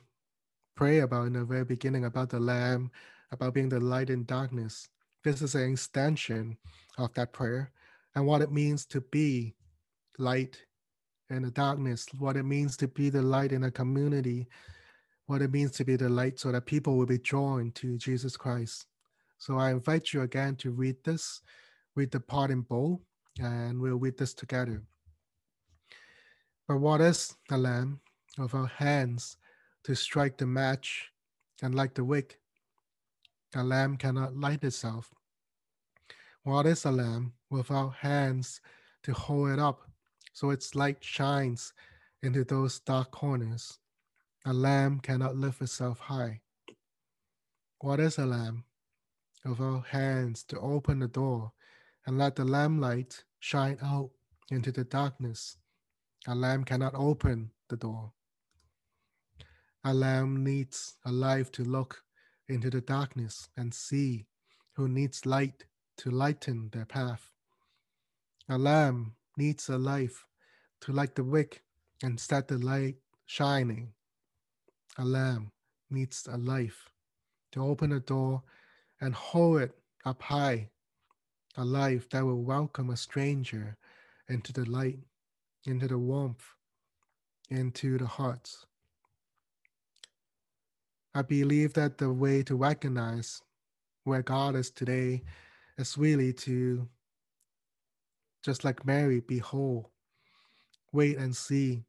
pray 0.74 1.00
about 1.00 1.26
in 1.26 1.32
the 1.32 1.44
very 1.44 1.64
beginning 1.64 2.04
about 2.04 2.30
the 2.30 2.40
Lamb, 2.40 2.90
about 3.32 3.54
being 3.54 3.68
the 3.68 3.80
light 3.80 4.10
in 4.10 4.24
darkness. 4.24 4.88
This 5.24 5.42
is 5.42 5.54
an 5.54 5.72
extension 5.72 6.56
of 6.98 7.12
that 7.14 7.32
prayer 7.32 7.70
and 8.14 8.26
what 8.26 8.42
it 8.42 8.52
means 8.52 8.86
to 8.86 9.00
be 9.00 9.54
light 10.18 10.62
and 11.30 11.44
the 11.44 11.50
darkness, 11.50 12.06
what 12.18 12.36
it 12.36 12.42
means 12.42 12.76
to 12.78 12.88
be 12.88 13.08
the 13.08 13.22
light 13.22 13.52
in 13.52 13.64
a 13.64 13.70
community, 13.70 14.48
what 15.26 15.42
it 15.42 15.52
means 15.52 15.70
to 15.72 15.84
be 15.84 15.96
the 15.96 16.08
light 16.08 16.38
so 16.38 16.50
that 16.52 16.66
people 16.66 16.96
will 16.96 17.06
be 17.06 17.18
drawn 17.18 17.70
to 17.72 17.96
Jesus 17.96 18.36
Christ. 18.36 18.86
So 19.38 19.56
I 19.56 19.70
invite 19.70 20.12
you 20.12 20.22
again 20.22 20.56
to 20.56 20.70
read 20.70 20.96
this, 21.04 21.40
read 21.94 22.10
the 22.10 22.20
part 22.20 22.50
in 22.50 22.62
bold, 22.62 23.00
and 23.40 23.80
we'll 23.80 23.98
read 23.98 24.18
this 24.18 24.34
together. 24.34 24.82
But 26.68 26.78
what 26.78 27.00
is 27.00 27.36
the 27.48 27.58
lamb 27.58 28.00
of 28.38 28.54
our 28.54 28.66
hands 28.66 29.36
to 29.84 29.94
strike 29.94 30.36
the 30.36 30.46
match 30.46 31.10
and 31.62 31.74
light 31.74 31.94
the 31.94 32.04
wick? 32.04 32.38
A 33.54 33.64
lamb 33.64 33.96
cannot 33.96 34.36
light 34.36 34.62
itself. 34.62 35.10
What 36.42 36.66
is 36.66 36.84
a 36.84 36.90
lamb 36.90 37.32
without 37.50 37.94
hands 37.94 38.60
to 39.02 39.12
hold 39.12 39.50
it 39.50 39.58
up 39.58 39.89
so 40.40 40.48
its 40.48 40.74
light 40.74 41.04
shines 41.04 41.74
into 42.22 42.44
those 42.44 42.80
dark 42.80 43.10
corners? 43.10 43.78
A 44.46 44.54
lamb 44.54 44.98
cannot 44.98 45.36
lift 45.36 45.60
itself 45.60 45.98
high. 45.98 46.40
What 47.80 48.00
is 48.00 48.16
a 48.16 48.24
lamb 48.24 48.64
without 49.44 49.88
hands 49.88 50.42
to 50.44 50.58
open 50.58 51.00
the 51.00 51.08
door 51.08 51.52
and 52.06 52.16
let 52.16 52.36
the 52.36 52.46
lamplight 52.46 53.22
shine 53.38 53.76
out 53.82 54.12
into 54.50 54.72
the 54.72 54.84
darkness? 54.84 55.58
A 56.26 56.34
lamb 56.34 56.64
cannot 56.64 56.94
open 56.94 57.50
the 57.68 57.76
door. 57.76 58.12
A 59.84 59.92
lamb 59.92 60.42
needs 60.42 60.96
a 61.04 61.12
life 61.12 61.52
to 61.52 61.64
look 61.64 62.02
into 62.48 62.70
the 62.70 62.80
darkness 62.80 63.50
and 63.58 63.74
see 63.74 64.24
who 64.72 64.88
needs 64.88 65.26
light 65.26 65.66
to 65.98 66.10
lighten 66.10 66.70
their 66.72 66.86
path. 66.86 67.28
A 68.48 68.56
lamb 68.56 69.16
needs 69.36 69.68
a 69.68 69.76
life 69.76 70.24
to 70.82 70.92
light 70.92 71.14
the 71.14 71.24
wick 71.24 71.62
and 72.02 72.18
set 72.18 72.48
the 72.48 72.58
light 72.58 72.96
shining. 73.26 73.92
A 74.98 75.04
lamb 75.04 75.52
needs 75.90 76.28
a 76.30 76.36
life 76.36 76.90
to 77.52 77.64
open 77.64 77.92
a 77.92 78.00
door 78.00 78.42
and 79.00 79.14
hold 79.14 79.62
it 79.62 79.72
up 80.04 80.22
high. 80.22 80.68
A 81.56 81.64
life 81.64 82.08
that 82.10 82.24
will 82.24 82.42
welcome 82.42 82.90
a 82.90 82.96
stranger 82.96 83.76
into 84.28 84.52
the 84.52 84.64
light 84.70 85.00
into 85.66 85.86
the 85.88 85.98
warmth, 85.98 86.44
into 87.50 87.98
the 87.98 88.06
hearts. 88.06 88.66
I 91.14 91.22
believe 91.22 91.74
that 91.74 91.98
the 91.98 92.12
way 92.12 92.42
to 92.44 92.54
recognize 92.54 93.42
where 94.04 94.22
God 94.22 94.54
is 94.54 94.70
today 94.70 95.22
is 95.76 95.98
really 95.98 96.32
to, 96.34 96.88
just 98.44 98.64
like 98.64 98.86
Mary, 98.86 99.20
behold, 99.20 99.88
wait 100.92 101.16
and 101.18 101.34
see, 101.34 101.84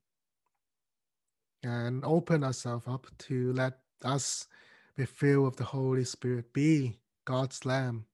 and 1.64 2.04
open 2.04 2.44
ourselves 2.44 2.88
up 2.88 3.08
to 3.18 3.54
let 3.54 3.80
us 4.04 4.48
be 4.96 5.06
filled 5.06 5.46
with 5.46 5.56
the 5.58 5.64
Holy 5.64 6.04
Spirit, 6.04 6.54
be 6.54 6.98
God's 7.26 7.66
Lamb, 7.66 8.06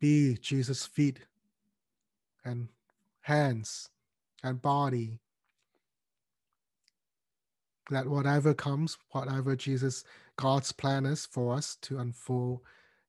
be 0.00 0.36
Jesus' 0.40 0.86
feet 0.86 1.20
and 2.44 2.68
hands 3.22 3.90
and 4.42 4.60
body. 4.60 5.18
That 7.90 8.08
whatever 8.08 8.54
comes, 8.54 8.96
whatever 9.10 9.56
Jesus, 9.56 10.04
God's 10.36 10.72
plan 10.72 11.04
is 11.04 11.26
for 11.26 11.54
us 11.54 11.76
to 11.82 11.98
unfold, 11.98 12.60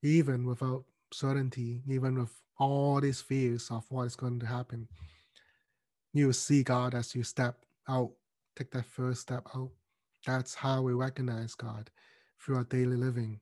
even 0.02 0.44
without 0.44 0.84
certainty, 1.12 1.82
even 1.88 2.18
with 2.18 2.32
all 2.58 3.00
these 3.00 3.20
fears 3.20 3.70
of 3.70 3.84
what 3.90 4.04
is 4.04 4.16
going 4.16 4.40
to 4.40 4.46
happen, 4.46 4.88
you 6.16 6.32
see 6.32 6.62
God 6.62 6.94
as 6.94 7.14
you 7.14 7.22
step 7.22 7.56
out, 7.88 8.12
take 8.56 8.70
that 8.72 8.86
first 8.86 9.22
step 9.22 9.46
out. 9.54 9.70
That's 10.26 10.54
how 10.54 10.82
we 10.82 10.92
recognize 10.94 11.54
God 11.54 11.90
through 12.40 12.56
our 12.56 12.64
daily 12.64 12.96
living. 12.96 13.40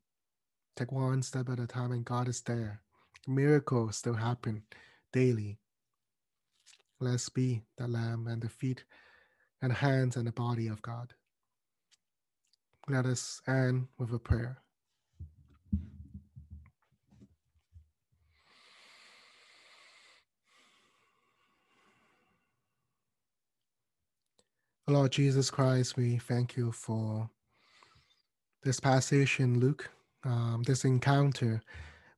Take 0.76 0.92
one 0.92 1.22
step 1.22 1.48
at 1.48 1.60
a 1.60 1.66
time, 1.66 1.92
and 1.92 2.04
God 2.04 2.28
is 2.28 2.42
there. 2.42 2.80
Miracles 3.28 3.98
still 3.98 4.14
happen 4.14 4.64
daily. 5.12 5.58
Let's 7.00 7.28
be 7.28 7.62
the 7.78 7.88
lamb 7.88 8.26
and 8.28 8.42
the 8.42 8.48
feet 8.48 8.84
and 9.62 9.72
hands 9.72 10.16
and 10.16 10.26
the 10.26 10.32
body 10.32 10.68
of 10.68 10.82
God. 10.82 11.14
Let 12.88 13.06
us 13.06 13.40
end 13.48 13.88
with 13.98 14.12
a 14.12 14.18
prayer. 14.18 14.63
Lord 24.86 25.12
Jesus 25.12 25.50
Christ, 25.50 25.96
we 25.96 26.18
thank 26.18 26.58
you 26.58 26.70
for 26.70 27.30
this 28.62 28.80
passage 28.80 29.40
in 29.40 29.58
Luke, 29.58 29.90
um, 30.24 30.62
this 30.66 30.84
encounter 30.84 31.62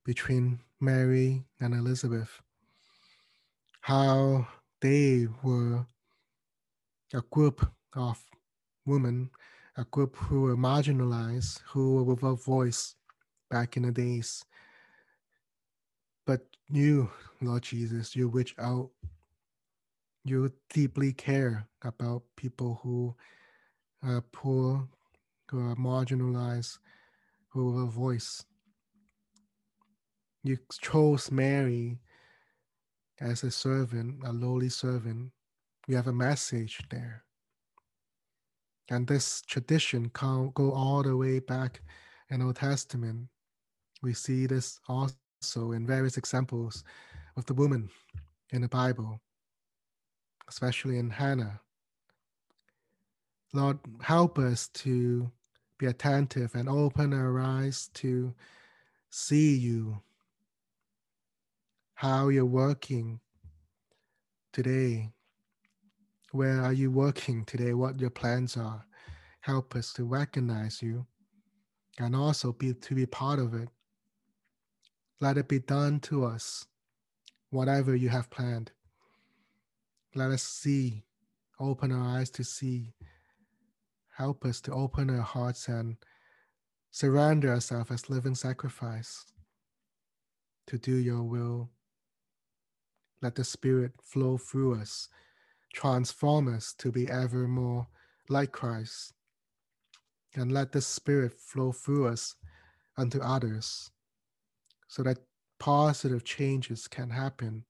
between 0.04 0.58
Mary 0.80 1.44
and 1.60 1.74
Elizabeth. 1.74 2.42
How 3.82 4.48
they 4.80 5.28
were 5.44 5.86
a 7.14 7.20
group 7.30 7.70
of 7.94 8.20
women, 8.84 9.30
a 9.76 9.84
group 9.84 10.16
who 10.16 10.40
were 10.40 10.56
marginalized, 10.56 11.60
who 11.68 11.94
were 11.94 12.02
without 12.02 12.42
voice 12.42 12.96
back 13.48 13.76
in 13.76 13.84
the 13.84 13.92
days. 13.92 14.44
But 16.26 16.40
you, 16.68 17.10
Lord 17.40 17.62
Jesus, 17.62 18.16
you 18.16 18.26
reach 18.26 18.56
out. 18.58 18.90
You 20.26 20.50
deeply 20.74 21.12
care 21.12 21.68
about 21.82 22.24
people 22.34 22.80
who 22.82 23.14
uh, 24.04 24.14
are 24.14 24.20
poor, 24.32 24.88
who 25.48 25.60
are 25.60 25.76
marginalized, 25.76 26.78
who 27.50 27.78
have 27.78 27.88
a 27.88 27.90
voice. 27.92 28.44
You 30.42 30.58
chose 30.82 31.30
Mary 31.30 32.00
as 33.20 33.44
a 33.44 33.52
servant, 33.52 34.16
a 34.24 34.32
lowly 34.32 34.68
servant, 34.68 35.30
we 35.86 35.94
have 35.94 36.08
a 36.08 36.12
message 36.12 36.80
there. 36.90 37.22
And 38.90 39.06
this 39.06 39.42
tradition 39.42 40.10
can 40.10 40.50
go 40.54 40.72
all 40.72 41.04
the 41.04 41.16
way 41.16 41.38
back 41.38 41.82
in 42.30 42.42
Old 42.42 42.56
Testament. 42.56 43.28
We 44.02 44.12
see 44.12 44.46
this 44.46 44.80
also 44.88 45.14
in 45.54 45.86
various 45.86 46.16
examples 46.16 46.82
of 47.36 47.46
the 47.46 47.54
woman 47.54 47.90
in 48.50 48.62
the 48.62 48.68
Bible, 48.68 49.20
especially 50.48 50.98
in 50.98 51.10
Hannah. 51.10 51.60
Lord, 53.52 53.78
help 54.02 54.38
us 54.38 54.68
to 54.68 55.30
be 55.78 55.86
attentive 55.86 56.54
and 56.54 56.68
open 56.68 57.12
our 57.12 57.38
eyes 57.40 57.90
to 57.94 58.34
see 59.10 59.56
you 59.56 60.00
how 61.94 62.28
you're 62.28 62.44
working 62.44 63.20
today. 64.52 65.10
Where 66.32 66.60
are 66.60 66.72
you 66.72 66.90
working 66.90 67.44
today? 67.44 67.72
What 67.72 68.00
your 68.00 68.10
plans 68.10 68.56
are. 68.56 68.84
Help 69.40 69.74
us 69.74 69.92
to 69.94 70.04
recognize 70.04 70.82
you 70.82 71.06
and 71.98 72.14
also 72.14 72.52
be 72.52 72.74
to 72.74 72.94
be 72.94 73.06
part 73.06 73.38
of 73.38 73.54
it. 73.54 73.68
Let 75.20 75.38
it 75.38 75.48
be 75.48 75.60
done 75.60 76.00
to 76.00 76.24
us, 76.26 76.66
whatever 77.50 77.96
you 77.96 78.10
have 78.10 78.28
planned. 78.28 78.72
Let 80.16 80.32
us 80.32 80.42
see, 80.42 81.04
open 81.60 81.92
our 81.92 82.18
eyes 82.18 82.30
to 82.30 82.42
see. 82.42 82.94
Help 84.16 84.44
us 84.44 84.60
to 84.62 84.72
open 84.72 85.10
our 85.10 85.22
hearts 85.22 85.68
and 85.68 85.96
surrender 86.90 87.50
ourselves 87.50 87.90
as 87.90 88.10
living 88.10 88.34
sacrifice 88.34 89.26
to 90.66 90.78
do 90.78 90.96
your 90.96 91.22
will 91.22 91.70
let 93.22 93.34
the 93.34 93.44
Spirit 93.44 93.92
flow 94.02 94.36
through 94.36 94.80
us, 94.80 95.08
transform 95.72 96.54
us 96.54 96.74
to 96.74 96.92
be 96.92 97.08
ever 97.08 97.48
more 97.48 97.86
like 98.28 98.52
Christ. 98.52 99.14
And 100.34 100.52
let 100.52 100.72
the 100.72 100.82
Spirit 100.82 101.32
flow 101.32 101.72
through 101.72 102.08
us 102.08 102.34
unto 102.96 103.20
others 103.20 103.90
so 104.86 105.02
that 105.02 105.18
positive 105.58 106.24
changes 106.24 106.86
can 106.86 107.10
happen 107.10 107.64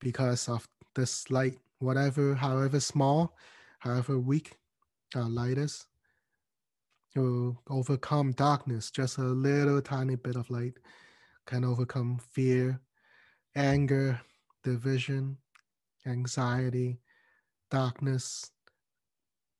because 0.00 0.48
of 0.48 0.68
this 0.96 1.30
light 1.30 1.58
whatever, 1.78 2.34
however 2.34 2.80
small, 2.80 3.36
however 3.78 4.18
weak 4.18 4.56
our 5.14 5.28
light 5.28 5.58
is, 5.58 5.86
to 7.14 7.56
overcome 7.68 8.32
darkness. 8.32 8.90
Just 8.90 9.18
a 9.18 9.22
little 9.22 9.80
tiny 9.80 10.16
bit 10.16 10.36
of 10.36 10.50
light 10.50 10.74
can 11.46 11.64
overcome 11.64 12.18
fear, 12.32 12.80
anger, 13.54 14.20
division, 14.64 15.36
anxiety, 16.06 16.98
darkness 17.70 18.50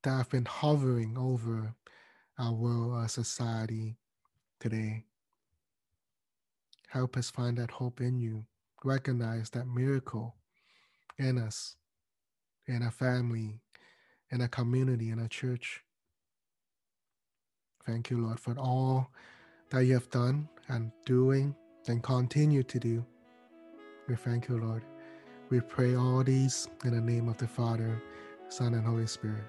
that 0.03 0.11
have 0.11 0.30
been 0.30 0.45
hovering 0.45 1.16
over 1.18 1.74
our 2.39 2.53
world, 2.53 2.95
our 2.95 3.09
society 3.09 3.97
today. 4.61 5.05
Help 6.89 7.16
us 7.16 7.30
find 7.30 7.59
that 7.59 7.70
hope 7.70 8.01
in 8.01 8.18
you. 8.18 8.47
Recognize 8.84 9.51
that 9.51 9.66
miracle 9.66 10.36
in 11.19 11.39
us, 11.39 11.77
in 12.67 12.83
our 12.83 12.91
family, 12.91 13.61
in 14.31 14.41
our 14.41 14.49
community, 14.49 15.11
in 15.11 15.21
our 15.21 15.29
church. 15.29 15.83
Thank 17.87 18.11
you, 18.11 18.19
Lord, 18.19 18.41
for 18.41 18.55
all 18.59 19.11
that 19.71 19.85
you 19.85 19.95
have 19.95 20.11
done 20.11 20.49
and 20.69 20.91
doing 21.05 21.55
and 21.87 22.03
continue 22.03 22.62
to 22.64 22.79
do. 22.79 23.05
We 24.09 24.17
thank 24.17 24.49
you, 24.49 24.59
Lord. 24.59 24.83
We 25.51 25.61
pray 25.61 25.95
all 25.95 26.25
these 26.25 26.69
in 26.85 26.95
the 26.95 27.01
name 27.01 27.29
of 27.29 27.39
the 27.39 27.47
Father, 27.47 28.03
Son, 28.49 28.75
and 28.75 28.85
Holy 28.85 29.07
Spirit. 29.07 29.45